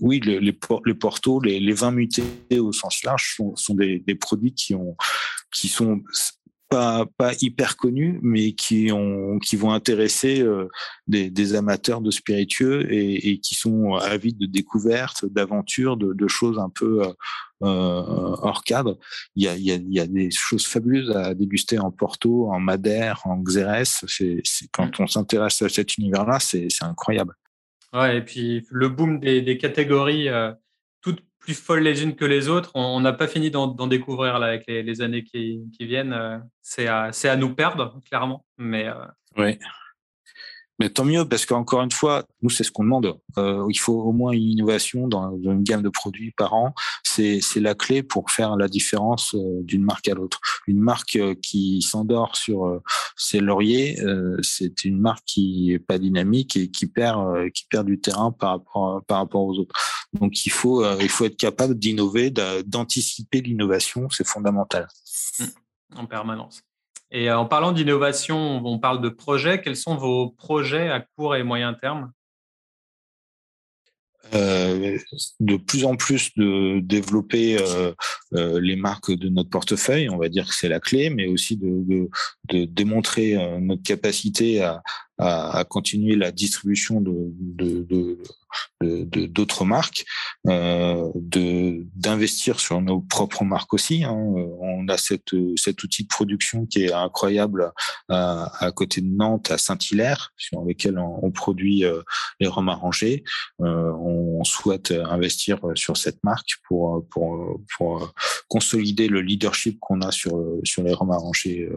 oui, 0.00 0.20
les, 0.20 0.40
les, 0.40 0.58
les 0.84 0.94
portos, 0.94 1.40
les, 1.40 1.60
les, 1.60 1.72
vins 1.72 1.90
mutés 1.90 2.24
au 2.58 2.72
sens 2.72 3.04
large 3.04 3.34
sont, 3.36 3.54
sont 3.56 3.74
des, 3.74 3.98
des, 4.00 4.14
produits 4.14 4.54
qui 4.54 4.74
ont, 4.74 4.96
qui 5.50 5.68
sont 5.68 6.02
pas, 6.68 7.04
pas 7.18 7.32
hyper 7.42 7.76
connus, 7.76 8.18
mais 8.22 8.52
qui 8.52 8.90
ont, 8.92 9.38
qui 9.38 9.56
vont 9.56 9.72
intéresser 9.72 10.40
euh, 10.40 10.68
des, 11.06 11.28
des, 11.28 11.54
amateurs 11.54 12.00
de 12.00 12.10
spiritueux 12.10 12.90
et, 12.90 13.30
et, 13.30 13.40
qui 13.40 13.54
sont 13.54 13.94
avides 13.94 14.38
de 14.38 14.46
découvertes, 14.46 15.26
d'aventures, 15.26 15.98
de, 15.98 16.14
de, 16.14 16.28
choses 16.28 16.58
un 16.58 16.70
peu 16.70 17.02
euh, 17.02 17.12
hors 17.60 18.64
cadre. 18.64 18.98
Il 19.36 19.44
y, 19.44 19.48
a, 19.48 19.54
il, 19.54 19.64
y 19.64 19.72
a, 19.72 19.74
il 19.74 19.92
y 19.92 20.00
a 20.00 20.06
des 20.06 20.30
choses 20.30 20.64
fabuleuses 20.64 21.14
à 21.14 21.34
déguster 21.34 21.78
en 21.78 21.90
Porto, 21.90 22.50
en 22.50 22.58
Madère, 22.58 23.20
en 23.26 23.36
Xérès. 23.36 24.02
C'est, 24.08 24.42
quand 24.72 24.98
on 24.98 25.06
s'intéresse 25.06 25.60
à 25.60 25.68
cet 25.68 25.98
univers-là, 25.98 26.40
c'est 26.40 26.68
incroyable. 26.80 27.34
Ouais, 27.92 28.18
et 28.18 28.22
puis 28.22 28.66
le 28.70 28.88
boom 28.88 29.20
des, 29.20 29.58
catégories 29.58 30.28
euh, 30.28 30.52
toutes 31.02 31.24
plus 31.38 31.54
folles 31.54 31.82
les 31.82 32.02
unes 32.02 32.14
que 32.14 32.24
les 32.24 32.48
autres, 32.48 32.70
on 32.74 33.00
n'a 33.00 33.12
pas 33.12 33.26
fini 33.26 33.50
d'en 33.50 33.86
découvrir 33.86 34.38
là 34.38 34.46
avec 34.46 34.64
les, 34.66 35.02
années 35.02 35.24
qui, 35.24 35.60
viennent. 35.80 36.12
Euh, 36.12 36.38
c'est 36.62 36.86
à, 36.86 37.36
nous 37.36 37.54
perdre, 37.54 38.00
clairement. 38.08 38.44
Mais, 38.56 38.88
euh... 38.88 39.54
Tant 40.88 41.04
mieux, 41.04 41.28
parce 41.28 41.46
qu'encore 41.46 41.82
une 41.82 41.90
fois, 41.90 42.24
nous, 42.42 42.50
c'est 42.50 42.64
ce 42.64 42.72
qu'on 42.72 42.84
demande. 42.84 43.18
Euh, 43.38 43.66
il 43.68 43.78
faut 43.78 44.00
au 44.00 44.12
moins 44.12 44.32
une 44.32 44.42
innovation 44.42 45.06
dans, 45.08 45.36
une 45.36 45.62
gamme 45.62 45.82
de 45.82 45.88
produits 45.88 46.32
par 46.32 46.54
an. 46.54 46.74
C'est 47.04 47.40
la 47.56 47.74
clé 47.74 48.02
pour 48.02 48.30
faire 48.30 48.56
la 48.56 48.68
différence 48.68 49.34
euh, 49.34 49.62
d'une 49.62 49.84
marque 49.84 50.08
à 50.08 50.14
l'autre. 50.14 50.40
Une 50.66 50.80
marque 50.80 51.16
euh, 51.16 51.34
qui 51.34 51.82
s'endort 51.82 52.36
sur 52.36 52.80
ses 53.16 53.40
lauriers, 53.40 53.98
c'est 54.42 54.84
une 54.84 54.98
marque 54.98 55.24
qui 55.26 55.72
est 55.72 55.78
pas 55.78 55.98
dynamique 55.98 56.56
et 56.56 56.70
qui 56.70 56.86
perd, 56.86 57.50
qui 57.52 57.66
perd 57.66 57.86
du 57.86 58.00
terrain 58.00 58.32
par 58.32 58.50
rapport, 58.50 59.02
par 59.04 59.18
rapport 59.18 59.42
aux 59.42 59.58
autres. 59.58 59.74
Donc, 60.12 60.44
il 60.46 60.50
faut, 60.50 60.84
il 60.98 61.08
faut 61.08 61.24
être 61.24 61.36
capable 61.36 61.78
d'innover, 61.78 62.30
d'anticiper 62.30 63.40
l'innovation. 63.40 64.08
C'est 64.10 64.26
fondamental. 64.26 64.88
Mmh. 65.38 65.44
En 65.96 66.06
permanence. 66.06 66.62
Et 67.14 67.30
en 67.30 67.44
parlant 67.44 67.72
d'innovation, 67.72 68.64
on 68.64 68.78
parle 68.78 69.02
de 69.02 69.10
projets. 69.10 69.60
Quels 69.60 69.76
sont 69.76 69.96
vos 69.96 70.30
projets 70.30 70.88
à 70.88 71.00
court 71.00 71.36
et 71.36 71.42
moyen 71.42 71.74
terme? 71.74 72.10
Euh, 74.34 74.96
de 75.40 75.56
plus 75.56 75.84
en 75.84 75.96
plus 75.96 76.30
de 76.36 76.80
développer 76.80 77.58
euh, 77.60 77.92
euh, 78.34 78.60
les 78.60 78.76
marques 78.76 79.12
de 79.12 79.28
notre 79.28 79.50
portefeuille, 79.50 80.08
on 80.08 80.16
va 80.16 80.30
dire 80.30 80.46
que 80.46 80.54
c'est 80.54 80.70
la 80.70 80.80
clé, 80.80 81.10
mais 81.10 81.26
aussi 81.26 81.58
de, 81.58 82.08
démontrer 82.64 83.36
euh, 83.36 83.58
notre 83.58 83.82
capacité 83.82 84.62
à, 84.62 84.82
à, 85.18 85.64
continuer 85.68 86.16
la 86.16 86.32
distribution 86.32 87.00
de 87.00 88.18
d'autres 88.80 89.64
marques, 89.64 90.04
euh, 90.48 91.10
de 91.14 91.86
d'investir 91.94 92.60
sur 92.60 92.80
nos 92.80 93.00
propres 93.00 93.44
marques 93.44 93.72
aussi. 93.74 94.04
Hein. 94.04 94.12
On 94.12 94.86
a 94.88 94.96
cette, 94.96 95.34
cet 95.56 95.82
outil 95.82 96.02
de 96.02 96.08
production 96.08 96.66
qui 96.66 96.84
est 96.84 96.92
incroyable 96.92 97.72
à, 98.08 98.52
à 98.64 98.72
côté 98.72 99.00
de 99.00 99.06
Nantes, 99.06 99.50
à 99.50 99.58
Saint-Hilaire, 99.58 100.32
sur 100.36 100.62
lequel 100.62 100.98
on, 100.98 101.30
produit 101.30 101.84
euh, 101.84 102.02
les 102.40 102.46
rhums 102.46 102.68
arrangés. 102.68 103.24
Euh, 103.60 103.92
on 103.92 104.44
souhaite 104.44 104.90
investir 104.90 105.60
sur 105.74 105.96
cette 105.96 106.22
marque 106.24 106.58
pour 106.66 107.06
pour 107.08 107.60
pour 107.76 108.12
consolider 108.48 109.08
le 109.08 109.20
leadership 109.20 109.78
qu'on 109.80 110.00
a 110.00 110.10
sur 110.10 110.38
sur 110.64 110.82
les 110.82 110.92
rhums 110.92 111.12
arrangés 111.12 111.68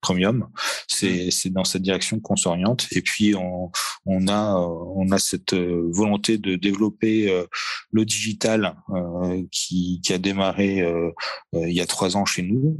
premium. 0.00 0.48
C'est 0.88 1.28
mm. 1.28 1.50
dans 1.50 1.64
cette 1.64 1.82
direction 1.82 2.20
qu'on 2.20 2.36
s'oriente. 2.36 2.86
Et 2.92 3.02
puis 3.02 3.34
on, 3.34 3.70
on 4.06 4.28
a 4.28 4.54
on 4.54 5.10
a 5.10 5.18
cette 5.18 5.54
euh, 5.54 5.88
volonté 5.92 6.38
de 6.38 6.56
développer 6.56 7.30
euh, 7.30 7.46
le 7.92 8.04
digital 8.04 8.76
euh, 8.90 9.42
qui, 9.50 10.00
qui 10.02 10.12
a 10.12 10.18
démarré 10.18 10.84
il 11.52 11.72
y 11.72 11.80
a 11.80 11.86
trois 11.86 12.16
ans 12.16 12.24
chez 12.24 12.42
nous 12.42 12.78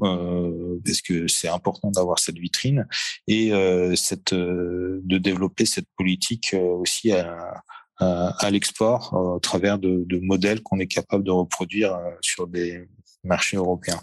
parce 0.85 1.01
que 1.01 1.27
c'est 1.29 1.49
important 1.49 1.91
d'avoir 1.91 2.19
cette 2.19 2.39
vitrine 2.39 2.87
et 3.27 3.51
cette 3.97 4.35
de 4.35 5.19
développer 5.19 5.67
cette 5.67 5.89
politique 5.97 6.55
aussi 6.55 7.13
à, 7.13 7.63
à, 7.99 8.51
l'export 8.51 9.13
au 9.13 9.41
travers 9.41 9.79
de, 9.79 10.05
de 10.07 10.19
modèles 10.19 10.63
qu'on 10.63 10.79
est 10.79 10.87
capable 10.87 11.25
de 11.25 11.31
reproduire 11.31 11.99
sur 12.21 12.47
des 12.47 12.89
marchés 13.25 13.57
européens. 13.57 14.01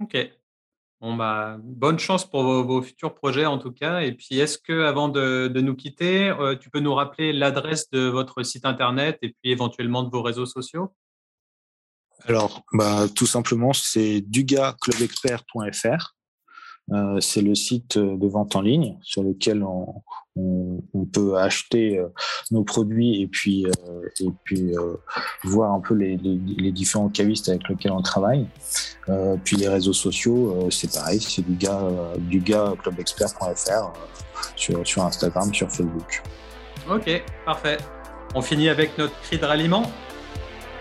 Ok, 0.00 0.16
bah, 1.12 1.58
bonne 1.62 1.98
chance 1.98 2.24
pour 2.24 2.42
vos, 2.42 2.80
futurs 2.80 3.14
projets 3.14 3.44
en 3.44 3.58
tout 3.58 3.72
cas. 3.72 4.00
Et 4.00 4.12
puis, 4.12 4.38
est-ce 4.38 4.56
que 4.56 4.84
avant 4.84 5.08
de, 5.08 5.52
nous 5.54 5.74
quitter, 5.74 6.30
euh, 6.30 6.56
tu 6.56 6.70
peux 6.70 6.80
nous 6.80 6.94
rappeler 6.94 7.34
l'adresse 7.34 7.90
de 7.90 8.06
votre 8.06 8.42
site 8.42 8.64
internet 8.64 9.18
et 9.20 9.28
puis 9.28 9.52
éventuellement 9.52 10.02
de 10.02 10.10
vos 10.10 10.22
réseaux 10.22 10.46
sociaux? 10.46 10.94
Alors, 12.26 12.62
bah, 12.72 13.06
tout 13.14 13.26
simplement, 13.26 13.74
c'est 13.74 14.22
dugaclubexpert.fr. 14.22 16.14
Euh, 16.92 17.18
c'est 17.20 17.40
le 17.40 17.54
site 17.54 17.96
de 17.96 18.26
vente 18.26 18.56
en 18.56 18.60
ligne 18.60 18.98
sur 19.02 19.22
lequel 19.22 19.62
on, 19.62 20.02
on, 20.36 21.06
peut 21.06 21.38
acheter 21.38 21.98
euh, 21.98 22.08
nos 22.50 22.62
produits 22.62 23.22
et 23.22 23.26
puis, 23.26 23.66
euh, 23.66 24.08
et 24.20 24.28
puis 24.44 24.74
voir 25.44 25.72
un 25.72 25.80
peu 25.80 25.94
les, 25.94 26.16
les, 26.16 26.72
différents 26.72 27.08
cavistes 27.08 27.48
avec 27.48 27.68
lesquels 27.68 27.92
on 27.92 28.02
travaille. 28.02 28.46
puis 29.44 29.56
les 29.56 29.68
réseaux 29.68 29.92
sociaux, 29.92 30.68
c'est 30.70 30.92
pareil, 30.92 31.20
c'est 31.20 31.42
du 31.42 31.54
gars, 31.54 31.88
du 32.18 32.40
gars 32.40 32.74
clubexpert.fr 32.82 33.92
sur, 34.56 34.86
sur 34.86 35.04
Instagram, 35.04 35.54
sur 35.54 35.70
Facebook. 35.70 36.22
Ok, 36.90 37.22
parfait. 37.46 37.78
On 38.34 38.42
finit 38.42 38.68
avec 38.68 38.98
notre 38.98 39.18
cri 39.22 39.38
de 39.38 39.44
ralliement. 39.44 39.90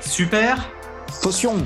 Super. 0.02 0.70
Potion. 1.22 1.66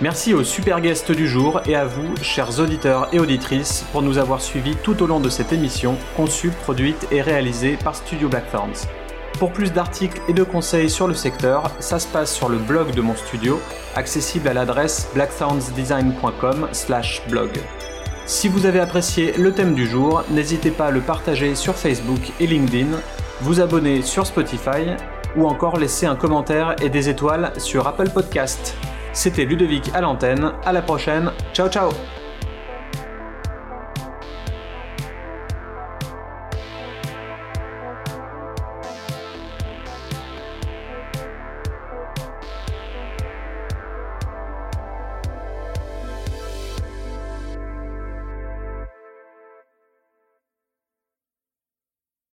Merci 0.00 0.32
aux 0.32 0.44
super 0.44 0.80
guests 0.80 1.10
du 1.10 1.26
jour 1.26 1.60
et 1.66 1.74
à 1.74 1.84
vous, 1.84 2.14
chers 2.22 2.60
auditeurs 2.60 3.08
et 3.12 3.18
auditrices, 3.18 3.84
pour 3.90 4.00
nous 4.00 4.18
avoir 4.18 4.40
suivis 4.40 4.76
tout 4.76 5.02
au 5.02 5.08
long 5.08 5.18
de 5.18 5.28
cette 5.28 5.52
émission, 5.52 5.96
conçue, 6.16 6.50
produite 6.50 7.08
et 7.10 7.20
réalisée 7.20 7.76
par 7.82 7.96
Studio 7.96 8.28
Blackthorns. 8.28 8.86
Pour 9.40 9.50
plus 9.50 9.72
d'articles 9.72 10.20
et 10.28 10.32
de 10.32 10.44
conseils 10.44 10.88
sur 10.88 11.08
le 11.08 11.14
secteur, 11.14 11.72
ça 11.80 11.98
se 11.98 12.06
passe 12.06 12.32
sur 12.32 12.48
le 12.48 12.58
blog 12.58 12.92
de 12.92 13.00
mon 13.00 13.16
studio, 13.16 13.60
accessible 13.96 14.46
à 14.46 14.54
l'adresse 14.54 15.08
blackthornsdesign.com/blog. 15.14 17.50
Si 18.24 18.46
vous 18.46 18.66
avez 18.66 18.78
apprécié 18.78 19.32
le 19.36 19.52
thème 19.52 19.74
du 19.74 19.88
jour, 19.88 20.22
n'hésitez 20.30 20.70
pas 20.70 20.86
à 20.86 20.92
le 20.92 21.00
partager 21.00 21.56
sur 21.56 21.74
Facebook 21.74 22.20
et 22.38 22.46
LinkedIn, 22.46 23.00
vous 23.40 23.60
abonner 23.60 24.02
sur 24.02 24.26
Spotify 24.26 24.94
ou 25.34 25.48
encore 25.48 25.76
laisser 25.76 26.06
un 26.06 26.14
commentaire 26.14 26.76
et 26.80 26.88
des 26.88 27.08
étoiles 27.08 27.52
sur 27.56 27.88
Apple 27.88 28.10
Podcast. 28.10 28.76
C'était 29.18 29.44
Ludovic 29.44 29.90
à 29.94 30.00
l'antenne. 30.00 30.52
À 30.64 30.72
la 30.72 30.80
prochaine. 30.80 31.32
Ciao 31.52 31.68
ciao 31.68 31.90